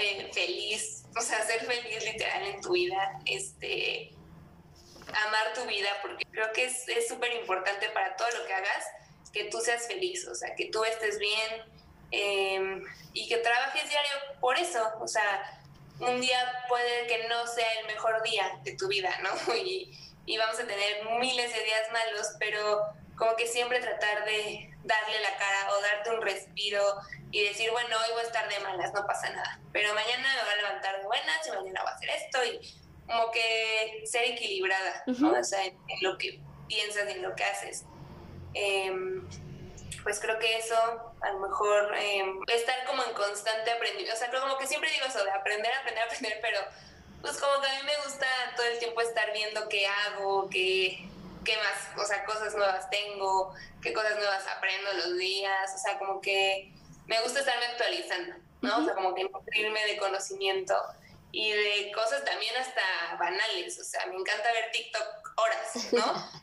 eh, 0.00 0.30
feliz, 0.32 1.04
o 1.16 1.20
sea, 1.20 1.44
ser 1.44 1.64
feliz 1.66 2.04
literal 2.04 2.42
en 2.46 2.60
tu 2.60 2.72
vida, 2.72 3.18
este, 3.26 4.12
amar 5.26 5.52
tu 5.54 5.64
vida, 5.66 5.88
porque 6.02 6.24
creo 6.30 6.52
que 6.52 6.64
es 6.64 7.08
súper 7.08 7.32
importante 7.34 7.88
para 7.90 8.16
todo 8.16 8.28
lo 8.30 8.46
que 8.46 8.52
hagas, 8.54 8.84
que 9.32 9.44
tú 9.44 9.60
seas 9.60 9.86
feliz, 9.86 10.26
o 10.26 10.34
sea, 10.34 10.54
que 10.54 10.66
tú 10.66 10.84
estés 10.84 11.18
bien, 11.18 11.62
em, 12.10 12.84
y 13.12 13.28
que 13.28 13.38
trabajes 13.38 13.88
diario 13.88 14.12
por 14.40 14.58
eso. 14.58 14.92
O 15.00 15.08
sea, 15.08 15.60
un 16.00 16.20
día 16.20 16.64
puede 16.68 17.06
que 17.06 17.28
no 17.28 17.46
sea 17.46 17.72
el 17.80 17.86
mejor 17.86 18.22
día 18.22 18.58
de 18.64 18.76
tu 18.76 18.88
vida, 18.88 19.16
¿no? 19.22 19.30
Y, 19.64 19.96
y 20.26 20.36
vamos 20.36 20.58
a 20.60 20.66
tener 20.66 21.04
miles 21.18 21.52
de 21.52 21.64
días 21.64 21.90
malos, 21.92 22.28
pero 22.38 22.82
como 23.20 23.36
que 23.36 23.46
siempre 23.46 23.78
tratar 23.80 24.24
de 24.24 24.70
darle 24.82 25.20
la 25.20 25.36
cara 25.36 25.70
o 25.70 25.82
darte 25.82 26.10
un 26.10 26.22
respiro 26.22 26.82
y 27.30 27.44
decir, 27.44 27.70
bueno, 27.70 27.94
hoy 27.98 28.12
voy 28.14 28.22
a 28.22 28.26
estar 28.26 28.48
de 28.48 28.58
malas, 28.60 28.92
no 28.94 29.06
pasa 29.06 29.28
nada, 29.28 29.60
pero 29.72 29.94
mañana 29.94 30.26
me 30.36 30.42
voy 30.42 30.52
a 30.52 30.56
levantar 30.56 30.98
de 30.98 31.04
buenas 31.04 31.46
y 31.46 31.50
mañana 31.50 31.82
voy 31.82 31.92
a 31.92 31.94
hacer 31.94 32.08
esto 32.08 32.44
y 32.44 32.80
como 33.06 33.30
que 33.30 34.02
ser 34.06 34.24
equilibrada, 34.24 35.04
O 35.06 35.44
sea, 35.44 35.64
en, 35.66 35.76
lo 36.00 36.16
que 36.16 36.40
piensas 36.66 37.08
y 37.08 37.12
en 37.12 37.22
lo 37.22 37.34
que 37.36 37.44
haces. 37.44 37.84
Em, 38.54 39.28
pues 40.02 40.18
creo 40.18 40.38
que 40.38 40.56
eso, 40.56 40.76
a 41.20 41.30
lo 41.32 41.40
mejor, 41.40 41.94
em, 41.98 42.40
estar 42.48 42.86
como 42.86 43.04
en 43.04 43.12
constante 43.12 43.70
aprendizaje, 43.70 44.12
o 44.12 44.16
sea, 44.16 44.30
creo 44.30 44.40
como 44.40 44.56
que 44.56 44.66
siempre 44.66 44.90
digo 44.92 45.04
eso 45.06 45.22
de 45.22 45.30
aprender, 45.30 45.70
aprender, 45.74 46.04
aprender, 46.06 46.38
pero 46.40 46.60
pues 47.20 47.36
como 47.36 47.60
que 47.60 47.68
a 47.68 47.74
mí 47.74 47.82
me 47.84 47.96
gusta 48.02 48.26
todo 48.56 48.66
el 48.66 48.78
tiempo 48.78 49.02
estar 49.02 49.30
viendo 49.34 49.68
qué 49.68 49.86
hago, 49.86 50.48
qué, 50.48 51.09
qué 51.44 51.56
más, 51.56 52.02
o 52.02 52.06
sea, 52.06 52.24
cosas 52.24 52.54
nuevas 52.54 52.88
tengo, 52.90 53.54
qué 53.82 53.92
cosas 53.92 54.16
nuevas 54.16 54.46
aprendo 54.46 54.92
los 54.94 55.16
días, 55.16 55.72
o 55.74 55.78
sea, 55.78 55.98
como 55.98 56.20
que 56.20 56.72
me 57.06 57.20
gusta 57.22 57.40
estarme 57.40 57.66
actualizando, 57.66 58.34
¿no? 58.60 58.78
O 58.78 58.84
sea, 58.84 58.94
como 58.94 59.14
que 59.14 59.24
nutrirme 59.24 59.84
de 59.86 59.96
conocimiento 59.96 60.74
y 61.32 61.50
de 61.50 61.92
cosas 61.94 62.24
también 62.24 62.54
hasta 62.56 62.82
banales, 63.18 63.78
o 63.78 63.84
sea, 63.84 64.06
me 64.06 64.16
encanta 64.16 64.52
ver 64.52 64.70
TikTok 64.72 65.32
horas, 65.36 65.92
¿no? 65.92 66.30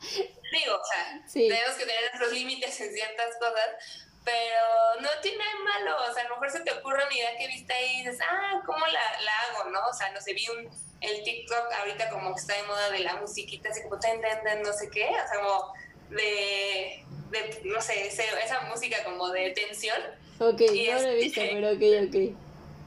Digo, 0.52 0.76
o 0.76 0.84
sea, 0.84 1.22
tenemos 1.32 1.76
que 1.76 1.84
tener 1.84 2.02
nuestros 2.10 2.32
límites 2.32 2.80
en 2.80 2.92
ciertas 2.92 3.36
cosas, 3.38 4.07
pero 4.28 5.00
no 5.00 5.08
tiene 5.22 5.38
nada 5.38 5.56
malo, 5.64 5.96
o 6.10 6.12
sea, 6.12 6.24
a 6.24 6.28
lo 6.28 6.34
mejor 6.34 6.50
se 6.50 6.60
te 6.60 6.70
ocurre 6.72 7.02
una 7.02 7.14
idea 7.14 7.36
que 7.38 7.46
viste 7.46 7.72
ahí 7.72 7.94
y 7.94 8.04
dices, 8.04 8.18
ah, 8.28 8.60
¿cómo 8.66 8.84
la, 8.86 9.20
la 9.22 9.40
hago, 9.40 9.70
no? 9.70 9.80
O 9.88 9.94
sea, 9.94 10.10
no 10.10 10.20
sé, 10.20 10.34
vi 10.34 10.46
un, 10.50 10.68
el 11.00 11.22
TikTok 11.22 11.72
ahorita 11.78 12.10
como 12.10 12.34
que 12.34 12.40
está 12.40 12.54
de 12.54 12.62
moda 12.64 12.90
de 12.90 12.98
la 12.98 13.16
musiquita, 13.16 13.70
así 13.70 13.82
como 13.82 13.98
ten, 13.98 14.20
ten, 14.20 14.42
ten, 14.44 14.62
no 14.62 14.72
sé 14.74 14.90
qué, 14.90 15.06
o 15.06 15.28
sea, 15.28 15.40
como 15.40 15.72
de, 16.10 17.04
de 17.30 17.60
no 17.64 17.80
sé, 17.80 18.06
esa 18.06 18.60
música 18.68 19.02
como 19.04 19.30
de 19.30 19.50
tensión. 19.50 20.00
Ok, 20.40 20.60
y 20.60 20.90
no 20.90 21.00
lo 21.00 21.08
he 21.08 21.16
visto, 21.16 21.40
pero 21.40 21.68
ok, 21.68 22.08
ok. 22.08 22.14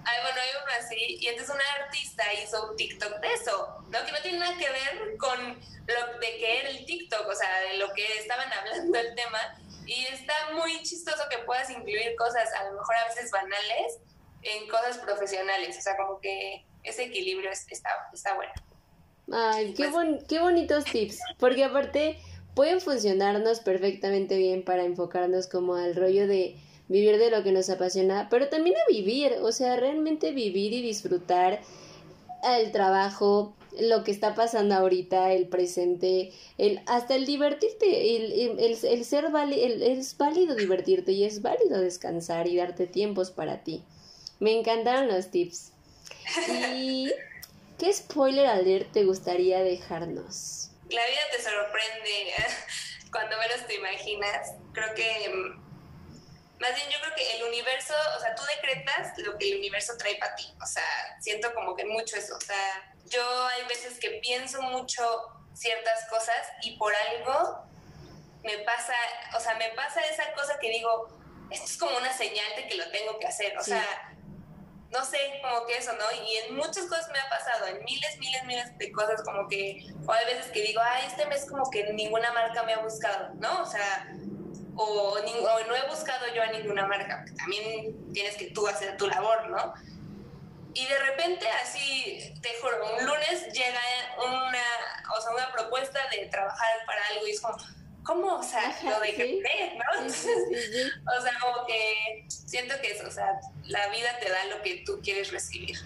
Ay, 0.03 0.17
bueno, 0.23 0.41
hay 0.41 0.49
uno 0.63 0.71
así, 0.79 1.17
y 1.19 1.27
entonces 1.27 1.55
una 1.55 1.83
artista 1.83 2.23
hizo 2.33 2.69
un 2.69 2.77
TikTok 2.77 3.19
de 3.19 3.33
eso, 3.33 3.83
¿no? 3.89 4.05
Que 4.05 4.11
no 4.11 4.17
tiene 4.21 4.37
nada 4.37 4.57
que 4.57 4.69
ver 4.69 5.17
con 5.17 5.59
lo 5.87 6.19
de 6.19 6.37
que 6.37 6.59
era 6.59 6.69
el 6.69 6.85
TikTok, 6.85 7.27
o 7.27 7.35
sea, 7.35 7.61
de 7.61 7.77
lo 7.77 7.91
que 7.93 8.19
estaban 8.19 8.51
hablando 8.53 8.99
el 8.99 9.15
tema, 9.15 9.57
y 9.91 10.05
está 10.05 10.33
muy 10.53 10.81
chistoso 10.83 11.21
que 11.29 11.39
puedas 11.39 11.69
incluir 11.69 12.15
cosas, 12.17 12.49
a 12.53 12.63
lo 12.69 12.79
mejor 12.79 12.95
a 12.95 13.09
veces 13.09 13.29
banales, 13.29 13.99
en 14.41 14.67
cosas 14.69 14.97
profesionales, 14.99 15.77
o 15.77 15.81
sea, 15.81 15.97
como 15.97 16.21
que 16.21 16.65
ese 16.83 17.03
equilibrio 17.03 17.51
está, 17.51 17.89
está 18.13 18.35
bueno. 18.35 18.53
Ay, 19.33 19.73
qué, 19.73 19.89
pues. 19.89 20.23
qué 20.29 20.39
bonitos 20.39 20.85
tips, 20.85 21.19
porque 21.37 21.65
aparte 21.65 22.17
pueden 22.55 22.79
funcionarnos 22.79 23.59
perfectamente 23.59 24.37
bien 24.37 24.63
para 24.63 24.83
enfocarnos 24.83 25.47
como 25.47 25.75
al 25.75 25.93
rollo 25.93 26.25
de 26.25 26.57
vivir 26.87 27.17
de 27.17 27.29
lo 27.29 27.43
que 27.43 27.51
nos 27.51 27.69
apasiona, 27.69 28.29
pero 28.29 28.47
también 28.47 28.77
a 28.77 28.89
vivir, 28.89 29.39
o 29.41 29.51
sea, 29.51 29.75
realmente 29.75 30.31
vivir 30.31 30.71
y 30.71 30.81
disfrutar 30.81 31.61
el 32.43 32.71
trabajo, 32.71 33.55
lo 33.79 34.03
que 34.03 34.11
está 34.11 34.35
pasando 34.35 34.75
ahorita, 34.75 35.31
el 35.33 35.47
presente, 35.47 36.33
el, 36.57 36.81
hasta 36.87 37.15
el 37.15 37.25
divertirte, 37.25 38.15
el, 38.15 38.59
el, 38.59 39.05
ser 39.05 39.25
el, 39.25 39.81
es 39.81 40.17
válido 40.17 40.55
divertirte 40.55 41.11
y 41.11 41.23
es 41.23 41.41
válido 41.41 41.79
descansar 41.79 42.47
y 42.47 42.57
darte 42.57 42.87
tiempos 42.87 43.31
para 43.31 43.63
ti. 43.63 43.83
Me 44.39 44.57
encantaron 44.57 45.07
los 45.07 45.31
tips. 45.31 45.71
¿Y 46.75 47.11
qué 47.79 47.93
spoiler 47.93 48.47
alert 48.47 48.91
te 48.91 49.03
gustaría 49.03 49.63
dejarnos? 49.63 50.71
La 50.89 51.05
vida 51.05 51.21
te 51.31 51.41
sorprende 51.41 52.33
cuando 53.11 53.37
menos 53.37 53.65
te 53.67 53.75
imaginas. 53.75 54.53
Creo 54.73 54.93
que 54.95 55.29
mm, 55.29 56.59
más 56.59 56.75
bien 56.75 56.87
yo 56.89 56.99
creo 57.01 57.15
que 57.15 57.37
el 57.37 57.43
universo, 57.43 57.93
o 58.17 58.19
sea, 58.19 58.35
tú 58.35 58.43
decretas 58.55 59.17
lo 59.19 59.37
que 59.37 59.51
el 59.51 59.57
universo 59.59 59.93
trae 59.97 60.15
para 60.15 60.35
ti. 60.35 60.45
O 60.61 60.65
sea, 60.65 60.83
siento 61.19 61.53
como 61.53 61.75
que 61.75 61.85
mucho 61.85 62.17
eso. 62.17 62.35
O 62.35 62.41
sea, 62.41 62.90
yo 63.09 63.47
hay 63.47 63.65
veces 63.67 63.99
que 63.99 64.19
pienso 64.21 64.61
mucho 64.61 65.03
ciertas 65.53 66.07
cosas 66.09 66.37
y 66.61 66.77
por 66.77 66.93
algo 66.95 67.65
me 68.43 68.57
pasa, 68.59 68.93
o 69.35 69.39
sea, 69.39 69.55
me 69.55 69.69
pasa 69.69 70.01
esa 70.01 70.31
cosa 70.33 70.57
que 70.59 70.69
digo, 70.69 71.07
esto 71.49 71.65
es 71.65 71.77
como 71.77 71.97
una 71.97 72.11
señal 72.13 72.55
de 72.55 72.67
que 72.67 72.75
lo 72.75 72.89
tengo 72.89 73.19
que 73.19 73.27
hacer. 73.27 73.57
O 73.57 73.63
sea, 73.63 74.15
no 74.91 75.05
sé, 75.05 75.17
como 75.41 75.65
que 75.65 75.77
eso, 75.77 75.91
¿no? 75.93 76.25
Y 76.25 76.37
en 76.37 76.55
muchas 76.55 76.85
cosas 76.85 77.09
me 77.11 77.19
ha 77.19 77.29
pasado, 77.29 77.67
en 77.67 77.83
miles, 77.83 78.17
miles, 78.19 78.43
miles 78.45 78.77
de 78.77 78.91
cosas, 78.91 79.21
como 79.23 79.47
que, 79.47 79.85
o 80.05 80.11
hay 80.11 80.25
veces 80.25 80.51
que 80.51 80.61
digo, 80.61 80.81
ay, 80.83 81.05
este 81.07 81.25
mes 81.27 81.45
como 81.49 81.69
que 81.69 81.93
ninguna 81.93 82.31
marca 82.33 82.63
me 82.63 82.73
ha 82.73 82.79
buscado, 82.79 83.33
¿no? 83.35 83.61
O 83.61 83.65
sea, 83.65 84.07
o, 84.75 85.17
no 85.67 85.75
he 85.75 85.87
buscado 85.87 86.27
yo 86.33 86.41
a 86.43 86.47
ninguna 86.47 86.87
marca, 86.87 87.23
también 87.37 88.11
tienes 88.13 88.35
que 88.35 88.51
tú 88.51 88.67
hacer 88.67 88.97
tu 88.97 89.07
labor, 89.07 89.49
¿no? 89.49 89.73
Y 90.73 90.85
de 90.85 90.99
repente 90.99 91.45
así, 91.63 92.33
te 92.41 92.49
juro, 92.61 92.77
un 92.97 93.05
lunes 93.05 93.51
llega 93.51 93.81
una, 94.17 94.63
o 95.17 95.21
sea, 95.21 95.31
una 95.35 95.51
propuesta 95.51 95.99
de 96.11 96.27
trabajar 96.27 96.69
para 96.85 97.01
algo 97.07 97.27
y 97.27 97.31
es 97.31 97.41
como, 97.41 97.57
¿cómo? 98.03 98.35
O 98.35 98.43
sea, 98.43 98.75
lo 98.83 98.99
dejé 99.01 99.41
ver, 99.41 99.75
¿no? 99.75 100.05
o 100.07 101.21
sea, 101.21 101.31
como 101.41 101.65
que 101.67 102.25
siento 102.27 102.75
que 102.81 102.91
eso, 102.91 103.07
o 103.07 103.11
sea, 103.11 103.39
la 103.67 103.89
vida 103.89 104.17
te 104.19 104.29
da 104.29 104.45
lo 104.45 104.61
que 104.61 104.83
tú 104.85 104.99
quieres 105.03 105.31
recibir. 105.31 105.77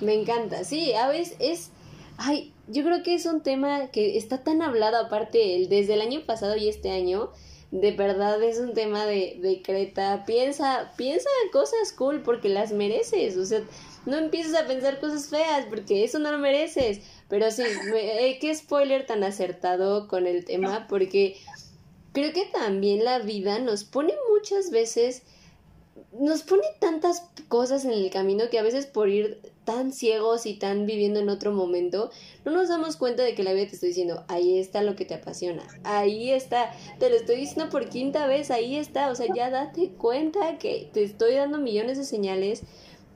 Me 0.00 0.14
encanta, 0.14 0.64
sí, 0.64 0.94
a 0.94 1.08
veces 1.08 1.36
es, 1.40 1.70
ay, 2.16 2.54
yo 2.68 2.84
creo 2.84 3.02
que 3.02 3.14
es 3.14 3.26
un 3.26 3.42
tema 3.42 3.90
que 3.90 4.16
está 4.16 4.42
tan 4.42 4.62
hablado 4.62 4.96
aparte 4.96 5.66
desde 5.68 5.94
el 5.94 6.00
año 6.00 6.24
pasado 6.24 6.56
y 6.56 6.68
este 6.68 6.90
año, 6.90 7.32
de 7.70 7.92
verdad 7.92 8.42
es 8.42 8.58
un 8.58 8.74
tema 8.74 9.06
de, 9.06 9.38
de 9.40 9.62
Creta. 9.62 10.24
Piensa, 10.26 10.92
piensa 10.96 11.28
en 11.44 11.50
cosas 11.50 11.92
cool 11.92 12.22
porque 12.22 12.48
las 12.48 12.72
mereces. 12.72 13.36
O 13.36 13.44
sea, 13.44 13.62
no 14.06 14.16
empieces 14.18 14.54
a 14.54 14.66
pensar 14.66 15.00
cosas 15.00 15.28
feas 15.28 15.66
porque 15.68 16.04
eso 16.04 16.18
no 16.18 16.32
lo 16.32 16.38
mereces. 16.38 17.00
Pero 17.28 17.50
sí, 17.50 17.62
eh, 17.94 18.38
qué 18.40 18.54
spoiler 18.54 19.06
tan 19.06 19.22
acertado 19.22 20.08
con 20.08 20.26
el 20.26 20.44
tema 20.44 20.86
porque 20.88 21.36
creo 22.12 22.32
que 22.32 22.46
también 22.46 23.04
la 23.04 23.20
vida 23.20 23.58
nos 23.60 23.84
pone 23.84 24.14
muchas 24.32 24.70
veces 24.70 25.22
nos 26.12 26.42
pone 26.42 26.62
tantas 26.80 27.22
cosas 27.48 27.84
en 27.84 27.92
el 27.92 28.10
camino 28.10 28.50
que 28.50 28.58
a 28.58 28.62
veces 28.62 28.86
por 28.86 29.08
ir 29.08 29.40
tan 29.70 29.92
ciegos 29.92 30.46
y 30.46 30.54
tan 30.54 30.84
viviendo 30.84 31.20
en 31.20 31.28
otro 31.28 31.52
momento, 31.52 32.10
no 32.44 32.50
nos 32.50 32.68
damos 32.68 32.96
cuenta 32.96 33.22
de 33.22 33.36
que 33.36 33.44
la 33.44 33.52
vida 33.52 33.68
te 33.68 33.76
está 33.76 33.86
diciendo, 33.86 34.24
ahí 34.26 34.58
está 34.58 34.82
lo 34.82 34.96
que 34.96 35.04
te 35.04 35.14
apasiona, 35.14 35.62
ahí 35.84 36.32
está, 36.32 36.72
te 36.98 37.08
lo 37.08 37.14
estoy 37.14 37.36
diciendo 37.36 37.70
por 37.70 37.88
quinta 37.88 38.26
vez, 38.26 38.50
ahí 38.50 38.74
está, 38.74 39.10
o 39.10 39.14
sea, 39.14 39.26
ya 39.32 39.48
date 39.48 39.90
cuenta 39.90 40.58
que 40.58 40.90
te 40.92 41.04
estoy 41.04 41.34
dando 41.34 41.58
millones 41.58 41.98
de 41.98 42.04
señales 42.04 42.62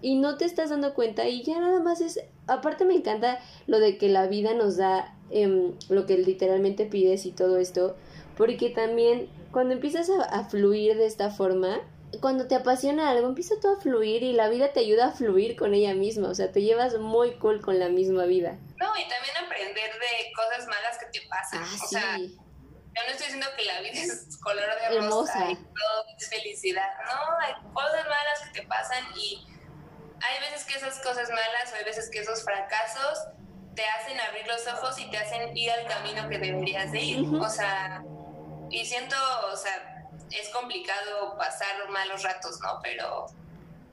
y 0.01 0.15
no 0.15 0.37
te 0.37 0.45
estás 0.45 0.71
dando 0.71 0.95
cuenta 0.95 1.29
y 1.29 1.43
ya 1.43 1.59
nada 1.59 1.81
más 1.81 2.01
es, 2.01 2.21
aparte 2.47 2.85
me 2.85 2.95
encanta 2.95 3.41
lo 3.67 3.81
de 3.81 3.99
que 3.99 4.09
la 4.09 4.29
vida 4.29 4.55
nos 4.55 4.77
da 4.77 5.19
em, 5.31 5.73
lo 5.89 6.07
que 6.07 6.19
literalmente 6.19 6.87
pides 6.87 7.27
y 7.27 7.33
todo 7.33 7.59
esto, 7.59 7.97
porque 8.37 8.71
también 8.71 9.27
cuando 9.51 9.75
empiezas 9.75 10.09
a 10.09 10.45
fluir 10.45 10.97
de 10.99 11.07
esta 11.07 11.31
forma, 11.31 11.81
cuando 12.21 12.47
te 12.47 12.55
apasiona 12.55 13.11
algo, 13.11 13.29
empieza 13.29 13.55
todo 13.61 13.77
a 13.77 13.81
fluir 13.81 14.23
y 14.23 14.33
la 14.33 14.49
vida 14.49 14.73
te 14.73 14.81
ayuda 14.81 15.07
a 15.07 15.13
fluir 15.13 15.57
con 15.57 15.75
ella 15.75 15.95
misma. 15.95 16.29
O 16.29 16.35
sea, 16.35 16.53
te 16.53 16.63
llevas 16.63 16.99
muy 16.99 17.39
cool 17.39 17.61
con 17.61 17.79
la 17.79 17.89
misma 17.89 18.25
vida. 18.25 18.59
No, 18.77 18.93
y 18.97 19.09
también 19.09 19.37
aprender 19.45 19.93
de 19.93 20.33
cosas 20.35 20.67
malas 20.67 20.99
que 20.99 21.07
te 21.19 21.27
pasan. 21.29 21.63
Ah, 21.63 21.85
o 21.85 21.87
sea, 21.87 22.19
yo 22.19 23.03
no 23.03 23.11
estoy 23.11 23.27
diciendo 23.27 23.47
que 23.57 23.65
la 23.65 23.81
vida 23.81 23.93
es 23.93 24.39
color 24.43 24.65
de 24.91 25.01
rosa 25.01 25.51
y 25.51 25.57
todo 25.57 26.05
es 26.17 26.29
felicidad. 26.29 26.89
No, 27.07 27.39
hay 27.41 27.55
cosas 27.73 28.05
malas 28.05 28.41
que 28.45 28.61
te 28.61 28.67
pasan 28.67 29.05
y 29.17 29.47
hay 30.21 30.41
veces 30.41 30.65
que 30.65 30.77
esas 30.77 31.01
cosas 31.01 31.29
malas 31.29 31.73
o 31.73 31.77
hay 31.77 31.85
veces 31.85 32.09
que 32.11 32.21
esos 32.21 32.45
fracasos 32.45 33.19
te 33.75 33.85
hacen 33.85 34.21
abrir 34.21 34.47
los 34.47 34.67
ojos 34.69 34.99
y 34.99 35.11
te 35.11 35.19
hacen 35.19 35.57
ir 35.57 35.71
al 35.71 35.87
camino 35.87 36.29
que 36.29 36.39
deberías 36.39 36.93
de 36.93 37.01
ir. 37.01 37.27
O 37.35 37.49
sea, 37.49 38.05
y 38.71 38.85
siento, 38.85 39.17
o 39.53 39.57
sea, 39.57 39.94
es 40.31 40.49
complicado 40.51 41.37
pasar 41.39 41.89
malos 41.91 42.23
ratos, 42.23 42.61
¿no? 42.61 42.81
Pero 42.83 43.27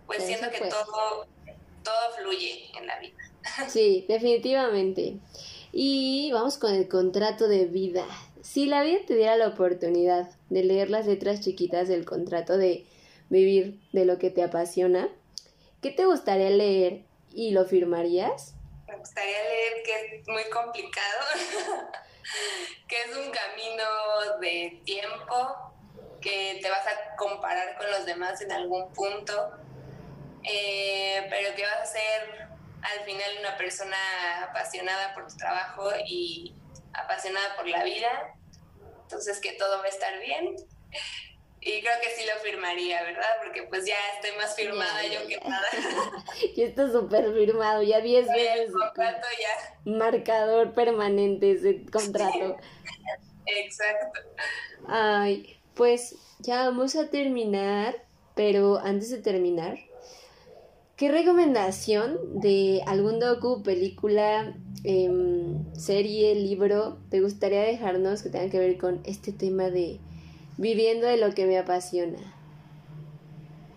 pues 0.05 0.25
siento 0.25 0.49
que 0.49 0.59
todo, 0.69 1.25
todo 1.83 2.11
fluye 2.17 2.69
en 2.77 2.87
la 2.87 2.99
vida. 2.99 3.17
Sí, 3.69 4.05
definitivamente. 4.07 5.17
Y 5.71 6.31
vamos 6.33 6.57
con 6.57 6.73
el 6.73 6.87
contrato 6.87 7.47
de 7.47 7.65
vida. 7.65 8.05
Si 8.41 8.65
la 8.65 8.83
vida 8.83 8.99
te 9.05 9.15
diera 9.15 9.35
la 9.35 9.47
oportunidad 9.47 10.29
de 10.49 10.63
leer 10.63 10.89
las 10.89 11.05
letras 11.05 11.41
chiquitas 11.41 11.87
del 11.87 12.05
contrato 12.05 12.57
de 12.57 12.85
vivir 13.29 13.79
de 13.93 14.05
lo 14.05 14.17
que 14.17 14.29
te 14.29 14.43
apasiona, 14.43 15.09
¿qué 15.81 15.91
te 15.91 16.05
gustaría 16.05 16.49
leer 16.49 17.03
y 17.31 17.51
lo 17.51 17.65
firmarías? 17.65 18.55
Me 18.87 18.97
gustaría 18.97 19.41
leer 19.43 19.83
que 19.85 20.15
es 20.17 20.27
muy 20.27 20.43
complicado, 20.51 21.19
que 22.87 22.95
es 23.01 23.15
un 23.15 23.31
camino 23.31 24.39
de 24.41 24.81
tiempo, 24.83 25.70
que 26.21 26.59
te 26.61 26.69
vas 26.69 26.85
a 26.87 27.15
comparar 27.15 27.77
con 27.77 27.89
los 27.91 28.05
demás 28.05 28.41
en 28.41 28.51
algún 28.51 28.93
punto, 28.93 29.51
eh, 30.43 31.25
pero 31.29 31.55
que 31.55 31.63
vas 31.63 31.81
a 31.81 31.85
ser 31.85 32.47
al 32.81 33.05
final 33.05 33.29
una 33.39 33.57
persona 33.57 33.97
apasionada 34.43 35.13
por 35.13 35.27
tu 35.27 35.37
trabajo 35.37 35.89
y 36.05 36.55
apasionada 36.93 37.55
por 37.55 37.67
la 37.67 37.83
vida. 37.83 38.35
Entonces 39.03 39.39
que 39.39 39.53
todo 39.53 39.79
va 39.79 39.85
a 39.85 39.89
estar 39.89 40.19
bien. 40.19 40.55
Y 41.63 41.81
creo 41.81 41.93
que 42.01 42.09
sí 42.09 42.25
lo 42.25 42.39
firmaría, 42.41 43.03
¿verdad? 43.03 43.37
Porque 43.43 43.63
pues 43.63 43.85
ya 43.85 43.95
estoy 44.15 44.35
más 44.35 44.55
firmada 44.55 45.05
yo 45.05 45.27
que 45.27 45.39
nada. 45.41 45.67
ya 46.55 46.65
está 46.65 46.91
súper 46.91 47.31
firmado, 47.33 47.83
ya 47.83 48.01
10 48.01 48.27
veces. 48.27 48.71
contrato 48.71 49.27
ya. 49.39 49.91
Marcador 49.91 50.73
permanente 50.73 51.51
ese 51.51 51.85
contrato. 51.85 52.57
Exacto. 53.45 54.21
Ay, 54.87 55.60
pues 55.75 56.15
ya 56.39 56.65
vamos 56.65 56.95
a 56.95 57.09
terminar, 57.09 57.95
pero 58.35 58.79
antes 58.79 59.09
de 59.09 59.19
terminar, 59.19 59.77
¿qué 60.97 61.11
recomendación 61.11 62.41
de 62.41 62.83
algún 62.87 63.19
docu, 63.19 63.63
película, 63.63 64.53
em, 64.83 65.73
serie, 65.73 66.35
libro 66.35 66.97
te 67.09 67.21
gustaría 67.21 67.61
dejarnos 67.61 68.23
que 68.23 68.29
tenga 68.29 68.49
que 68.49 68.59
ver 68.59 68.77
con 68.77 69.01
este 69.05 69.31
tema 69.31 69.69
de 69.69 69.99
viviendo 70.57 71.07
de 71.07 71.17
lo 71.17 71.33
que 71.33 71.45
me 71.45 71.57
apasiona? 71.57 72.19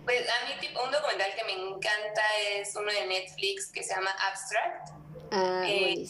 Pues 0.05 0.21
a 0.21 0.47
mí 0.47 0.55
un 0.85 0.91
documental 0.91 1.31
que 1.37 1.45
me 1.45 1.53
encanta 1.53 2.23
es 2.53 2.75
uno 2.77 2.93
de 2.93 3.07
Netflix 3.07 3.69
que 3.69 3.83
se 3.83 3.95
llama 3.95 4.11
Abstract. 4.31 4.91
Ah, 5.31 5.65
eh, 5.67 6.07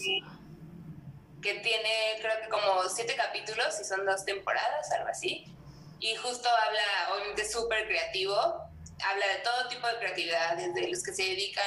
que 1.41 1.55
tiene 1.61 2.19
creo 2.21 2.33
que 2.43 2.49
como 2.49 2.89
siete 2.89 3.15
capítulos 3.15 3.79
y 3.81 3.85
son 3.85 4.05
dos 4.07 4.25
temporadas, 4.25 4.91
algo 4.93 5.09
así. 5.09 5.45
Y 6.05 6.15
justo 6.17 6.51
habla, 6.51 7.15
obviamente 7.15 7.51
súper 7.51 7.87
creativo, 7.87 8.37
habla 8.37 9.27
de 9.27 9.39
todo 9.43 9.69
tipo 9.69 9.87
de 9.87 9.97
creatividad, 9.97 10.55
desde 10.55 10.89
los 10.89 11.03
que 11.03 11.15
se 11.15 11.23
dedican 11.23 11.65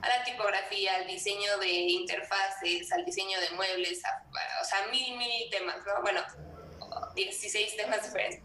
a 0.00 0.08
la 0.08 0.22
tipografía, 0.22 0.94
al 0.94 1.08
diseño 1.08 1.58
de 1.58 1.66
interfaces, 1.66 2.92
al 2.92 3.04
diseño 3.04 3.40
de 3.40 3.50
muebles, 3.50 4.00
o 4.60 4.64
sea, 4.64 4.86
mil, 4.86 5.16
mil 5.16 5.50
temas, 5.50 5.78
¿no? 5.84 6.00
Bueno, 6.00 6.22
16 7.16 7.76
temas 7.76 8.04
diferentes. 8.04 8.40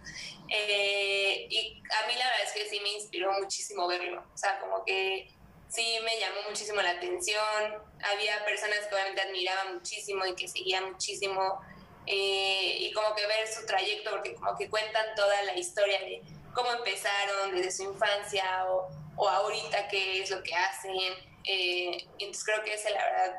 Eh, 0.50 1.46
y 1.48 1.84
a 2.04 2.08
mí 2.08 2.16
la 2.16 2.26
verdad 2.26 2.44
es 2.48 2.54
que 2.54 2.68
sí 2.72 2.80
me 2.80 2.94
inspiró 2.94 3.32
muchísimo 3.34 3.88
verlo. 3.88 4.26
O 4.34 4.38
sea, 4.40 4.60
como 4.60 4.84
que 4.86 5.32
sí 5.70 6.00
me 6.04 6.20
llamó 6.20 6.50
muchísimo 6.50 6.82
la 6.82 6.90
atención. 6.90 7.76
Había 8.02 8.44
personas 8.44 8.88
que 8.88 8.96
obviamente 8.96 9.22
admiraba 9.22 9.66
muchísimo 9.72 10.26
y 10.26 10.34
que 10.34 10.48
seguía 10.48 10.82
muchísimo. 10.82 11.62
Eh, 12.08 12.78
y 12.80 12.92
como 12.94 13.14
que 13.16 13.28
ver 13.28 13.48
su 13.48 13.66
trayecto, 13.66 14.12
porque 14.12 14.34
como 14.34 14.58
que 14.58 14.70
cuentan 14.70 15.06
toda 15.16 15.44
la 15.44 15.58
historia 15.58 16.00
de 16.00 16.22
cómo 16.54 16.72
empezaron 16.72 17.54
desde 17.54 17.72
su 17.72 17.84
infancia 17.84 18.66
o, 18.70 18.88
o 19.18 19.28
ahorita 19.28 19.88
qué 19.90 20.22
es 20.22 20.32
lo 20.32 20.42
que 20.42 20.56
hacen. 20.56 20.96
Eh, 21.44 22.08
entonces 22.20 22.44
creo 22.46 22.64
que 22.64 22.74
ese 22.74 22.90
la 22.92 23.04
verdad 23.04 23.36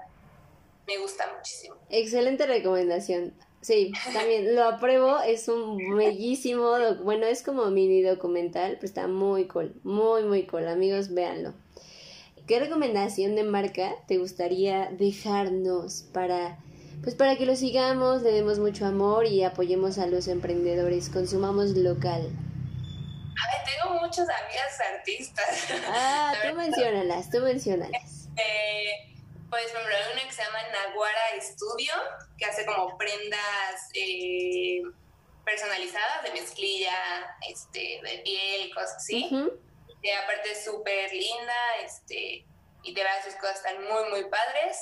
me 0.86 0.98
gusta 0.98 1.32
muchísimo. 1.34 1.76
Excelente 1.90 2.46
recomendación. 2.46 3.34
Sí, 3.60 3.92
también 4.12 4.54
lo 4.54 4.64
apruebo, 4.64 5.18
es 5.20 5.48
un 5.48 5.96
bellísimo, 5.96 6.76
bueno, 7.02 7.26
es 7.26 7.42
como 7.42 7.66
mini 7.70 8.02
documental, 8.02 8.74
pero 8.74 8.86
está 8.86 9.08
muy 9.08 9.48
cool, 9.48 9.74
muy, 9.82 10.22
muy 10.22 10.46
cool, 10.46 10.68
amigos, 10.68 11.12
véanlo. 11.12 11.54
¿Qué 12.46 12.60
recomendación 12.60 13.34
de 13.34 13.42
marca 13.42 13.96
te 14.06 14.16
gustaría 14.16 14.90
dejarnos 14.92 16.04
para, 16.14 16.58
pues 17.02 17.14
para 17.14 17.36
que 17.36 17.46
lo 17.46 17.56
sigamos, 17.56 18.22
le 18.22 18.32
demos 18.32 18.58
mucho 18.58 18.86
amor 18.86 19.26
y 19.26 19.44
apoyemos 19.44 19.98
a 19.98 20.06
los 20.06 20.28
emprendedores, 20.28 21.08
consumamos 21.10 21.70
local? 21.70 22.30
A 23.38 23.56
ver, 23.56 23.64
tengo 23.64 24.00
muchas 24.00 24.26
amigas 24.28 24.80
artistas. 24.94 25.68
Ah, 25.86 26.32
tú 26.48 26.56
menciónalas, 26.56 27.30
tú 27.30 27.40
menciónalas. 27.40 28.28
Eh, 28.36 29.14
pues, 29.48 29.70
por 29.72 29.80
ejemplo, 29.80 29.96
hay 29.96 30.12
una 30.12 30.28
que 30.28 30.32
se 30.32 30.42
llama 30.42 30.58
Naguara 30.72 31.40
Studio, 31.40 31.92
que 32.36 32.44
hace 32.44 32.66
como 32.66 32.98
prendas 32.98 33.88
eh, 33.94 34.82
personalizadas 35.44 36.24
de 36.24 36.32
mezclilla, 36.32 37.36
este, 37.48 38.00
de 38.02 38.18
piel, 38.24 38.74
cosas 38.74 38.96
así. 38.96 39.30
Y 40.02 40.10
aparte 40.10 40.52
es 40.52 40.64
súper 40.64 41.12
linda, 41.12 41.76
este, 41.82 42.44
y 42.82 42.94
de 42.94 43.02
verdad 43.02 43.24
sus 43.24 43.34
cosas 43.36 43.56
están 43.56 43.82
muy, 43.84 44.10
muy 44.10 44.30
padres. 44.30 44.76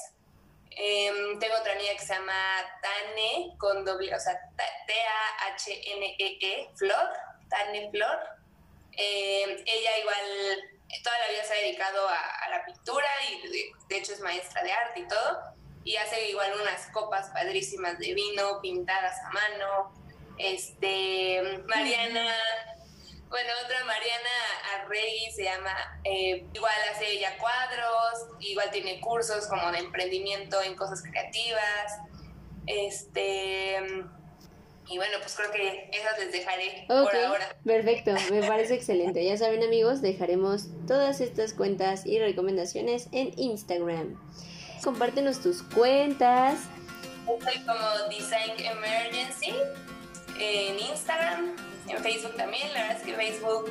Em, 0.79 1.39
tengo 1.39 1.57
otra 1.57 1.73
amiga 1.73 1.95
que 1.95 2.01
se 2.01 2.13
llama 2.13 2.35
Tane, 2.83 3.57
con 3.59 3.83
doble, 3.85 4.15
o 4.15 4.21
sea, 4.21 4.39
T-A-H-N-E-E, 4.87 6.39
-E, 6.39 6.77
Flor, 6.77 7.09
Tane 7.49 7.91
Flor. 7.91 8.19
Em, 8.93 9.51
ella 9.67 9.99
igual 9.99 10.77
toda 11.03 11.19
la 11.19 11.29
vida 11.29 11.45
se 11.45 11.55
ha 11.55 11.57
dedicado 11.57 12.07
a, 12.09 12.49
la 12.51 12.65
pintura 12.65 13.09
y 13.29 13.49
de, 13.89 13.97
hecho 13.97 14.13
es 14.13 14.21
maestra 14.21 14.63
de 14.63 14.73
arte 14.73 15.01
y 15.01 15.09
todo. 15.09 15.57
Y 15.85 15.97
hace 15.97 16.29
igual 16.29 16.53
unas 16.61 16.87
copas 16.89 17.31
padrísimas 17.31 17.99
de 17.99 18.13
vino 18.13 18.61
pintadas 18.61 19.19
a 19.21 19.31
mano. 19.31 19.95
Este, 20.39 21.63
Mariana, 21.67 22.35
bueno, 23.29 23.51
otra 23.65 23.85
Mariana 23.85 24.85
Arregui 24.85 25.31
se 25.35 25.45
llama, 25.45 26.01
eh, 26.05 26.47
igual 26.53 26.73
hace 26.93 27.11
ella 27.13 27.37
cuadros, 27.39 28.29
igual 28.41 28.71
tiene 28.71 29.01
cursos 29.01 29.47
como 29.49 29.71
de 29.73 29.79
emprendimiento 29.79 30.63
en 30.63 30.77
cosas 30.77 31.03
creativas. 31.03 31.99
Este, 32.67 34.05
y 34.89 34.97
bueno, 34.99 35.19
pues 35.21 35.35
creo 35.35 35.51
que 35.51 35.91
esas 35.93 36.19
les 36.19 36.33
dejaré 36.33 36.85
por 36.87 37.15
ahora. 37.15 37.57
Perfecto, 37.65 38.13
me 38.31 38.43
parece 38.49 38.75
excelente. 38.75 39.25
Ya 39.25 39.37
saben 39.37 39.63
amigos, 39.65 40.01
dejaremos 40.03 40.69
todas 40.87 41.21
estas 41.21 41.53
cuentas 41.53 42.07
y 42.07 42.21
recomendaciones 42.21 43.09
en 43.11 43.37
Instagram. 43.39 44.21
Compártenos 44.85 45.41
tus 45.41 45.63
cuentas. 45.63 46.61
Soy 47.27 47.59
como 47.65 48.09
Design 48.09 48.53
Emergency 48.59 49.53
en 50.39 50.79
Instagram, 50.79 51.57
en 51.89 52.03
Facebook 52.03 52.37
también. 52.37 52.73
La 52.73 52.83
verdad 52.83 52.97
es 52.99 53.03
que 53.03 53.15
Facebook 53.15 53.71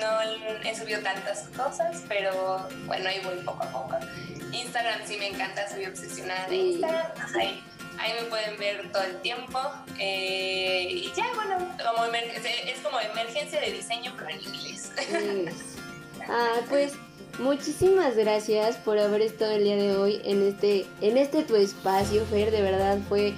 no 0.00 0.68
he 0.68 0.76
subido 0.76 1.00
tantas 1.00 1.48
cosas, 1.56 2.02
pero 2.08 2.68
bueno, 2.86 3.08
ahí 3.08 3.20
voy 3.24 3.36
poco 3.44 3.62
a 3.62 3.70
poco. 3.70 3.96
Instagram 4.52 5.00
sí 5.06 5.16
me 5.18 5.28
encanta, 5.28 5.68
soy 5.68 5.86
obsesionada 5.86 6.48
de 6.48 6.56
Instagram. 6.56 7.12
Ahí 7.38 7.62
Ahí 7.98 8.12
me 8.20 8.26
pueden 8.28 8.58
ver 8.58 8.90
todo 8.92 9.02
el 9.02 9.20
tiempo. 9.20 9.58
Eh, 9.98 10.88
y 10.90 11.12
ya, 11.14 11.26
bueno, 11.34 11.58
como 11.58 12.04
es 12.04 12.80
como 12.82 13.00
emergencia 13.00 13.60
de 13.60 13.72
diseño, 13.72 14.12
pero 14.16 14.30
en 14.30 14.40
inglés. 14.42 14.92
Ah, 16.26 16.60
pues 16.70 16.94
muchísimas 17.38 18.16
gracias 18.16 18.76
por 18.76 18.98
haber 18.98 19.20
estado 19.20 19.50
el 19.52 19.64
día 19.64 19.76
de 19.76 19.94
hoy 19.94 20.22
en 20.24 20.42
este, 20.42 20.86
en 21.02 21.18
este 21.18 21.42
tu 21.42 21.54
espacio, 21.54 22.24
Fer. 22.24 22.50
De 22.50 22.62
verdad 22.62 22.96
fue 23.10 23.34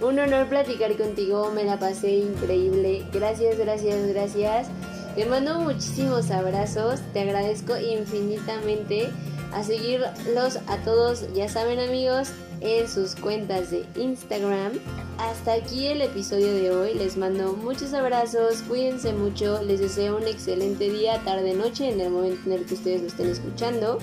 un 0.00 0.18
honor 0.18 0.48
platicar 0.48 0.96
contigo. 0.96 1.50
Me 1.54 1.64
la 1.64 1.78
pasé 1.78 2.10
increíble. 2.10 3.04
Gracias, 3.12 3.58
gracias, 3.58 4.06
gracias. 4.08 4.68
Te 5.14 5.26
mando 5.26 5.60
muchísimos 5.60 6.30
abrazos. 6.30 7.00
Te 7.12 7.20
agradezco 7.20 7.76
infinitamente. 7.76 9.10
A 9.52 9.64
seguirlos 9.64 10.58
a 10.68 10.76
todos, 10.84 11.34
ya 11.34 11.48
saben 11.48 11.80
amigos, 11.80 12.28
en 12.60 12.88
sus 12.88 13.16
cuentas 13.16 13.72
de 13.72 13.84
Instagram. 13.96 14.74
Hasta 15.18 15.54
aquí 15.54 15.88
el 15.88 16.02
episodio 16.02 16.54
de 16.54 16.70
hoy. 16.70 16.94
Les 16.94 17.16
mando 17.16 17.54
muchos 17.54 17.92
abrazos, 17.92 18.62
cuídense 18.68 19.12
mucho, 19.12 19.60
les 19.62 19.80
deseo 19.80 20.18
un 20.18 20.28
excelente 20.28 20.88
día, 20.88 21.20
tarde, 21.24 21.54
noche 21.54 21.90
en 21.90 22.00
el 22.00 22.10
momento 22.10 22.42
en 22.46 22.52
el 22.52 22.64
que 22.64 22.74
ustedes 22.74 23.00
lo 23.00 23.08
estén 23.08 23.28
escuchando. 23.28 23.98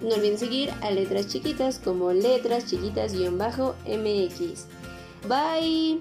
No 0.00 0.14
olviden 0.14 0.38
seguir 0.38 0.70
a 0.82 0.90
Letras 0.90 1.26
Chiquitas 1.26 1.80
como 1.80 2.12
Letras 2.12 2.66
Chiquitas-MX. 2.66 4.66
Bye. 5.22 5.98